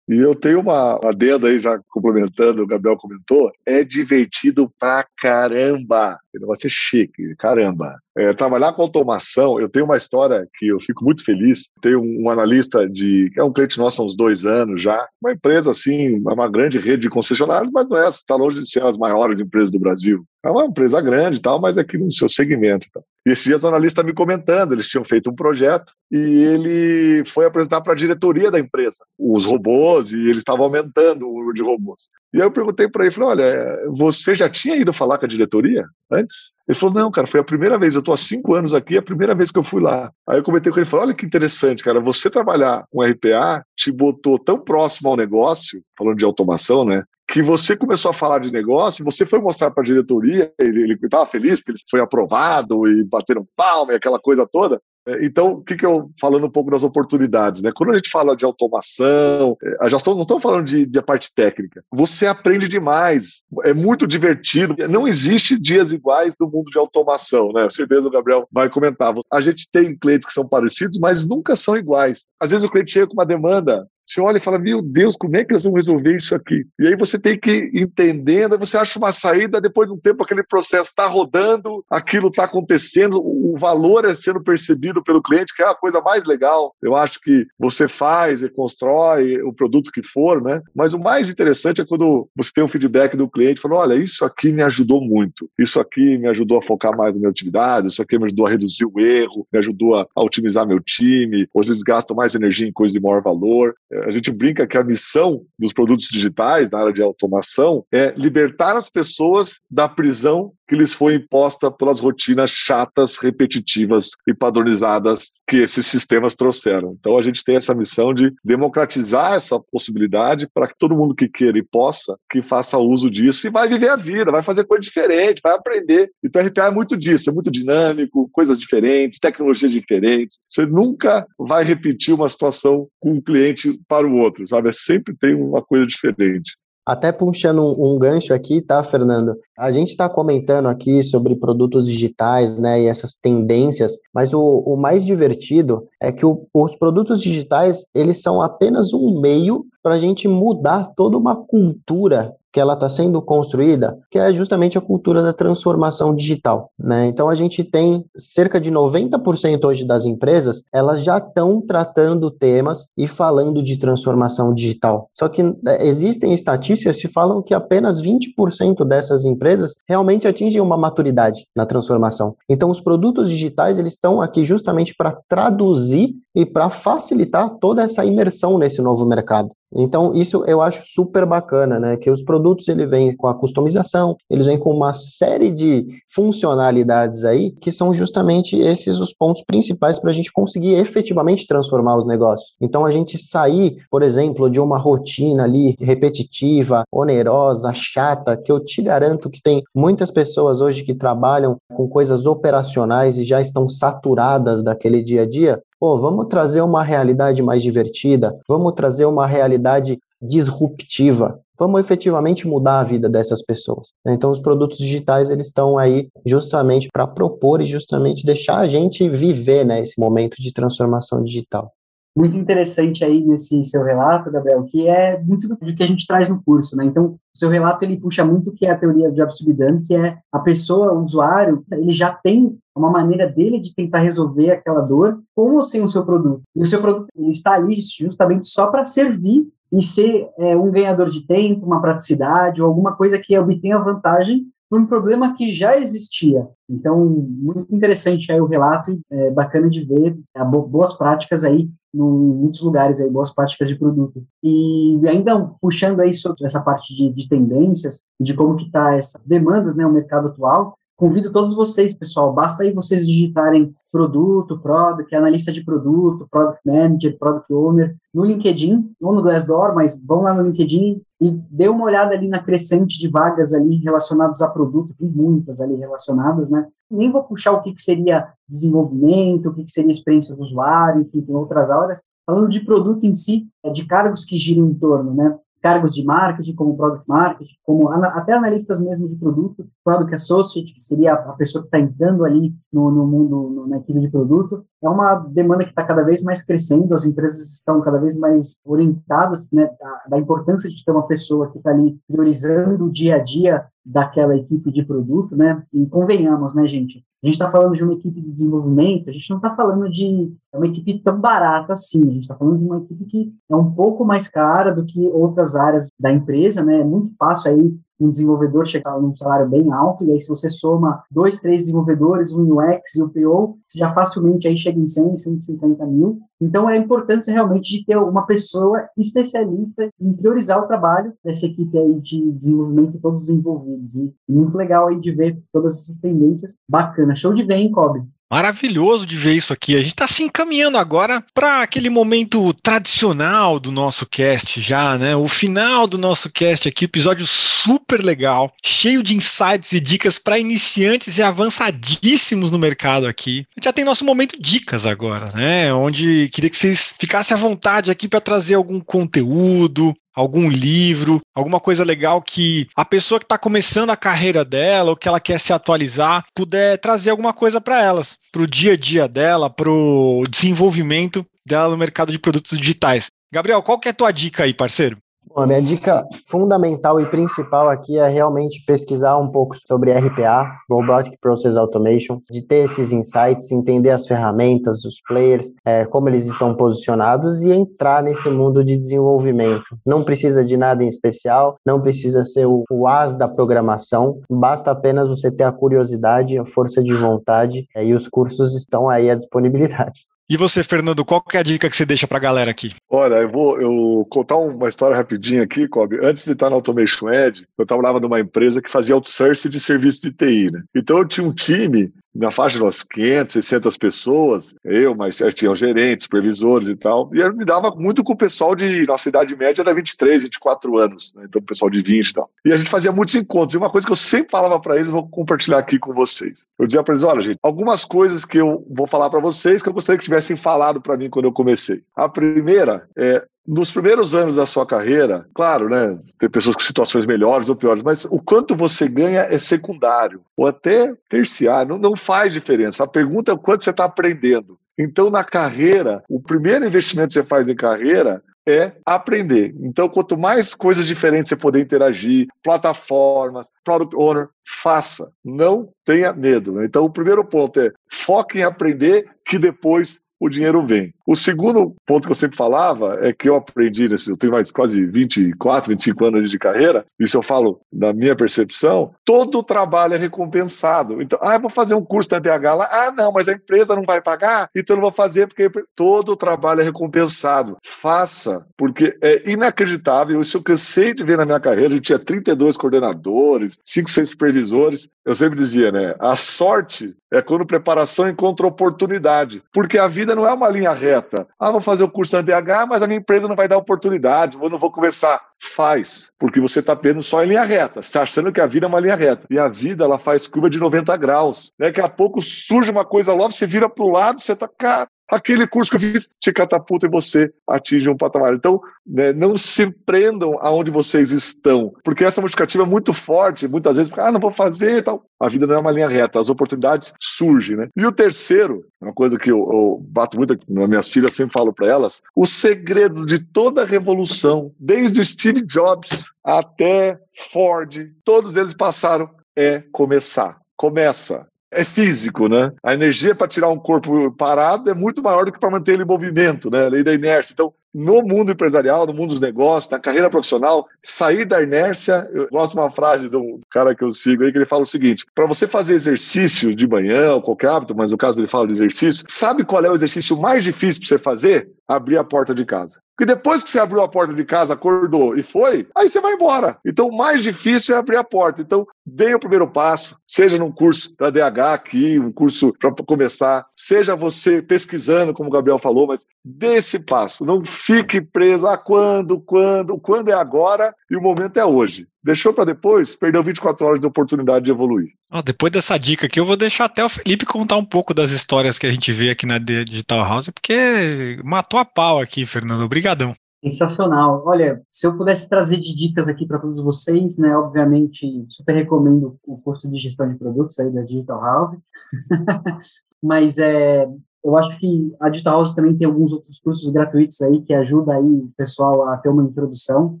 E 0.08 0.16
eu 0.16 0.34
tenho 0.34 0.60
uma 0.60 1.00
adenda 1.02 1.48
aí, 1.48 1.58
já 1.58 1.80
complementando, 1.88 2.62
o 2.62 2.66
Gabriel 2.66 2.96
comentou, 2.96 3.50
é 3.64 3.82
divertido 3.82 4.70
pra 4.78 5.06
caramba. 5.18 6.18
O 6.34 6.40
negócio 6.40 6.66
é 6.66 6.70
chique, 6.70 7.34
caramba. 7.36 7.98
É, 8.16 8.32
trabalhar 8.34 8.74
com 8.74 8.82
automação, 8.82 9.58
eu 9.58 9.68
tenho 9.68 9.86
uma 9.86 9.96
história 9.96 10.46
que 10.58 10.68
eu 10.68 10.78
fico 10.78 11.02
muito 11.02 11.24
feliz. 11.24 11.72
Tem 11.80 11.96
um, 11.96 12.24
um, 12.24 12.30
analista 12.30 12.88
de 12.88 13.30
que 13.32 13.40
é 13.40 13.44
um 13.44 13.52
cliente 13.52 13.78
nosso 13.78 14.02
há 14.02 14.04
uns 14.04 14.14
dois 14.14 14.44
anos 14.44 14.82
já, 14.82 15.08
uma 15.22 15.32
empresa 15.32 15.70
assim, 15.70 16.20
uma 16.20 16.48
grande 16.50 16.78
rede 16.78 17.02
de 17.02 17.10
concessionários, 17.10 17.70
mas 17.72 17.88
não 17.88 17.96
é, 17.96 18.08
está 18.08 18.36
longe 18.36 18.62
de 18.62 18.68
ser 18.68 18.84
as 18.84 18.98
maiores 18.98 19.40
empresas 19.40 19.70
do 19.70 19.80
Brasil. 19.80 20.24
É 20.44 20.50
uma 20.50 20.66
empresa 20.66 21.00
grande 21.00 21.38
e 21.38 21.42
tal, 21.42 21.60
mas 21.60 21.78
é 21.78 21.80
aqui 21.80 21.96
no 21.96 22.12
seu 22.12 22.28
segmento. 22.28 22.86
Tal. 22.92 23.04
E 23.26 23.30
esses 23.30 23.44
dias 23.44 23.64
o 23.64 23.68
analista 23.68 24.02
me 24.02 24.12
comentando, 24.12 24.72
eles 24.72 24.88
tinham 24.88 25.04
feito 25.04 25.30
um 25.30 25.34
projeto 25.34 25.92
e 26.12 26.16
ele 26.16 27.24
foi 27.24 27.46
apresentar 27.46 27.80
para 27.80 27.94
a 27.94 27.96
diretoria 27.96 28.50
da 28.50 28.60
empresa 28.60 29.04
os 29.18 29.46
robôs 29.46 30.12
e 30.12 30.16
eles 30.16 30.38
estavam 30.38 30.66
aumentando 30.66 31.28
o 31.28 31.32
número 31.32 31.54
de 31.54 31.62
robôs. 31.62 32.08
E 32.34 32.38
aí 32.38 32.42
eu 32.42 32.50
perguntei 32.50 32.88
para 32.88 33.04
ele, 33.04 33.14
falei, 33.14 33.30
olha, 33.30 33.78
você 33.96 34.34
já 34.34 34.48
tinha 34.48 34.76
ido 34.76 34.92
falar 34.92 35.18
com 35.18 35.24
a 35.24 35.28
diretoria 35.28 35.86
antes? 36.10 36.52
Ele 36.68 36.76
falou, 36.76 36.94
não, 36.94 37.10
cara, 37.10 37.26
foi 37.26 37.40
a 37.40 37.44
primeira 37.44 37.78
vez, 37.78 37.94
eu 37.94 38.00
estou 38.00 38.12
há 38.12 38.16
cinco 38.16 38.54
anos 38.54 38.74
aqui, 38.74 38.96
é 38.96 38.98
a 38.98 39.02
primeira 39.02 39.34
vez 39.34 39.50
que 39.50 39.58
eu 39.58 39.64
fui 39.64 39.80
lá. 39.80 40.10
Aí 40.28 40.38
eu 40.38 40.42
comentei 40.42 40.70
com 40.72 40.78
ele, 40.78 40.86
falei, 40.86 41.06
olha 41.06 41.14
que 41.14 41.24
interessante, 41.24 41.82
cara, 41.82 42.00
você 42.00 42.28
trabalhar 42.28 42.84
com 42.90 43.02
RPA 43.02 43.64
te 43.76 43.90
botou 43.90 44.38
tão 44.38 44.58
próximo 44.58 45.10
ao 45.10 45.16
negócio, 45.16 45.82
falando 45.96 46.18
de 46.18 46.24
automação, 46.24 46.84
né, 46.84 47.04
que 47.34 47.42
você 47.42 47.76
começou 47.76 48.12
a 48.12 48.14
falar 48.14 48.38
de 48.38 48.52
negócio, 48.52 49.04
você 49.04 49.26
foi 49.26 49.40
mostrar 49.40 49.68
para 49.72 49.82
a 49.82 49.84
diretoria, 49.84 50.52
ele 50.56 50.96
estava 51.02 51.26
feliz 51.26 51.58
porque 51.58 51.72
ele 51.72 51.80
foi 51.90 52.00
aprovado 52.00 52.86
e 52.86 53.02
bateram 53.02 53.44
palma 53.56 53.92
e 53.92 53.96
aquela 53.96 54.20
coisa 54.20 54.46
toda. 54.46 54.80
É, 55.04 55.26
então, 55.26 55.54
o 55.54 55.62
que, 55.64 55.74
que 55.74 55.84
eu 55.84 56.12
falando 56.20 56.46
um 56.46 56.50
pouco 56.50 56.70
das 56.70 56.84
oportunidades, 56.84 57.60
né? 57.60 57.72
Quando 57.74 57.90
a 57.90 57.96
gente 57.96 58.08
fala 58.08 58.36
de 58.36 58.44
automação, 58.44 59.56
é, 59.82 59.88
já 59.90 59.96
estou, 59.96 60.14
não 60.14 60.22
estamos 60.22 60.44
falando 60.44 60.64
de, 60.64 60.86
de 60.86 61.02
parte 61.02 61.34
técnica. 61.34 61.82
Você 61.92 62.24
aprende 62.24 62.68
demais, 62.68 63.42
é 63.64 63.74
muito 63.74 64.06
divertido. 64.06 64.76
Não 64.88 65.08
existe 65.08 65.60
dias 65.60 65.90
iguais 65.90 66.36
no 66.38 66.48
mundo 66.48 66.70
de 66.70 66.78
automação, 66.78 67.52
né? 67.52 67.66
Certeza 67.68 68.06
o 68.06 68.12
Gabriel 68.12 68.46
vai 68.52 68.70
comentar. 68.70 69.12
A 69.32 69.40
gente 69.40 69.68
tem 69.72 69.98
clientes 69.98 70.26
que 70.26 70.32
são 70.32 70.48
parecidos, 70.48 71.00
mas 71.00 71.26
nunca 71.26 71.56
são 71.56 71.76
iguais. 71.76 72.28
Às 72.38 72.52
vezes 72.52 72.64
o 72.64 72.70
cliente 72.70 72.92
chega 72.92 73.08
com 73.08 73.14
uma 73.14 73.26
demanda 73.26 73.84
você 74.06 74.20
olha 74.20 74.36
e 74.36 74.40
fala, 74.40 74.58
meu 74.58 74.82
Deus, 74.82 75.16
como 75.16 75.36
é 75.36 75.44
que 75.44 75.52
nós 75.52 75.64
vamos 75.64 75.76
resolver 75.76 76.16
isso 76.16 76.34
aqui? 76.34 76.66
E 76.78 76.86
aí 76.86 76.96
você 76.96 77.18
tem 77.18 77.38
que 77.38 77.50
ir 77.50 77.82
entendendo, 77.82 78.58
você 78.58 78.76
acha 78.76 78.98
uma 78.98 79.12
saída, 79.12 79.60
depois 79.60 79.88
de 79.88 79.94
um 79.94 79.98
tempo 79.98 80.22
aquele 80.22 80.42
processo 80.42 80.90
está 80.90 81.06
rodando, 81.06 81.84
aquilo 81.90 82.28
está 82.28 82.44
acontecendo, 82.44 83.20
o 83.20 83.56
valor 83.56 84.04
é 84.04 84.14
sendo 84.14 84.42
percebido 84.42 85.02
pelo 85.02 85.22
cliente, 85.22 85.54
que 85.54 85.62
é 85.62 85.66
a 85.66 85.74
coisa 85.74 86.00
mais 86.00 86.24
legal. 86.24 86.74
Eu 86.82 86.94
acho 86.94 87.20
que 87.20 87.46
você 87.58 87.88
faz 87.88 88.42
e 88.42 88.48
constrói 88.48 89.40
o 89.42 89.52
produto 89.52 89.90
que 89.90 90.02
for, 90.02 90.42
né? 90.42 90.60
Mas 90.74 90.92
o 90.92 90.98
mais 90.98 91.30
interessante 91.30 91.80
é 91.80 91.86
quando 91.86 92.28
você 92.36 92.50
tem 92.54 92.64
um 92.64 92.68
feedback 92.68 93.16
do 93.16 93.28
cliente, 93.28 93.60
falando, 93.60 93.78
olha, 93.78 93.94
isso 93.94 94.24
aqui 94.24 94.52
me 94.52 94.62
ajudou 94.62 95.00
muito, 95.00 95.48
isso 95.58 95.80
aqui 95.80 96.18
me 96.18 96.28
ajudou 96.28 96.58
a 96.58 96.62
focar 96.62 96.96
mais 96.96 97.16
na 97.16 97.20
minha 97.20 97.30
atividade, 97.30 97.88
isso 97.88 98.02
aqui 98.02 98.18
me 98.18 98.26
ajudou 98.26 98.46
a 98.46 98.50
reduzir 98.50 98.84
o 98.84 99.00
erro, 99.00 99.46
me 99.52 99.58
ajudou 99.58 99.94
a 99.96 100.06
otimizar 100.16 100.66
meu 100.66 100.80
time, 100.80 101.48
hoje 101.54 101.70
eles 101.70 101.82
gastam 101.82 102.16
mais 102.16 102.34
energia 102.34 102.68
em 102.68 102.72
coisas 102.72 102.92
de 102.92 103.00
maior 103.00 103.22
valor 103.22 103.74
a 104.02 104.10
gente 104.10 104.30
brinca 104.30 104.66
que 104.66 104.76
a 104.76 104.84
missão 104.84 105.44
dos 105.58 105.72
produtos 105.72 106.08
digitais 106.08 106.70
na 106.70 106.80
área 106.80 106.92
de 106.92 107.02
automação 107.02 107.84
é 107.92 108.12
libertar 108.16 108.76
as 108.76 108.88
pessoas 108.88 109.60
da 109.70 109.88
prisão 109.88 110.52
que 110.68 110.74
lhes 110.74 110.94
foi 110.94 111.14
imposta 111.14 111.70
pelas 111.70 112.00
rotinas 112.00 112.50
chatas, 112.50 113.16
repetitivas 113.16 114.10
e 114.26 114.34
padronizadas 114.34 115.32
que 115.48 115.58
esses 115.58 115.86
sistemas 115.86 116.34
trouxeram. 116.34 116.96
Então 116.98 117.18
a 117.18 117.22
gente 117.22 117.44
tem 117.44 117.56
essa 117.56 117.74
missão 117.74 118.14
de 118.14 118.32
democratizar 118.44 119.34
essa 119.34 119.58
possibilidade 119.60 120.48
para 120.52 120.68
que 120.68 120.74
todo 120.78 120.96
mundo 120.96 121.14
que 121.14 121.28
queira 121.28 121.58
e 121.58 121.62
possa, 121.62 122.16
que 122.30 122.42
faça 122.42 122.78
uso 122.78 123.10
disso 123.10 123.46
e 123.46 123.50
vai 123.50 123.68
viver 123.68 123.90
a 123.90 123.96
vida, 123.96 124.30
vai 124.30 124.42
fazer 124.42 124.64
coisa 124.64 124.82
diferente, 124.82 125.40
vai 125.42 125.54
aprender. 125.54 126.10
Então 126.22 126.42
RPA 126.42 126.66
é 126.66 126.70
muito 126.70 126.96
disso, 126.96 127.30
é 127.30 127.32
muito 127.32 127.50
dinâmico, 127.50 128.28
coisas 128.32 128.58
diferentes, 128.58 129.18
tecnologias 129.18 129.72
diferentes. 129.72 130.38
Você 130.46 130.64
nunca 130.66 131.26
vai 131.38 131.64
repetir 131.64 132.14
uma 132.14 132.28
situação 132.28 132.88
com 133.00 133.12
um 133.12 133.20
cliente 133.20 133.78
para 133.88 134.06
o 134.06 134.16
outro, 134.16 134.46
sabe? 134.46 134.72
Sempre 134.72 135.14
tem 135.16 135.34
uma 135.34 135.62
coisa 135.62 135.86
diferente. 135.86 136.56
Até 136.86 137.10
puxando 137.12 137.62
um, 137.62 137.94
um, 137.94 137.98
gancho 137.98 138.34
aqui, 138.34 138.60
tá, 138.60 138.82
Fernando? 138.82 139.36
A 139.56 139.72
gente 139.72 139.88
está 139.88 140.08
comentando 140.08 140.66
aqui 140.66 141.02
sobre 141.02 141.34
produtos 141.34 141.88
digitais, 141.88 142.58
né, 142.58 142.82
e 142.82 142.86
essas 142.86 143.14
tendências, 143.14 143.98
mas 144.12 144.34
o, 144.34 144.40
o 144.40 144.76
mais 144.76 145.04
divertido 145.04 145.88
é 146.00 146.12
que 146.12 146.26
o, 146.26 146.46
os 146.52 146.76
produtos 146.76 147.22
digitais, 147.22 147.84
eles 147.94 148.20
são 148.20 148.42
apenas 148.42 148.92
um 148.92 149.20
meio 149.20 149.64
para 149.82 149.94
a 149.94 149.98
gente 149.98 150.28
mudar 150.28 150.92
toda 150.94 151.16
uma 151.16 151.36
cultura 151.36 152.34
que 152.54 152.60
ela 152.60 152.74
está 152.74 152.88
sendo 152.88 153.20
construída, 153.20 153.98
que 154.08 154.16
é 154.16 154.32
justamente 154.32 154.78
a 154.78 154.80
cultura 154.80 155.20
da 155.20 155.32
transformação 155.32 156.14
digital. 156.14 156.70
Né? 156.78 157.08
Então 157.08 157.28
a 157.28 157.34
gente 157.34 157.64
tem 157.64 158.04
cerca 158.16 158.60
de 158.60 158.70
90% 158.70 159.64
hoje 159.64 159.84
das 159.84 160.06
empresas, 160.06 160.62
elas 160.72 161.02
já 161.02 161.18
estão 161.18 161.60
tratando 161.60 162.30
temas 162.30 162.86
e 162.96 163.08
falando 163.08 163.60
de 163.60 163.76
transformação 163.76 164.54
digital. 164.54 165.10
Só 165.18 165.28
que 165.28 165.42
é, 165.42 165.84
existem 165.84 166.32
estatísticas 166.32 167.00
que 167.00 167.08
falam 167.08 167.42
que 167.42 167.52
apenas 167.52 168.00
20% 168.00 168.84
dessas 168.86 169.24
empresas 169.24 169.74
realmente 169.88 170.28
atingem 170.28 170.60
uma 170.60 170.76
maturidade 170.76 171.48
na 171.56 171.66
transformação. 171.66 172.36
Então 172.48 172.70
os 172.70 172.80
produtos 172.80 173.28
digitais 173.28 173.78
eles 173.78 173.94
estão 173.94 174.22
aqui 174.22 174.44
justamente 174.44 174.94
para 174.96 175.18
traduzir 175.28 176.14
e 176.34 176.44
para 176.44 176.70
facilitar 176.70 177.50
toda 177.60 177.82
essa 177.82 178.04
imersão 178.04 178.58
nesse 178.58 178.82
novo 178.82 179.06
mercado. 179.06 179.50
Então, 179.76 180.14
isso 180.14 180.44
eu 180.46 180.62
acho 180.62 180.82
super 180.86 181.26
bacana, 181.26 181.80
né? 181.80 181.96
Que 181.96 182.10
os 182.10 182.22
produtos 182.22 182.68
ele 182.68 182.86
vêm 182.86 183.14
com 183.16 183.26
a 183.26 183.34
customização, 183.34 184.16
eles 184.30 184.46
vêm 184.46 184.58
com 184.58 184.70
uma 184.70 184.94
série 184.94 185.50
de 185.50 185.86
funcionalidades 186.14 187.24
aí, 187.24 187.50
que 187.50 187.72
são 187.72 187.92
justamente 187.92 188.56
esses 188.56 189.00
os 189.00 189.12
pontos 189.12 189.42
principais 189.44 189.98
para 189.98 190.10
a 190.10 190.12
gente 190.12 190.32
conseguir 190.32 190.74
efetivamente 190.74 191.46
transformar 191.46 191.98
os 191.98 192.06
negócios. 192.06 192.52
Então, 192.60 192.86
a 192.86 192.90
gente 192.90 193.18
sair, 193.18 193.76
por 193.90 194.02
exemplo, 194.02 194.48
de 194.48 194.60
uma 194.60 194.78
rotina 194.78 195.42
ali 195.42 195.74
repetitiva, 195.80 196.84
onerosa, 196.92 197.72
chata, 197.74 198.36
que 198.36 198.52
eu 198.52 198.60
te 198.60 198.80
garanto 198.80 199.28
que 199.28 199.42
tem 199.42 199.62
muitas 199.74 200.10
pessoas 200.10 200.60
hoje 200.60 200.84
que 200.84 200.94
trabalham 200.94 201.56
com 201.74 201.88
coisas 201.88 202.26
operacionais 202.26 203.18
e 203.18 203.24
já 203.24 203.40
estão 203.40 203.68
saturadas 203.68 204.62
daquele 204.62 205.02
dia 205.02 205.22
a 205.22 205.26
dia, 205.26 205.60
pô, 205.84 205.98
vamos 205.98 206.28
trazer 206.28 206.62
uma 206.62 206.82
realidade 206.82 207.42
mais 207.42 207.62
divertida, 207.62 208.34
vamos 208.48 208.72
trazer 208.72 209.04
uma 209.04 209.26
realidade 209.26 209.98
disruptiva, 210.18 211.38
vamos 211.58 211.78
efetivamente 211.78 212.48
mudar 212.48 212.80
a 212.80 212.84
vida 212.84 213.06
dessas 213.06 213.42
pessoas. 213.42 213.92
Então, 214.06 214.30
os 214.30 214.40
produtos 214.40 214.78
digitais 214.78 215.28
eles 215.28 215.48
estão 215.48 215.76
aí 215.76 216.08
justamente 216.24 216.88
para 216.90 217.06
propor 217.06 217.60
e 217.60 217.66
justamente 217.66 218.24
deixar 218.24 218.60
a 218.60 218.66
gente 218.66 219.06
viver 219.10 219.62
né, 219.66 219.82
esse 219.82 220.00
momento 220.00 220.40
de 220.40 220.54
transformação 220.54 221.22
digital 221.22 221.70
muito 222.16 222.38
interessante 222.38 223.04
aí 223.04 223.24
nesse 223.24 223.64
seu 223.64 223.82
relato, 223.82 224.30
Gabriel, 224.30 224.62
que 224.64 224.86
é 224.86 225.20
muito 225.20 225.48
do 225.48 225.56
que 225.56 225.82
a 225.82 225.86
gente 225.86 226.06
traz 226.06 226.28
no 226.28 226.40
curso, 226.42 226.76
né? 226.76 226.84
Então, 226.84 227.06
o 227.06 227.38
seu 227.38 227.48
relato 227.48 227.84
ele 227.84 227.98
puxa 227.98 228.24
muito 228.24 228.52
que 228.52 228.66
é 228.66 228.70
a 228.70 228.78
teoria 228.78 229.10
do 229.10 229.16
Job 229.16 229.36
Subidano, 229.36 229.82
que 229.84 229.94
é 229.94 230.18
a 230.30 230.38
pessoa, 230.38 230.92
o 230.92 231.04
usuário, 231.04 231.64
ele 231.72 231.90
já 231.90 232.12
tem 232.12 232.56
uma 232.76 232.90
maneira 232.90 233.26
dele 233.26 233.58
de 233.58 233.74
tentar 233.74 233.98
resolver 233.98 234.52
aquela 234.52 234.80
dor 234.80 235.20
com 235.34 235.54
ou 235.54 235.62
sem 235.62 235.82
o 235.82 235.88
seu 235.88 236.06
produto. 236.06 236.42
E 236.54 236.62
o 236.62 236.66
seu 236.66 236.80
produto 236.80 237.08
ele 237.16 237.30
está 237.30 237.54
ali 237.54 237.76
justamente 237.80 238.46
só 238.46 238.68
para 238.68 238.84
servir 238.84 239.48
e 239.72 239.82
ser 239.82 240.28
é, 240.38 240.56
um 240.56 240.70
ganhador 240.70 241.10
de 241.10 241.26
tempo, 241.26 241.66
uma 241.66 241.80
praticidade 241.80 242.62
ou 242.62 242.68
alguma 242.68 242.94
coisa 242.94 243.18
que 243.18 243.36
obtenha 243.36 243.78
vantagem 243.78 244.46
por 244.70 244.80
um 244.80 244.86
problema 244.86 245.34
que 245.34 245.50
já 245.50 245.76
existia. 245.76 246.46
Então, 246.68 247.04
muito 247.06 247.74
interessante 247.74 248.30
aí 248.30 248.40
o 248.40 248.46
relato, 248.46 248.98
é 249.10 249.30
bacana 249.30 249.68
de 249.68 249.84
ver 249.84 250.16
é, 250.36 250.44
boas 250.44 250.92
práticas 250.92 251.44
aí 251.44 251.68
em 251.94 251.98
muitos 251.98 252.60
lugares 252.62 253.00
aí, 253.00 253.08
boas 253.08 253.34
práticas 253.34 253.68
de 253.68 253.76
produto. 253.76 254.22
E 254.42 255.00
ainda 255.06 255.50
puxando 255.60 256.00
aí 256.00 256.12
sobre 256.12 256.44
essa 256.44 256.60
parte 256.60 256.94
de, 256.94 257.10
de 257.10 257.28
tendências, 257.28 258.02
de 258.20 258.34
como 258.34 258.56
que 258.56 258.70
tá 258.70 258.96
essas 258.96 259.24
demandas, 259.24 259.76
né, 259.76 259.86
o 259.86 259.92
mercado 259.92 260.28
atual, 260.28 260.76
Convido 260.96 261.32
todos 261.32 261.54
vocês, 261.54 261.92
pessoal, 261.92 262.32
basta 262.32 262.62
aí 262.62 262.72
vocês 262.72 263.04
digitarem 263.04 263.74
produto, 263.90 264.60
product, 264.60 265.12
analista 265.14 265.50
de 265.50 265.64
produto, 265.64 266.28
product 266.30 266.60
manager, 266.64 267.18
product 267.18 267.52
owner, 267.52 267.96
no 268.14 268.24
LinkedIn 268.24 268.92
ou 269.00 269.12
no 269.12 269.20
Glassdoor, 269.20 269.74
mas 269.74 270.00
vão 270.04 270.22
lá 270.22 270.32
no 270.32 270.42
LinkedIn 270.42 271.02
e 271.20 271.30
dê 271.50 271.68
uma 271.68 271.84
olhada 271.84 272.14
ali 272.14 272.28
na 272.28 272.38
crescente 272.38 272.98
de 272.98 273.08
vagas 273.08 273.52
ali 273.52 273.76
relacionadas 273.78 274.40
a 274.40 274.48
produto, 274.48 274.94
tem 274.96 275.08
muitas 275.08 275.60
ali 275.60 275.74
relacionadas, 275.74 276.48
né? 276.48 276.68
Nem 276.88 277.10
vou 277.10 277.24
puxar 277.24 277.52
o 277.52 277.62
que, 277.62 277.72
que 277.72 277.82
seria 277.82 278.28
desenvolvimento, 278.48 279.48
o 279.48 279.54
que, 279.54 279.64
que 279.64 279.70
seria 279.72 279.90
experiência 279.90 280.36
do 280.36 280.42
usuário, 280.42 281.02
enfim, 281.02 281.22
tem 281.22 281.34
outras 281.34 281.72
áreas. 281.72 282.02
Falando 282.24 282.48
de 282.48 282.60
produto 282.60 283.04
em 283.04 283.14
si, 283.14 283.48
é 283.64 283.70
de 283.70 283.84
cargos 283.84 284.24
que 284.24 284.38
giram 284.38 284.66
em 284.68 284.74
torno, 284.74 285.12
né? 285.12 285.36
Cargos 285.64 285.94
de 285.94 286.04
marketing, 286.04 286.54
como 286.54 286.76
product 286.76 287.08
marketing, 287.08 287.54
como 287.64 287.90
até 287.90 288.34
analistas 288.34 288.82
mesmo 288.82 289.08
de 289.08 289.16
produto, 289.16 289.66
product 289.82 290.14
associate, 290.14 290.74
que 290.74 290.84
seria 290.84 291.14
a 291.14 291.32
pessoa 291.32 291.62
que 291.62 291.68
está 291.68 291.78
entrando 291.80 292.22
ali 292.22 292.52
no, 292.70 292.90
no 292.90 293.06
mundo, 293.06 293.48
no, 293.48 293.66
na 293.66 293.78
equipe 293.78 293.98
de 293.98 294.10
produto, 294.10 294.62
é 294.82 294.88
uma 294.90 295.14
demanda 295.14 295.64
que 295.64 295.70
está 295.70 295.82
cada 295.82 296.04
vez 296.04 296.22
mais 296.22 296.44
crescendo, 296.44 296.94
as 296.94 297.06
empresas 297.06 297.40
estão 297.50 297.80
cada 297.80 297.98
vez 297.98 298.18
mais 298.18 298.60
orientadas 298.62 299.50
né, 299.52 299.70
da, 299.80 300.02
da 300.10 300.18
importância 300.18 300.68
de 300.68 300.84
ter 300.84 300.92
uma 300.92 301.06
pessoa 301.06 301.50
que 301.50 301.56
está 301.56 301.70
ali 301.70 301.98
priorizando 302.06 302.84
o 302.84 302.92
dia 302.92 303.16
a 303.16 303.18
dia 303.18 303.64
daquela 303.84 304.36
equipe 304.36 304.72
de 304.72 304.84
produto, 304.84 305.36
né? 305.36 305.62
E 305.72 305.86
convenhamos, 305.86 306.54
né, 306.54 306.66
gente? 306.66 307.04
A 307.22 307.26
gente 307.26 307.34
está 307.34 307.50
falando 307.50 307.74
de 307.74 307.82
uma 307.82 307.94
equipe 307.94 308.20
de 308.20 308.32
desenvolvimento, 308.32 309.08
a 309.08 309.12
gente 309.12 309.30
não 309.30 309.38
está 309.38 309.54
falando 309.54 309.90
de 309.90 310.32
uma 310.52 310.66
equipe 310.66 311.00
tão 311.02 311.20
barata 311.20 311.72
assim, 311.72 312.02
a 312.02 312.12
gente 312.12 312.22
está 312.22 312.34
falando 312.34 312.58
de 312.58 312.64
uma 312.64 312.78
equipe 312.78 313.04
que 313.06 313.32
é 313.50 313.56
um 313.56 313.72
pouco 313.72 314.04
mais 314.04 314.28
cara 314.28 314.72
do 314.72 314.84
que 314.84 315.00
outras 315.08 315.56
áreas 315.56 315.90
da 315.98 316.12
empresa, 316.12 316.62
né? 316.62 316.80
É 316.80 316.84
muito 316.84 317.14
fácil 317.16 317.50
aí 317.50 317.74
um 318.00 318.10
desenvolvedor 318.10 318.66
chegar 318.66 318.98
num 319.00 319.16
salário 319.16 319.48
bem 319.48 319.72
alto, 319.72 320.04
e 320.04 320.12
aí 320.12 320.20
se 320.20 320.28
você 320.28 320.48
soma 320.48 321.02
dois, 321.10 321.40
três 321.40 321.62
desenvolvedores, 321.62 322.32
um 322.32 322.58
UX 322.58 322.94
e 322.96 323.02
um 323.02 323.08
PO, 323.08 323.58
você 323.68 323.78
já 323.78 323.90
facilmente 323.92 324.48
aí 324.48 324.58
chega 324.58 324.78
em 324.78 324.86
100, 324.86 325.18
150 325.18 325.86
mil. 325.86 326.20
Então, 326.40 326.68
é 326.68 326.74
a 326.74 326.78
importância 326.78 327.32
realmente 327.32 327.70
de 327.70 327.84
ter 327.84 327.96
uma 327.96 328.26
pessoa 328.26 328.86
especialista 328.98 329.88
em 330.00 330.12
priorizar 330.12 330.62
o 330.62 330.66
trabalho 330.66 331.12
dessa 331.24 331.46
equipe 331.46 331.78
aí 331.78 332.00
de 332.00 332.32
desenvolvimento 332.32 332.98
todos 333.00 333.22
os 333.22 333.28
envolvidos. 333.30 333.94
E 333.94 334.12
muito 334.28 334.56
legal 334.56 334.88
aí 334.88 335.00
de 335.00 335.12
ver 335.12 335.40
todas 335.52 335.74
essas 335.74 335.98
tendências. 336.00 336.56
Bacana. 336.68 337.14
Show 337.14 337.32
de 337.32 337.44
ver, 337.44 337.54
hein, 337.54 337.70
Kobe? 337.70 338.02
Maravilhoso 338.34 339.06
de 339.06 339.16
ver 339.16 339.34
isso 339.34 339.52
aqui. 339.52 339.76
A 339.76 339.80
gente 339.80 339.92
está 339.92 340.08
se 340.08 340.24
encaminhando 340.24 340.76
agora 340.76 341.24
para 341.32 341.62
aquele 341.62 341.88
momento 341.88 342.52
tradicional 342.52 343.60
do 343.60 343.70
nosso 343.70 344.04
cast 344.06 344.60
já, 344.60 344.98
né? 344.98 345.14
O 345.14 345.28
final 345.28 345.86
do 345.86 345.96
nosso 345.96 346.28
cast 346.28 346.68
aqui, 346.68 346.86
episódio 346.86 347.28
super 347.28 348.02
legal, 348.02 348.52
cheio 348.60 349.04
de 349.04 349.16
insights 349.16 349.70
e 349.70 349.78
dicas 349.78 350.18
para 350.18 350.36
iniciantes 350.36 351.16
e 351.16 351.22
avançadíssimos 351.22 352.50
no 352.50 352.58
mercado 352.58 353.06
aqui. 353.06 353.46
Já 353.62 353.72
tem 353.72 353.84
nosso 353.84 354.04
momento 354.04 354.36
dicas 354.36 354.84
agora, 354.84 355.30
né? 355.32 355.72
Onde 355.72 356.28
queria 356.30 356.50
que 356.50 356.58
vocês 356.58 356.92
ficassem 356.98 357.36
à 357.36 357.38
vontade 357.38 357.92
aqui 357.92 358.08
para 358.08 358.20
trazer 358.20 358.54
algum 358.54 358.80
conteúdo, 358.80 359.94
algum 360.14 360.48
livro, 360.48 361.20
alguma 361.34 361.58
coisa 361.58 361.84
legal 361.84 362.22
que 362.22 362.68
a 362.76 362.84
pessoa 362.84 363.18
que 363.18 363.24
está 363.24 363.36
começando 363.36 363.90
a 363.90 363.96
carreira 363.96 364.44
dela 364.44 364.90
ou 364.90 364.96
que 364.96 365.08
ela 365.08 365.20
quer 365.20 365.40
se 365.40 365.52
atualizar 365.52 366.24
puder 366.34 366.78
trazer 366.78 367.10
alguma 367.10 367.32
coisa 367.32 367.60
para 367.60 367.82
elas, 367.82 368.18
para 368.30 368.42
o 368.42 368.46
dia 368.46 368.74
a 368.74 368.76
dia 368.76 369.08
dela, 369.08 369.50
para 369.50 369.70
o 369.70 370.24
desenvolvimento 370.28 371.26
dela 371.44 371.68
no 371.68 371.76
mercado 371.76 372.12
de 372.12 372.18
produtos 372.18 372.58
digitais. 372.58 373.08
Gabriel, 373.32 373.62
qual 373.62 373.78
que 373.78 373.88
é 373.88 373.90
a 373.90 373.94
tua 373.94 374.12
dica 374.12 374.44
aí, 374.44 374.54
parceiro? 374.54 374.96
Bom, 375.34 375.48
minha 375.48 375.60
dica 375.60 376.06
fundamental 376.28 377.00
e 377.00 377.06
principal 377.06 377.68
aqui 377.68 377.98
é 377.98 378.06
realmente 378.06 378.64
pesquisar 378.64 379.18
um 379.18 379.28
pouco 379.28 379.56
sobre 379.66 379.92
RPA, 379.92 380.48
Robotic 380.70 381.18
Process 381.20 381.56
Automation, 381.56 382.20
de 382.30 382.40
ter 382.40 382.66
esses 382.66 382.92
insights, 382.92 383.50
entender 383.50 383.90
as 383.90 384.06
ferramentas, 384.06 384.84
os 384.84 385.02
players, 385.04 385.52
é, 385.64 385.84
como 385.86 386.08
eles 386.08 386.26
estão 386.26 386.54
posicionados 386.54 387.42
e 387.42 387.50
entrar 387.50 388.00
nesse 388.00 388.30
mundo 388.30 388.62
de 388.62 388.78
desenvolvimento. 388.78 389.76
Não 389.84 390.04
precisa 390.04 390.44
de 390.44 390.56
nada 390.56 390.84
em 390.84 390.88
especial, 390.88 391.56
não 391.66 391.82
precisa 391.82 392.24
ser 392.24 392.46
o, 392.46 392.62
o 392.70 392.86
as 392.86 393.16
da 393.16 393.26
programação, 393.26 394.20
basta 394.30 394.70
apenas 394.70 395.08
você 395.08 395.32
ter 395.32 395.42
a 395.42 395.50
curiosidade, 395.50 396.38
a 396.38 396.46
força 396.46 396.80
de 396.80 396.94
vontade 396.94 397.66
é, 397.74 397.84
e 397.84 397.92
os 397.92 398.06
cursos 398.06 398.54
estão 398.54 398.88
aí 398.88 399.10
à 399.10 399.16
disponibilidade. 399.16 400.06
E 400.28 400.38
você, 400.38 400.64
Fernando, 400.64 401.04
qual 401.04 401.20
que 401.20 401.36
é 401.36 401.40
a 401.40 401.42
dica 401.42 401.68
que 401.68 401.76
você 401.76 401.84
deixa 401.84 402.08
para 402.08 402.16
a 402.16 402.20
galera 402.20 402.50
aqui? 402.50 402.74
Olha, 402.88 403.16
eu 403.16 403.28
vou 403.28 403.60
eu 403.60 404.06
contar 404.08 404.36
uma 404.36 404.68
história 404.68 404.96
rapidinho 404.96 405.42
aqui, 405.42 405.68
Kobe. 405.68 405.98
Antes 406.02 406.24
de 406.24 406.32
estar 406.32 406.48
na 406.48 406.56
Automation 406.56 407.10
Edge, 407.12 407.46
eu 407.58 407.66
trabalhava 407.66 408.00
numa 408.00 408.18
empresa 408.18 408.62
que 408.62 408.70
fazia 408.70 408.94
outsourcing 408.94 409.50
de 409.50 409.60
serviço 409.60 410.00
de 410.00 410.12
TI, 410.12 410.50
né? 410.50 410.62
Então 410.74 410.96
eu 410.96 411.06
tinha 411.06 411.26
um 411.26 411.32
time 411.32 411.92
na 412.14 412.30
faixa 412.30 412.56
de 412.56 412.62
umas 412.62 412.82
500, 412.82 413.32
600 413.32 413.76
pessoas, 413.76 414.54
eu, 414.64 414.94
mas 414.94 415.20
tinham 415.34 415.54
gerentes, 415.54 416.04
supervisores 416.04 416.68
e 416.68 416.76
tal, 416.76 417.10
e 417.12 417.20
eu 417.20 417.34
me 417.34 417.44
dava 417.44 417.74
muito 417.76 418.04
com 418.04 418.12
o 418.12 418.16
pessoal 418.16 418.54
de, 418.54 418.86
nossa 418.86 419.08
idade 419.08 419.34
média 419.36 419.62
era 419.62 419.74
23, 419.74 420.22
24 420.22 420.78
anos, 420.78 421.14
né? 421.14 421.24
então 421.28 421.40
o 421.40 421.44
pessoal 421.44 421.70
de 421.70 421.82
20 421.82 422.08
e 422.08 422.12
tal. 422.14 422.30
E 422.44 422.52
a 422.52 422.56
gente 422.56 422.70
fazia 422.70 422.92
muitos 422.92 423.14
encontros, 423.14 423.54
e 423.54 423.58
uma 423.58 423.70
coisa 423.70 423.86
que 423.86 423.92
eu 423.92 423.96
sempre 423.96 424.30
falava 424.30 424.60
para 424.60 424.76
eles, 424.78 424.90
vou 424.90 425.08
compartilhar 425.08 425.58
aqui 425.58 425.78
com 425.78 425.92
vocês. 425.92 426.46
Eu 426.58 426.66
dizia 426.66 426.82
para 426.82 426.92
eles, 426.92 427.02
olha 427.02 427.20
gente, 427.20 427.38
algumas 427.42 427.84
coisas 427.84 428.24
que 428.24 428.38
eu 428.38 428.64
vou 428.70 428.86
falar 428.86 429.10
para 429.10 429.20
vocês 429.20 429.62
que 429.62 429.68
eu 429.68 429.72
gostaria 429.72 429.98
que 429.98 430.04
tivessem 430.04 430.36
falado 430.36 430.80
para 430.80 430.96
mim 430.96 431.10
quando 431.10 431.26
eu 431.26 431.32
comecei. 431.32 431.82
A 431.96 432.08
primeira 432.08 432.88
é, 432.96 433.24
nos 433.46 433.70
primeiros 433.70 434.14
anos 434.14 434.36
da 434.36 434.46
sua 434.46 434.66
carreira, 434.66 435.26
claro, 435.34 435.68
né? 435.68 435.98
Tem 436.18 436.28
pessoas 436.28 436.56
com 436.56 436.62
situações 436.62 437.06
melhores 437.06 437.48
ou 437.48 437.56
piores, 437.56 437.82
mas 437.82 438.04
o 438.06 438.18
quanto 438.18 438.56
você 438.56 438.88
ganha 438.88 439.20
é 439.22 439.36
secundário 439.38 440.22
ou 440.36 440.46
até 440.46 440.94
terciário, 441.08 441.70
não, 441.70 441.78
não 441.78 441.96
faz 441.96 442.32
diferença. 442.32 442.84
A 442.84 442.88
pergunta 442.88 443.30
é 443.30 443.34
o 443.34 443.38
quanto 443.38 443.64
você 443.64 443.70
está 443.70 443.84
aprendendo. 443.84 444.58
Então, 444.78 445.10
na 445.10 445.22
carreira, 445.22 446.02
o 446.08 446.20
primeiro 446.20 446.64
investimento 446.64 447.08
que 447.08 447.14
você 447.14 447.22
faz 447.22 447.48
em 447.48 447.54
carreira 447.54 448.22
é 448.46 448.72
aprender. 448.84 449.54
Então, 449.60 449.88
quanto 449.88 450.18
mais 450.18 450.54
coisas 450.54 450.86
diferentes 450.86 451.28
você 451.28 451.36
poder 451.36 451.60
interagir, 451.60 452.28
plataformas, 452.42 453.50
product 453.64 453.96
owner, 453.96 454.28
faça. 454.46 455.10
Não 455.24 455.70
tenha 455.84 456.12
medo. 456.12 456.62
Então, 456.62 456.84
o 456.84 456.90
primeiro 456.90 457.24
ponto 457.24 457.60
é 457.60 457.70
foque 457.90 458.38
em 458.38 458.42
aprender, 458.42 459.06
que 459.24 459.38
depois 459.38 460.00
o 460.20 460.28
dinheiro 460.28 460.64
vem. 460.66 460.92
O 461.06 461.14
segundo 461.14 461.74
ponto 461.86 462.06
que 462.06 462.12
eu 462.12 462.16
sempre 462.16 462.36
falava 462.36 462.98
é 463.02 463.12
que 463.12 463.28
eu 463.28 463.36
aprendi, 463.36 463.88
nesse, 463.88 464.10
eu 464.10 464.16
tenho 464.16 464.32
mais 464.32 464.50
quase 464.50 464.84
24, 464.84 465.70
25 465.70 466.04
anos 466.04 466.30
de 466.30 466.38
carreira, 466.38 466.84
isso 466.98 467.16
eu 467.16 467.22
falo 467.22 467.60
da 467.72 467.92
minha 467.92 468.16
percepção, 468.16 468.94
todo 469.04 469.42
trabalho 469.42 469.94
é 469.94 469.98
recompensado. 469.98 471.02
Então, 471.02 471.18
ah, 471.22 471.34
eu 471.34 471.40
vou 471.40 471.50
fazer 471.50 471.74
um 471.74 471.84
curso 471.84 472.08
na 472.12 472.20
BH 472.20 472.54
lá, 472.56 472.68
ah, 472.70 472.92
não, 472.96 473.12
mas 473.12 473.28
a 473.28 473.32
empresa 473.32 473.76
não 473.76 473.82
vai 473.82 474.00
pagar, 474.00 474.48
então 474.54 474.74
eu 474.74 474.80
não 474.80 474.88
vou 474.88 474.92
fazer 474.92 475.26
porque 475.26 475.50
todo 475.74 476.16
trabalho 476.16 476.60
é 476.60 476.64
recompensado. 476.64 477.58
Faça, 477.64 478.46
porque 478.56 478.96
é 479.02 479.30
inacreditável, 479.30 480.20
isso 480.20 480.38
eu 480.38 480.42
cansei 480.42 480.94
de 480.94 481.04
ver 481.04 481.18
na 481.18 481.26
minha 481.26 481.40
carreira, 481.40 481.74
gente 481.74 481.84
tinha 481.86 481.98
32 481.98 482.56
coordenadores, 482.56 483.58
5, 483.64 483.90
6 483.90 484.10
supervisores, 484.10 484.88
eu 485.04 485.14
sempre 485.14 485.36
dizia, 485.36 485.70
né, 485.70 485.94
a 485.98 486.16
sorte 486.16 486.94
é 487.12 487.22
quando 487.22 487.46
preparação 487.46 488.08
encontra 488.08 488.46
oportunidade, 488.46 489.42
porque 489.52 489.78
a 489.78 489.86
vida 489.86 490.03
não 490.12 490.26
é 490.26 490.32
uma 490.32 490.48
linha 490.48 490.72
reta. 490.72 491.26
Ah, 491.38 491.52
vou 491.52 491.60
fazer 491.60 491.84
o 491.84 491.90
curso 491.90 492.16
na 492.16 492.22
DH, 492.22 492.66
mas 492.68 492.82
a 492.82 492.86
minha 492.86 492.98
empresa 492.98 493.28
não 493.28 493.36
vai 493.36 493.46
dar 493.46 493.56
oportunidade, 493.56 494.36
eu 494.40 494.50
não 494.50 494.58
vou 494.58 494.72
começar. 494.72 495.20
Faz, 495.40 496.10
porque 496.18 496.40
você 496.40 496.60
está 496.60 496.74
vendo 496.74 497.02
só 497.02 497.22
em 497.22 497.28
linha 497.28 497.44
reta. 497.44 497.80
Está 497.80 498.02
achando 498.02 498.32
que 498.32 498.40
a 498.40 498.46
vida 498.46 498.66
é 498.66 498.68
uma 498.68 498.80
linha 498.80 498.96
reta. 498.96 499.26
E 499.30 499.38
a 499.38 499.46
vida, 499.46 499.84
ela 499.84 499.98
faz 499.98 500.26
curva 500.26 500.48
de 500.48 500.58
90 500.58 500.96
graus. 500.96 501.52
Daqui 501.58 501.80
a 501.80 501.88
pouco 501.88 502.20
surge 502.20 502.70
uma 502.70 502.84
coisa 502.84 503.12
logo, 503.12 503.32
você 503.32 503.46
vira 503.46 503.68
para 503.68 503.84
o 503.84 503.90
lado, 503.90 504.20
você 504.20 504.32
está, 504.32 504.48
cara, 504.48 504.88
aquele 505.08 505.46
curso 505.46 505.70
que 505.70 505.76
eu 505.76 505.80
fiz 505.80 506.08
te 506.20 506.32
catapulta 506.32 506.86
e 506.86 506.90
você 506.90 507.32
atinge 507.48 507.88
um 507.88 507.96
patamar. 507.96 508.34
Então, 508.34 508.60
né, 508.86 509.12
não 509.12 509.36
se 509.36 509.70
prendam 509.70 510.38
aonde 510.40 510.70
vocês 510.70 511.12
estão, 511.12 511.72
porque 511.84 512.04
essa 512.04 512.20
multiplicativa 512.20 512.64
é 512.64 512.66
muito 512.66 512.92
forte, 512.92 513.48
muitas 513.48 513.76
vezes, 513.76 513.92
ah, 513.96 514.12
não 514.12 514.20
vou 514.20 514.32
fazer 514.32 514.78
e 514.78 514.82
tal. 514.82 515.04
A 515.20 515.28
vida 515.28 515.46
não 515.46 515.54
é 515.54 515.58
uma 515.58 515.70
linha 515.70 515.88
reta, 515.88 516.20
as 516.20 516.30
oportunidades 516.30 516.92
surgem, 517.00 517.56
né? 517.56 517.68
E 517.76 517.86
o 517.86 517.92
terceiro, 517.92 518.64
uma 518.80 518.92
coisa 518.92 519.18
que 519.18 519.30
eu, 519.30 519.38
eu 519.38 519.78
bato 519.88 520.16
muito, 520.16 520.38
nas 520.48 520.68
minhas 520.68 520.88
filhas 520.88 521.14
sempre 521.14 521.32
falo 521.32 521.52
para 521.52 521.66
elas, 521.66 522.02
o 522.14 522.26
segredo 522.26 523.06
de 523.06 523.18
toda 523.18 523.64
revolução, 523.64 524.52
desde 524.58 525.00
o 525.00 525.04
Steve 525.04 525.40
Jobs 525.42 526.12
até 526.22 526.98
Ford, 527.32 527.90
todos 528.04 528.36
eles 528.36 528.54
passaram 528.54 529.08
é 529.36 529.62
começar. 529.72 530.38
Começa 530.56 531.26
é 531.54 531.64
físico, 531.64 532.28
né? 532.28 532.52
A 532.62 532.74
energia 532.74 533.14
para 533.14 533.28
tirar 533.28 533.48
um 533.48 533.58
corpo 533.58 534.10
parado 534.12 534.70
é 534.70 534.74
muito 534.74 535.02
maior 535.02 535.24
do 535.24 535.32
que 535.32 535.38
para 535.40 535.50
manter 535.50 535.72
ele 535.72 535.82
em 535.82 535.86
movimento, 535.86 536.50
né? 536.50 536.64
A 536.64 536.68
lei 536.68 536.82
da 536.82 536.92
inércia. 536.92 537.32
Então, 537.32 537.52
no 537.74 538.02
mundo 538.02 538.30
empresarial, 538.30 538.86
no 538.86 538.94
mundo 538.94 539.10
dos 539.10 539.20
negócios, 539.20 539.70
na 539.70 539.80
carreira 539.80 540.08
profissional, 540.08 540.66
sair 540.82 541.24
da 541.24 541.42
inércia. 541.42 542.08
Eu 542.12 542.28
gosto 542.30 542.52
de 542.52 542.60
uma 542.60 542.70
frase 542.70 543.08
de 543.08 543.16
um 543.16 543.40
cara 543.50 543.74
que 543.74 543.82
eu 543.82 543.90
sigo 543.90 544.22
aí 544.22 544.30
que 544.30 544.38
ele 544.38 544.46
fala 544.46 544.62
o 544.62 544.66
seguinte: 544.66 545.04
para 545.14 545.26
você 545.26 545.46
fazer 545.46 545.74
exercício 545.74 546.54
de 546.54 546.68
manhã 546.68 547.14
ou 547.14 547.22
qualquer 547.22 547.50
hábito, 547.50 547.74
mas 547.74 547.90
no 547.90 547.98
caso 547.98 548.20
ele 548.20 548.28
fala 548.28 548.46
de 548.46 548.52
exercício, 548.52 549.04
sabe 549.08 549.44
qual 549.44 549.64
é 549.64 549.70
o 549.70 549.74
exercício 549.74 550.16
mais 550.16 550.44
difícil 550.44 550.80
para 550.80 550.88
você 550.88 550.98
fazer? 550.98 551.48
Abrir 551.66 551.96
a 551.96 552.04
porta 552.04 552.34
de 552.34 552.44
casa. 552.44 552.83
Porque 552.96 553.12
depois 553.12 553.42
que 553.42 553.50
você 553.50 553.58
abriu 553.58 553.80
a 553.82 553.88
porta 553.88 554.14
de 554.14 554.24
casa, 554.24 554.54
acordou 554.54 555.16
e 555.16 555.22
foi, 555.22 555.66
aí 555.74 555.88
você 555.88 556.00
vai 556.00 556.12
embora. 556.12 556.58
Então, 556.64 556.86
o 556.86 556.96
mais 556.96 557.24
difícil 557.24 557.74
é 557.74 557.78
abrir 557.78 557.96
a 557.96 558.04
porta. 558.04 558.40
Então, 558.40 558.66
dê 558.86 559.14
o 559.14 559.18
primeiro 559.18 559.50
passo, 559.50 559.98
seja 560.06 560.38
num 560.38 560.52
curso 560.52 560.94
da 560.96 561.10
DH 561.10 561.38
aqui, 561.52 561.98
um 561.98 562.12
curso 562.12 562.52
para 562.58 562.72
começar, 562.86 563.46
seja 563.56 563.96
você 563.96 564.40
pesquisando, 564.40 565.12
como 565.12 565.28
o 565.28 565.32
Gabriel 565.32 565.58
falou, 565.58 565.88
mas 565.88 566.06
dê 566.24 566.54
esse 566.54 566.78
passo. 566.78 567.24
Não 567.24 567.44
fique 567.44 568.00
preso 568.00 568.46
a 568.46 568.56
quando, 568.56 569.20
quando, 569.20 569.76
quando 569.78 570.10
é 570.10 570.14
agora 570.14 570.74
e 570.88 570.96
o 570.96 571.02
momento 571.02 571.36
é 571.36 571.44
hoje. 571.44 571.88
Deixou 572.04 572.34
para 572.34 572.44
depois, 572.44 572.94
perdeu 572.94 573.24
24 573.24 573.66
horas 573.66 573.80
de 573.80 573.86
oportunidade 573.86 574.44
de 574.44 574.50
evoluir. 574.50 574.90
Oh, 575.10 575.22
depois 575.22 575.50
dessa 575.50 575.78
dica 575.78 576.04
aqui, 576.04 576.20
eu 576.20 576.26
vou 576.26 576.36
deixar 576.36 576.66
até 576.66 576.84
o 576.84 576.88
Felipe 576.88 577.24
contar 577.24 577.56
um 577.56 577.64
pouco 577.64 577.94
das 577.94 578.10
histórias 578.10 578.58
que 578.58 578.66
a 578.66 578.70
gente 578.70 578.92
vê 578.92 579.08
aqui 579.08 579.24
na 579.24 579.38
Digital 579.38 580.04
House, 580.04 580.28
porque 580.28 581.18
matou 581.24 581.58
a 581.58 581.64
pau 581.64 581.98
aqui, 581.98 582.26
Fernando. 582.26 582.62
Obrigadão. 582.62 583.14
Sensacional. 583.42 584.22
Olha, 584.26 584.62
se 584.70 584.86
eu 584.86 584.96
pudesse 584.96 585.28
trazer 585.30 585.56
de 585.58 585.74
dicas 585.74 586.06
aqui 586.08 586.26
para 586.26 586.38
todos 586.38 586.62
vocês, 586.62 587.18
né, 587.18 587.34
obviamente, 587.36 588.26
super 588.28 588.54
recomendo 588.54 589.18
o 589.26 589.38
curso 589.38 589.70
de 589.70 589.78
gestão 589.78 590.10
de 590.10 590.18
produtos 590.18 590.58
aí 590.58 590.70
da 590.70 590.82
Digital 590.82 591.22
House. 591.22 591.56
Mas 593.02 593.38
é, 593.38 593.86
eu 594.24 594.38
acho 594.38 594.58
que 594.58 594.96
a 594.98 595.10
Digital 595.10 595.34
House 595.34 595.54
também 595.54 595.76
tem 595.76 595.86
alguns 595.86 596.10
outros 596.10 596.40
cursos 596.40 596.72
gratuitos 596.72 597.20
aí 597.20 597.42
que 597.42 597.52
ajuda 597.52 597.94
aí 597.94 598.02
o 598.02 598.32
pessoal 598.34 598.88
a 598.88 598.96
ter 598.96 599.10
uma 599.10 599.22
introdução. 599.22 600.00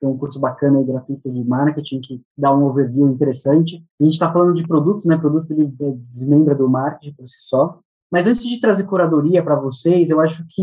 Tem 0.00 0.10
um 0.10 0.18
curso 0.18 0.40
bacana 0.40 0.80
e 0.80 0.84
gratuito 0.84 1.30
de 1.30 1.44
marketing 1.44 2.00
que 2.00 2.20
dá 2.36 2.52
um 2.52 2.64
overview 2.64 3.08
interessante. 3.08 3.76
E 3.76 4.02
a 4.02 4.04
gente 4.04 4.14
está 4.14 4.32
falando 4.32 4.54
de 4.54 4.66
produtos, 4.66 5.06
né? 5.06 5.16
Produto 5.16 5.52
ele 5.52 5.72
desmembra 6.10 6.56
do 6.56 6.68
marketing 6.68 7.14
por 7.14 7.28
si 7.28 7.36
só. 7.48 7.78
Mas 8.10 8.26
antes 8.26 8.42
de 8.42 8.60
trazer 8.60 8.82
curadoria 8.84 9.44
para 9.44 9.54
vocês, 9.54 10.10
eu 10.10 10.20
acho 10.20 10.44
que 10.48 10.62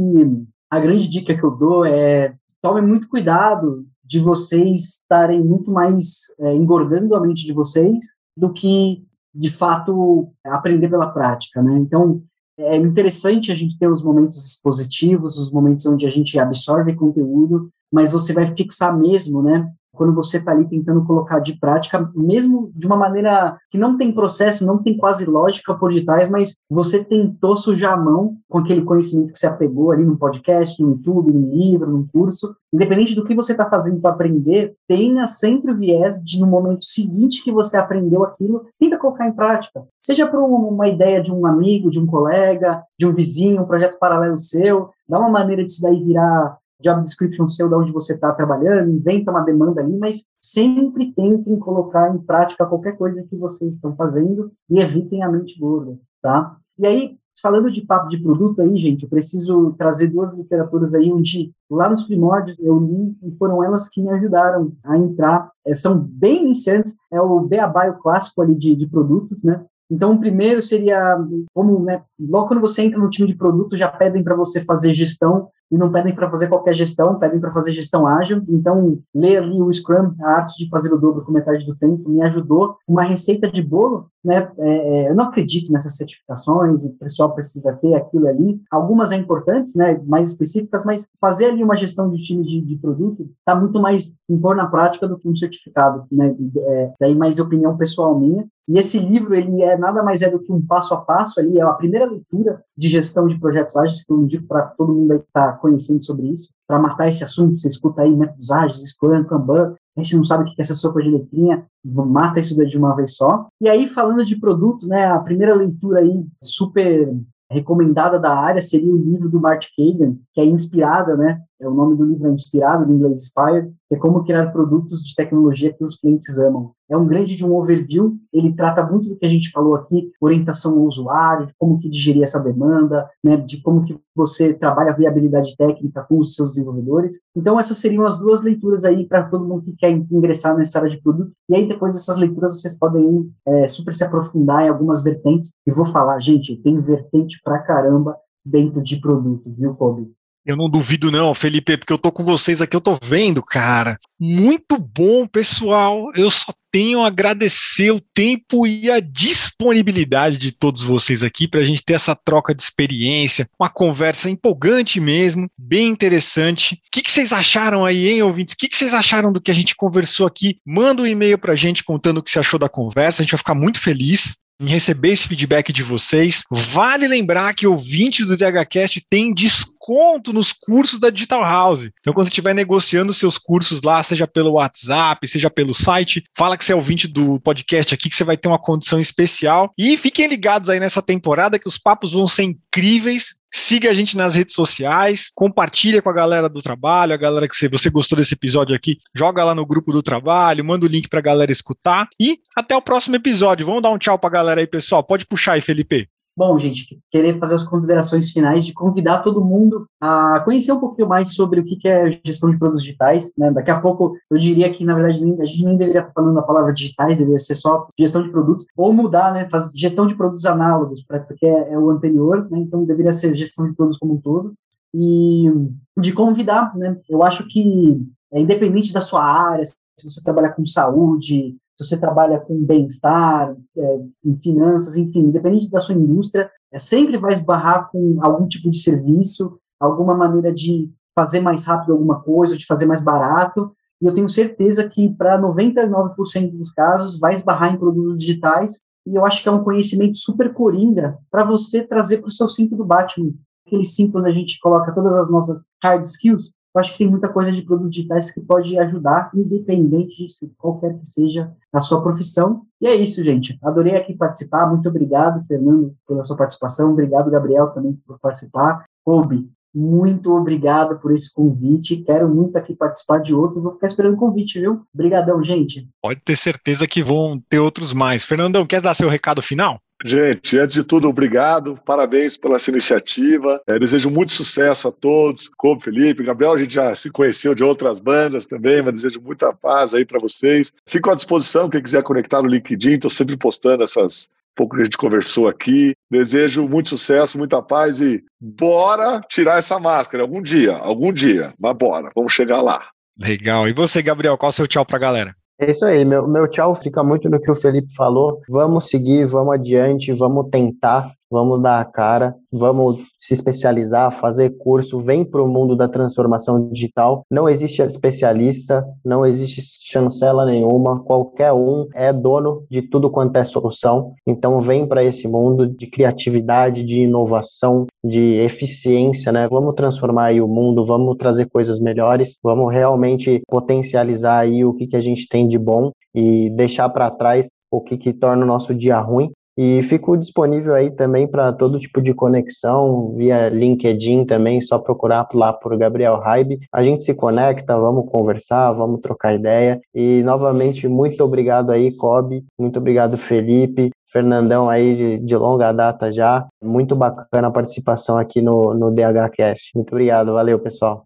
a 0.69 0.77
grande 0.77 1.07
dica 1.07 1.33
que 1.33 1.43
eu 1.43 1.51
dou 1.51 1.85
é 1.85 2.35
tome 2.61 2.81
muito 2.81 3.07
cuidado 3.07 3.85
de 4.03 4.19
vocês 4.19 4.99
estarem 4.99 5.41
muito 5.41 5.71
mais 5.71 6.25
é, 6.41 6.53
engordando 6.53 7.15
a 7.15 7.21
mente 7.21 7.45
de 7.45 7.53
vocês 7.53 7.97
do 8.35 8.51
que 8.51 9.05
de 9.33 9.49
fato 9.49 10.33
aprender 10.45 10.89
pela 10.89 11.13
prática, 11.13 11.61
né? 11.61 11.77
Então 11.77 12.21
é 12.57 12.75
interessante 12.75 13.51
a 13.51 13.55
gente 13.55 13.77
ter 13.77 13.87
os 13.87 14.03
momentos 14.03 14.59
positivos, 14.63 15.37
os 15.37 15.51
momentos 15.51 15.85
onde 15.85 16.05
a 16.07 16.09
gente 16.09 16.37
absorve 16.39 16.95
conteúdo, 16.95 17.69
mas 17.91 18.11
você 18.11 18.33
vai 18.33 18.55
fixar 18.55 18.97
mesmo, 18.97 19.41
né? 19.41 19.71
Quando 19.97 20.13
você 20.13 20.37
está 20.37 20.51
ali 20.51 20.65
tentando 20.65 21.03
colocar 21.03 21.39
de 21.39 21.59
prática, 21.59 22.09
mesmo 22.15 22.71
de 22.75 22.85
uma 22.85 22.95
maneira 22.95 23.57
que 23.71 23.77
não 23.77 23.97
tem 23.97 24.13
processo, 24.13 24.65
não 24.65 24.77
tem 24.77 24.95
quase 24.95 25.25
lógica 25.25 25.73
por 25.73 25.91
detrás, 25.91 26.29
mas 26.29 26.57
você 26.69 27.03
tentou 27.03 27.57
sujar 27.57 27.93
a 27.93 27.97
mão 27.97 28.37
com 28.47 28.59
aquele 28.59 28.83
conhecimento 28.83 29.33
que 29.33 29.39
você 29.39 29.47
apegou 29.47 29.91
ali 29.91 30.05
no 30.05 30.17
podcast, 30.17 30.81
no 30.81 30.91
YouTube, 30.91 31.33
no 31.33 31.51
livro, 31.51 31.91
no 31.91 32.07
curso. 32.13 32.55
Independente 32.71 33.15
do 33.15 33.23
que 33.23 33.35
você 33.35 33.53
está 33.53 33.67
fazendo 33.69 33.99
para 33.99 34.11
aprender, 34.11 34.75
tenha 34.87 35.25
sempre 35.25 35.71
o 35.71 35.75
viés 35.75 36.21
de, 36.23 36.39
no 36.39 36.45
momento 36.45 36.85
seguinte 36.85 37.43
que 37.43 37.51
você 37.51 37.77
aprendeu 37.77 38.23
aquilo, 38.23 38.65
tenta 38.79 38.97
colocar 38.97 39.27
em 39.27 39.33
prática. 39.33 39.83
Seja 40.05 40.27
por 40.27 40.39
uma 40.39 40.87
ideia 40.87 41.21
de 41.21 41.33
um 41.33 41.45
amigo, 41.45 41.89
de 41.89 41.99
um 41.99 42.05
colega, 42.05 42.83
de 42.99 43.07
um 43.07 43.13
vizinho, 43.13 43.63
um 43.63 43.67
projeto 43.67 43.97
paralelo 43.97 44.37
seu, 44.37 44.89
dá 45.07 45.19
uma 45.19 45.29
maneira 45.29 45.65
disso 45.65 45.81
daí 45.81 46.03
virar 46.03 46.57
job 46.81 47.03
description 47.03 47.47
seu 47.47 47.67
de 47.67 47.75
onde 47.75 47.91
você 47.91 48.13
está 48.13 48.31
trabalhando, 48.31 48.91
inventa 48.91 49.31
uma 49.31 49.41
demanda 49.41 49.81
ali, 49.81 49.97
mas 49.97 50.27
sempre 50.41 51.11
tentem 51.13 51.57
colocar 51.59 52.13
em 52.13 52.19
prática 52.19 52.65
qualquer 52.65 52.97
coisa 52.97 53.23
que 53.23 53.35
vocês 53.35 53.75
estão 53.75 53.95
fazendo 53.95 54.51
e 54.69 54.79
evitem 54.79 55.23
a 55.23 55.31
mente 55.31 55.59
gorda, 55.59 55.97
tá? 56.21 56.55
E 56.77 56.85
aí, 56.85 57.17
falando 57.41 57.71
de 57.71 57.85
papo 57.85 58.09
de 58.09 58.17
produto 58.17 58.61
aí, 58.61 58.77
gente, 58.77 59.03
eu 59.03 59.09
preciso 59.09 59.73
trazer 59.77 60.07
duas 60.07 60.33
literaturas 60.33 60.93
aí 60.93 61.11
onde 61.11 61.51
lá 61.69 61.89
nos 61.89 62.03
primórdios 62.03 62.57
eu 62.59 62.77
li 62.79 63.15
e 63.23 63.35
foram 63.37 63.63
elas 63.63 63.89
que 63.89 64.01
me 64.01 64.09
ajudaram 64.09 64.71
a 64.83 64.97
entrar, 64.97 65.51
é, 65.65 65.73
são 65.75 65.97
bem 65.99 66.45
iniciantes, 66.45 66.95
é 67.11 67.19
o 67.21 67.39
Beabá, 67.41 67.89
o 67.89 67.99
clássico 67.99 68.41
ali 68.41 68.55
de, 68.55 68.75
de 68.75 68.87
produtos, 68.87 69.43
né? 69.43 69.65
Então, 69.89 70.13
o 70.13 70.19
primeiro 70.19 70.61
seria 70.61 71.17
como, 71.53 71.79
né, 71.79 72.03
logo 72.19 72.49
quando 72.49 72.59
você 72.59 72.81
entra 72.81 72.99
no 72.99 73.09
time 73.09 73.27
de 73.27 73.35
produto, 73.35 73.77
já 73.77 73.87
pedem 73.87 74.21
para 74.21 74.35
você 74.35 74.61
fazer 74.61 74.93
gestão 74.93 75.47
e 75.71 75.77
não 75.77 75.91
pedem 75.91 76.15
para 76.15 76.29
fazer 76.29 76.47
qualquer 76.47 76.73
gestão, 76.73 77.19
pedem 77.19 77.39
para 77.39 77.51
fazer 77.51 77.73
gestão 77.73 78.07
ágil. 78.07 78.43
Então, 78.47 78.99
ler 79.13 79.37
ali 79.37 79.61
o 79.61 79.71
Scrum, 79.71 80.13
a 80.21 80.29
arte 80.29 80.63
de 80.63 80.69
fazer 80.69 80.91
o 80.93 80.97
dobro 80.97 81.23
com 81.23 81.31
metade 81.31 81.65
do 81.65 81.75
tempo, 81.75 82.09
me 82.09 82.21
ajudou. 82.23 82.77
Uma 82.87 83.03
receita 83.03 83.49
de 83.49 83.61
bolo, 83.61 84.07
né? 84.23 84.49
É, 84.57 84.69
é, 84.69 85.09
eu 85.09 85.15
não 85.15 85.25
acredito 85.25 85.71
nessas 85.71 85.95
certificações, 85.95 86.85
o 86.85 86.93
pessoal 86.93 87.33
precisa 87.33 87.73
ter 87.73 87.93
aquilo 87.95 88.27
ali. 88.27 88.61
Algumas 88.71 89.11
é 89.11 89.15
importantes, 89.15 89.75
né? 89.75 89.99
Mais 90.05 90.31
específicas, 90.31 90.83
mas 90.85 91.09
fazer 91.19 91.45
ali 91.45 91.63
uma 91.63 91.77
gestão 91.77 92.09
de 92.09 92.23
time 92.23 92.45
de, 92.45 92.61
de 92.61 92.75
produto 92.77 93.29
está 93.39 93.55
muito 93.55 93.81
mais 93.81 94.15
em 94.29 94.37
pôr 94.37 94.55
na 94.55 94.67
prática 94.67 95.07
do 95.07 95.17
que 95.17 95.27
um 95.27 95.35
certificado, 95.35 96.05
né? 96.11 96.35
É, 96.57 96.91
daí 96.99 97.15
mais 97.15 97.39
opinião 97.39 97.77
pessoal 97.77 98.17
minha. 98.17 98.47
E 98.67 98.77
esse 98.77 98.99
livro, 98.99 99.33
ele 99.33 99.61
é 99.61 99.77
nada 99.77 100.03
mais 100.03 100.21
é 100.21 100.29
do 100.29 100.39
que 100.39 100.51
um 100.51 100.61
passo 100.61 100.93
a 100.93 100.97
passo 100.97 101.39
ali, 101.39 101.57
é 101.57 101.61
a 101.61 101.71
primeira 101.71 102.05
leitura 102.05 102.61
de 102.77 102.89
gestão 102.89 103.25
de 103.25 103.39
projetos 103.39 103.77
ágeis 103.77 104.03
que 104.03 104.11
eu 104.11 104.21
indico 104.21 104.45
para 104.45 104.63
todo 104.63 104.93
mundo 104.93 105.13
aí 105.13 105.19
que 105.19 105.25
está 105.25 105.53
conhecendo 105.57 106.03
sobre 106.03 106.27
isso, 106.27 106.53
para 106.67 106.79
matar 106.79 107.07
esse 107.07 107.23
assunto, 107.23 107.59
você 107.59 107.67
escuta 107.67 108.01
aí 108.01 108.15
métodos 108.15 108.51
ágeis, 108.51 108.89
Scrum, 108.89 109.23
Kanban, 109.25 109.75
aí 109.97 110.05
você 110.05 110.15
não 110.15 110.25
sabe 110.25 110.43
o 110.43 110.45
que 110.45 110.59
é 110.59 110.61
essa 110.61 110.75
sopa 110.75 111.01
de 111.01 111.09
letrinha, 111.09 111.65
mata 111.83 112.39
isso 112.39 112.55
de 112.65 112.77
uma 112.77 112.95
vez 112.95 113.15
só. 113.15 113.47
E 113.61 113.69
aí, 113.69 113.87
falando 113.87 114.25
de 114.25 114.39
produto, 114.39 114.87
né, 114.87 115.07
a 115.07 115.19
primeira 115.19 115.55
leitura 115.55 115.99
aí 115.99 116.25
super 116.41 117.13
recomendada 117.49 118.19
da 118.19 118.33
área 118.33 118.61
seria 118.61 118.93
o 118.93 118.97
livro 118.97 119.29
do 119.29 119.39
Bart 119.39 119.67
Kagan, 119.75 120.15
que 120.33 120.41
é 120.41 120.45
inspirada, 120.45 121.15
né, 121.15 121.41
é 121.59 121.67
o 121.67 121.73
nome 121.73 121.95
do 121.95 122.05
livro 122.05 122.27
é 122.27 122.31
inspirado 122.31 122.85
no 122.85 122.93
inglês 122.93 123.23
Inspire, 123.23 123.71
que 123.89 123.95
é 123.95 123.97
como 123.97 124.23
criar 124.23 124.51
produtos 124.51 125.03
de 125.03 125.15
tecnologia 125.15 125.73
que 125.73 125.83
os 125.83 125.99
clientes 125.99 126.37
amam. 126.37 126.71
É 126.89 126.95
um 126.95 127.07
grande 127.07 127.35
de 127.35 127.45
um 127.45 127.55
overview, 127.55 128.15
ele 128.31 128.53
trata 128.53 128.85
muito 128.85 129.09
do 129.09 129.17
que 129.17 129.25
a 129.25 129.29
gente 129.29 129.49
falou 129.51 129.75
aqui, 129.75 130.11
orientação 130.21 130.73
ao 130.73 130.85
usuário, 130.85 131.47
de 131.47 131.53
como 131.57 131.79
que 131.79 131.89
digerir 131.89 132.23
essa 132.23 132.39
demanda, 132.39 133.09
né, 133.23 133.37
de 133.37 133.61
como 133.61 133.83
que 133.83 133.97
você 134.15 134.53
trabalha 134.53 134.91
a 134.91 134.95
viabilidade 134.95 135.55
técnica 135.57 136.05
com 136.07 136.19
os 136.19 136.35
seus 136.35 136.51
desenvolvedores. 136.51 137.19
Então 137.35 137.59
essas 137.59 137.77
seriam 137.77 138.05
as 138.05 138.19
duas 138.19 138.43
leituras 138.43 138.85
aí 138.85 139.05
para 139.05 139.23
todo 139.23 139.45
mundo 139.45 139.63
que 139.63 139.75
quer 139.75 139.91
ingressar 139.91 140.55
nessa 140.55 140.79
área 140.79 140.89
de 140.89 141.01
produto. 141.01 141.31
E 141.49 141.55
aí 141.55 141.67
depois 141.67 141.93
dessas 141.93 142.17
leituras 142.17 142.61
vocês 142.61 142.77
podem 142.77 143.29
é, 143.45 143.67
super 143.67 143.93
se 143.93 144.03
aprofundar 144.03 144.63
em 144.63 144.69
algumas 144.69 145.03
vertentes. 145.03 145.55
E 145.65 145.71
vou 145.71 145.85
falar, 145.85 146.19
gente, 146.19 146.55
tem 146.57 146.79
vertente 146.79 147.39
pra 147.43 147.59
caramba 147.59 148.15
dentro 148.45 148.81
de 148.81 148.99
produto, 149.01 149.53
viu, 149.57 149.75
Kobe? 149.75 150.16
Eu 150.47 150.55
não 150.55 150.69
duvido 150.69 151.11
não, 151.11 151.33
Felipe, 151.33 151.75
porque 151.75 151.91
eu 151.91 151.97
tô 151.97 152.09
com 152.09 152.23
vocês 152.23 152.61
aqui, 152.61 152.73
eu 152.73 152.79
tô 152.79 152.97
vendo, 153.03 153.43
cara. 153.43 153.99
Muito 154.17 154.79
bom, 154.79 155.27
pessoal. 155.27 156.09
Eu 156.15 156.31
só 156.31 156.53
tenho 156.71 157.03
a 157.03 157.07
agradecer 157.07 157.91
o 157.91 157.99
tempo 157.99 158.65
e 158.65 158.89
a 158.89 159.01
disponibilidade 159.01 160.37
de 160.37 160.53
todos 160.53 160.81
vocês 160.81 161.21
aqui 161.21 161.49
para 161.49 161.59
a 161.59 161.65
gente 161.65 161.83
ter 161.83 161.95
essa 161.95 162.15
troca 162.15 162.55
de 162.55 162.63
experiência, 162.63 163.49
uma 163.59 163.69
conversa 163.69 164.29
empolgante 164.29 165.01
mesmo, 165.01 165.49
bem 165.57 165.89
interessante. 165.89 166.75
O 166.75 166.91
que, 166.93 167.01
que 167.01 167.11
vocês 167.11 167.33
acharam 167.33 167.83
aí, 167.83 168.07
hein, 168.07 168.23
ouvintes? 168.23 168.53
O 168.53 168.57
que, 168.57 168.69
que 168.69 168.77
vocês 168.77 168.93
acharam 168.93 169.33
do 169.33 169.41
que 169.41 169.51
a 169.51 169.53
gente 169.53 169.75
conversou 169.75 170.25
aqui? 170.25 170.59
Manda 170.65 171.01
um 171.01 171.07
e-mail 171.07 171.37
para 171.37 171.51
a 171.51 171.57
gente 171.57 171.83
contando 171.83 172.19
o 172.19 172.23
que 172.23 172.31
você 172.31 172.39
achou 172.39 172.57
da 172.57 172.69
conversa, 172.69 173.21
a 173.21 173.23
gente 173.23 173.31
vai 173.31 173.39
ficar 173.39 173.55
muito 173.55 173.81
feliz 173.81 174.33
em 174.59 174.67
receber 174.67 175.09
esse 175.09 175.27
feedback 175.27 175.71
de 175.71 175.83
vocês. 175.83 176.43
Vale 176.49 177.07
lembrar 177.07 177.53
que 177.53 177.67
ouvinte 177.67 178.25
do 178.25 178.35
DHCast 178.35 179.05
tem 179.09 179.33
desconto 179.33 180.33
nos 180.33 180.51
cursos 180.51 180.99
da 180.99 181.09
Digital 181.09 181.43
House. 181.43 181.89
Então, 181.99 182.13
quando 182.13 182.25
você 182.25 182.31
estiver 182.31 182.53
negociando 182.53 183.13
seus 183.13 183.37
cursos 183.37 183.81
lá, 183.81 184.01
seja 184.03 184.27
pelo 184.27 184.53
WhatsApp, 184.53 185.27
seja 185.27 185.49
pelo 185.49 185.73
site, 185.73 186.23
fala 186.37 186.57
que 186.57 186.65
você 186.65 186.73
é 186.73 186.75
ouvinte 186.75 187.07
do 187.07 187.39
podcast 187.39 187.93
aqui, 187.93 188.09
que 188.09 188.15
você 188.15 188.23
vai 188.23 188.37
ter 188.37 188.47
uma 188.47 188.59
condição 188.59 188.99
especial. 188.99 189.71
E 189.77 189.95
fiquem 189.97 190.27
ligados 190.27 190.69
aí 190.69 190.79
nessa 190.79 191.01
temporada 191.01 191.59
que 191.59 191.67
os 191.67 191.77
papos 191.77 192.13
vão 192.13 192.27
ser 192.27 192.43
incríveis. 192.77 193.35
Siga 193.49 193.89
a 193.89 193.93
gente 193.93 194.15
nas 194.17 194.35
redes 194.35 194.53
sociais, 194.53 195.31
compartilha 195.33 196.01
com 196.01 196.09
a 196.09 196.13
galera 196.13 196.49
do 196.49 196.61
trabalho, 196.61 197.13
a 197.13 197.17
galera 197.17 197.47
que 197.47 197.55
você, 197.69 197.89
gostou 197.89 198.17
desse 198.17 198.33
episódio 198.33 198.75
aqui, 198.75 198.97
joga 199.15 199.43
lá 199.43 199.55
no 199.55 199.65
grupo 199.65 199.93
do 199.93 200.03
trabalho, 200.03 200.65
manda 200.65 200.85
o 200.85 200.89
link 200.89 201.07
pra 201.07 201.21
galera 201.21 201.51
escutar 201.51 202.09
e 202.19 202.39
até 202.55 202.75
o 202.75 202.81
próximo 202.81 203.15
episódio. 203.15 203.65
Vamos 203.65 203.81
dar 203.81 203.89
um 203.89 203.97
tchau 203.97 204.19
pra 204.19 204.29
galera 204.29 204.59
aí, 204.59 204.67
pessoal. 204.67 205.01
Pode 205.01 205.25
puxar 205.25 205.53
aí, 205.53 205.61
Felipe. 205.61 206.09
Bom, 206.37 206.55
gente, 206.59 206.99
querer 207.09 207.39
fazer 207.39 207.55
as 207.55 207.63
considerações 207.63 208.29
finais 208.29 208.63
de 208.63 208.71
convidar 208.71 209.23
todo 209.23 209.43
mundo 209.43 209.87
a 209.99 210.39
conhecer 210.41 210.71
um 210.71 210.79
pouquinho 210.79 211.07
mais 211.07 211.33
sobre 211.33 211.61
o 211.61 211.65
que 211.65 211.87
é 211.87 212.21
gestão 212.23 212.51
de 212.51 212.59
produtos 212.59 212.83
digitais. 212.83 213.33
Né? 213.35 213.49
Daqui 213.51 213.71
a 213.71 213.81
pouco 213.81 214.15
eu 214.29 214.37
diria 214.37 214.71
que, 214.71 214.85
na 214.85 214.93
verdade, 214.93 215.19
a 215.41 215.45
gente 215.47 215.65
nem 215.65 215.75
deveria 215.75 216.01
estar 216.01 216.13
falando 216.13 216.37
a 216.37 216.43
palavra 216.43 216.71
digitais, 216.71 217.17
deveria 217.17 217.39
ser 217.39 217.55
só 217.55 217.87
gestão 217.99 218.21
de 218.21 218.29
produtos, 218.29 218.67
ou 218.77 218.93
mudar, 218.93 219.33
né? 219.33 219.49
Fazer 219.49 219.75
gestão 219.75 220.05
de 220.05 220.13
produtos 220.13 220.45
análogos, 220.45 221.03
porque 221.03 221.47
é, 221.47 221.73
é 221.73 221.79
o 221.79 221.89
anterior, 221.89 222.47
né? 222.51 222.59
então 222.59 222.85
deveria 222.85 223.13
ser 223.13 223.35
gestão 223.35 223.67
de 223.67 223.75
produtos 223.75 223.97
como 223.97 224.13
um 224.13 224.21
todo. 224.21 224.53
E 224.93 225.51
de 225.97 226.13
convidar, 226.13 226.77
né? 226.77 226.97
Eu 227.09 227.23
acho 227.23 227.47
que, 227.47 227.99
é, 228.31 228.39
independente 228.39 228.93
da 228.93 229.01
sua 229.01 229.23
área, 229.23 229.65
se 229.65 229.75
você 230.03 230.23
trabalha 230.23 230.51
com 230.51 230.63
saúde, 230.67 231.57
se 231.77 231.85
você 231.85 231.99
trabalha 231.99 232.39
com 232.39 232.57
bem-estar, 232.65 233.55
é, 233.77 233.99
em 234.25 234.35
finanças, 234.39 234.95
enfim, 234.95 235.19
independente 235.19 235.69
da 235.69 235.79
sua 235.79 235.93
indústria, 235.93 236.49
é, 236.71 236.79
sempre 236.79 237.17
vai 237.17 237.33
esbarrar 237.33 237.89
com 237.91 238.17
algum 238.21 238.47
tipo 238.47 238.69
de 238.69 238.79
serviço, 238.79 239.59
alguma 239.79 240.15
maneira 240.15 240.51
de 240.51 240.89
fazer 241.15 241.39
mais 241.39 241.65
rápido 241.65 241.93
alguma 241.93 242.19
coisa, 242.21 242.57
de 242.57 242.65
fazer 242.65 242.87
mais 242.87 243.03
barato, 243.03 243.71
e 244.01 244.05
eu 244.05 244.13
tenho 244.13 244.29
certeza 244.29 244.87
que 244.87 245.09
para 245.09 245.39
99% 245.39 246.57
dos 246.57 246.71
casos 246.71 247.19
vai 247.19 247.35
esbarrar 247.35 247.73
em 247.73 247.77
produtos 247.77 248.19
digitais, 248.19 248.83
e 249.05 249.15
eu 249.15 249.25
acho 249.25 249.41
que 249.41 249.49
é 249.49 249.51
um 249.51 249.63
conhecimento 249.63 250.17
super 250.17 250.53
coringa 250.53 251.17
para 251.31 251.43
você 251.43 251.83
trazer 251.83 252.19
para 252.19 252.29
o 252.29 252.31
seu 252.31 252.49
cinto 252.49 252.75
do 252.75 252.85
Batman, 252.85 253.33
aquele 253.65 253.85
cinto 253.85 254.17
onde 254.17 254.29
a 254.29 254.33
gente 254.33 254.59
coloca 254.59 254.93
todas 254.93 255.13
as 255.13 255.29
nossas 255.29 255.65
hard 255.83 256.03
skills, 256.05 256.51
eu 256.77 256.81
acho 256.81 256.91
que 256.91 256.99
tem 256.99 257.09
muita 257.09 257.27
coisa 257.27 257.51
de 257.51 257.63
produtos 257.63 257.91
digitais 257.91 258.29
que 258.29 258.39
pode 258.39 258.77
ajudar, 258.77 259.31
independente 259.33 260.27
de 260.27 260.51
qualquer 260.57 260.97
que 260.97 261.05
seja 261.05 261.51
a 261.73 261.81
sua 261.81 262.03
profissão. 262.03 262.61
E 262.79 262.85
é 262.85 262.95
isso, 262.95 263.23
gente. 263.23 263.57
Adorei 263.63 263.95
aqui 263.95 264.13
participar. 264.13 264.67
Muito 264.67 264.87
obrigado, 264.87 265.43
Fernando, 265.47 265.95
pela 266.07 266.23
sua 266.23 266.37
participação. 266.37 266.91
Obrigado, 266.91 267.31
Gabriel, 267.31 267.71
também 267.71 267.97
por 268.05 268.19
participar. 268.19 268.85
Kobe, 269.03 269.49
muito 269.73 270.31
obrigado 270.35 270.99
por 270.99 271.11
esse 271.11 271.33
convite. 271.33 271.97
Quero 271.97 272.29
muito 272.29 272.55
aqui 272.57 272.75
participar 272.75 273.19
de 273.19 273.33
outros. 273.33 273.63
Vou 273.63 273.73
ficar 273.73 273.87
esperando 273.87 274.13
o 274.13 274.17
convite, 274.17 274.59
viu? 274.59 274.81
Obrigadão, 274.93 275.43
gente. 275.43 275.87
Pode 276.01 276.21
ter 276.21 276.37
certeza 276.37 276.87
que 276.87 277.01
vão 277.01 277.41
ter 277.49 277.59
outros 277.59 277.91
mais. 277.91 278.23
Fernandão, 278.23 278.67
quer 278.67 278.81
dar 278.81 278.93
seu 278.93 279.09
recado 279.09 279.41
final? 279.41 279.79
Gente, 280.05 280.59
antes 280.59 280.75
de 280.75 280.83
tudo, 280.83 281.09
obrigado, 281.09 281.79
parabéns 281.83 282.37
pela 282.37 282.55
essa 282.55 282.69
iniciativa. 282.69 283.61
É, 283.67 283.79
desejo 283.79 284.11
muito 284.11 284.31
sucesso 284.31 284.87
a 284.87 284.91
todos, 284.91 285.49
como 285.57 285.81
Felipe, 285.81 286.23
Gabriel, 286.23 286.53
a 286.53 286.59
gente 286.59 286.75
já 286.75 286.93
se 286.93 287.09
conheceu 287.09 287.55
de 287.55 287.63
outras 287.63 287.99
bandas 287.99 288.45
também, 288.45 288.81
mas 288.81 288.93
desejo 288.93 289.21
muita 289.21 289.51
paz 289.51 289.95
aí 289.95 290.05
para 290.05 290.19
vocês. 290.19 290.71
Fico 290.85 291.09
à 291.09 291.15
disposição, 291.15 291.69
quem 291.69 291.81
quiser 291.81 292.03
conectar 292.03 292.41
no 292.41 292.49
LinkedIn, 292.49 292.95
estou 292.95 293.09
sempre 293.09 293.35
postando 293.35 293.83
essas 293.83 294.29
pouco 294.57 294.75
que 294.75 294.81
a 294.81 294.85
gente 294.85 294.97
conversou 294.97 295.47
aqui. 295.47 295.93
Desejo 296.09 296.67
muito 296.67 296.89
sucesso, 296.89 297.37
muita 297.37 297.61
paz 297.61 298.01
e 298.01 298.23
bora 298.41 299.21
tirar 299.29 299.59
essa 299.59 299.79
máscara 299.79 300.23
algum 300.23 300.41
dia, 300.41 300.73
algum 300.73 301.13
dia, 301.13 301.53
mas 301.59 301.77
bora, 301.77 302.11
vamos 302.15 302.33
chegar 302.33 302.61
lá. 302.61 302.89
Legal. 303.17 303.67
E 303.69 303.73
você, 303.73 304.01
Gabriel, 304.01 304.37
qual 304.37 304.49
é 304.49 304.51
o 304.51 304.53
seu 304.53 304.67
tchau 304.67 304.85
para 304.85 304.97
a 304.97 304.99
galera? 304.99 305.35
É 305.59 305.71
isso 305.71 305.85
aí, 305.85 306.05
meu, 306.05 306.27
meu 306.27 306.47
tchau 306.47 306.75
fica 306.75 307.03
muito 307.03 307.27
no 307.29 307.39
que 307.39 307.49
o 307.49 307.55
Felipe 307.55 307.91
falou. 307.95 308.41
Vamos 308.47 308.89
seguir, 308.89 309.25
vamos 309.25 309.55
adiante, 309.55 310.13
vamos 310.13 310.49
tentar 310.51 311.11
vamos 311.29 311.61
dar 311.61 311.79
a 311.79 311.85
cara, 311.85 312.35
vamos 312.51 313.01
se 313.17 313.33
especializar, 313.33 314.11
fazer 314.11 314.51
curso, 314.57 314.99
vem 314.99 315.23
para 315.23 315.43
o 315.43 315.47
mundo 315.47 315.75
da 315.75 315.87
transformação 315.87 316.69
digital. 316.69 317.23
Não 317.29 317.47
existe 317.47 317.81
especialista, 317.81 318.85
não 319.03 319.25
existe 319.25 319.61
chancela 319.85 320.45
nenhuma, 320.45 321.03
qualquer 321.03 321.51
um 321.53 321.87
é 321.93 322.11
dono 322.11 322.63
de 322.69 322.81
tudo 322.81 323.09
quanto 323.09 323.37
é 323.37 323.45
solução. 323.45 324.13
Então 324.25 324.61
vem 324.61 324.87
para 324.87 325.03
esse 325.03 325.27
mundo 325.27 325.67
de 325.67 325.87
criatividade, 325.87 326.83
de 326.83 327.01
inovação, 327.01 327.85
de 328.03 328.35
eficiência, 328.35 329.31
né? 329.31 329.47
Vamos 329.49 329.75
transformar 329.75 330.33
o 330.33 330.47
mundo, 330.47 330.85
vamos 330.85 331.15
trazer 331.17 331.49
coisas 331.49 331.79
melhores, 331.79 332.37
vamos 332.43 332.71
realmente 332.71 333.41
potencializar 333.47 334.39
aí 334.39 334.63
o 334.63 334.73
que, 334.73 334.87
que 334.87 334.95
a 334.95 335.01
gente 335.01 335.27
tem 335.27 335.47
de 335.47 335.57
bom 335.57 335.91
e 336.13 336.49
deixar 336.49 336.89
para 336.89 337.11
trás 337.11 337.47
o 337.71 337.81
que, 337.81 337.97
que 337.97 338.13
torna 338.13 338.43
o 338.43 338.47
nosso 338.47 338.73
dia 338.73 338.99
ruim 338.99 339.31
e 339.57 339.81
fico 339.81 340.15
disponível 340.15 340.75
aí 340.75 340.91
também 340.91 341.27
para 341.27 341.51
todo 341.51 341.79
tipo 341.79 341.99
de 342.01 342.13
conexão, 342.13 343.13
via 343.15 343.49
LinkedIn 343.49 344.25
também, 344.25 344.61
só 344.61 344.77
procurar 344.77 345.27
lá 345.33 345.51
por 345.51 345.75
Gabriel 345.75 346.19
Raib. 346.19 346.59
A 346.71 346.83
gente 346.83 347.03
se 347.03 347.13
conecta, 347.13 347.77
vamos 347.77 348.09
conversar, 348.11 348.71
vamos 348.73 349.01
trocar 349.01 349.33
ideia. 349.33 349.81
E 349.95 350.21
novamente, 350.23 350.87
muito 350.87 351.23
obrigado 351.23 351.71
aí, 351.71 351.91
Kobe, 351.91 352.45
muito 352.57 352.77
obrigado, 352.77 353.17
Felipe. 353.17 353.89
Fernandão 354.11 354.69
aí 354.69 354.95
de, 354.95 355.17
de 355.25 355.35
longa 355.35 355.71
data 355.71 356.11
já. 356.11 356.47
Muito 356.63 356.95
bacana 356.95 357.47
a 357.47 357.51
participação 357.51 358.17
aqui 358.17 358.41
no, 358.41 358.73
no 358.73 358.91
DHCast. 358.91 359.71
Muito 359.75 359.91
obrigado, 359.91 360.33
valeu 360.33 360.59
pessoal. 360.59 361.03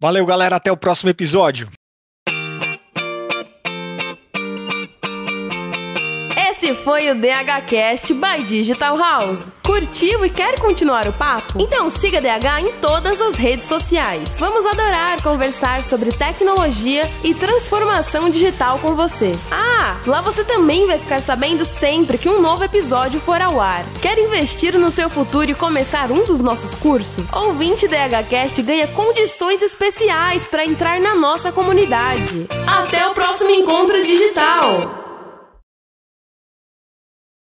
Valeu, 0.00 0.24
galera. 0.24 0.56
Até 0.56 0.72
o 0.72 0.76
próximo 0.76 1.10
episódio. 1.10 1.70
Foi 6.84 7.10
o 7.10 7.14
DHCast 7.14 8.14
by 8.14 8.42
Digital 8.44 8.96
House. 8.96 9.40
Curtiu 9.64 10.24
e 10.24 10.30
quer 10.30 10.58
continuar 10.58 11.06
o 11.06 11.12
papo? 11.12 11.60
Então 11.60 11.90
siga 11.90 12.20
DH 12.20 12.60
em 12.60 12.72
todas 12.80 13.20
as 13.20 13.36
redes 13.36 13.66
sociais. 13.66 14.36
Vamos 14.38 14.66
adorar 14.66 15.22
conversar 15.22 15.82
sobre 15.84 16.10
tecnologia 16.10 17.08
e 17.22 17.34
transformação 17.34 18.30
digital 18.30 18.78
com 18.78 18.94
você. 18.94 19.36
Ah, 19.50 19.96
lá 20.06 20.20
você 20.20 20.42
também 20.42 20.86
vai 20.86 20.98
ficar 20.98 21.20
sabendo 21.20 21.64
sempre 21.64 22.18
que 22.18 22.28
um 22.28 22.40
novo 22.40 22.64
episódio 22.64 23.20
for 23.20 23.40
ao 23.40 23.60
ar. 23.60 23.84
Quer 24.00 24.18
investir 24.18 24.76
no 24.78 24.90
seu 24.90 25.08
futuro 25.08 25.50
e 25.50 25.54
começar 25.54 26.10
um 26.10 26.24
dos 26.24 26.40
nossos 26.40 26.74
cursos? 26.76 27.32
Ouvinte 27.32 27.86
DHCast 27.86 28.62
ganha 28.62 28.88
condições 28.88 29.62
especiais 29.62 30.46
para 30.46 30.64
entrar 30.64 31.00
na 31.00 31.14
nossa 31.14 31.52
comunidade. 31.52 32.46
Até 32.66 33.06
o 33.06 33.14
próximo 33.14 33.50
encontro 33.50 34.02
digital! 34.04 34.99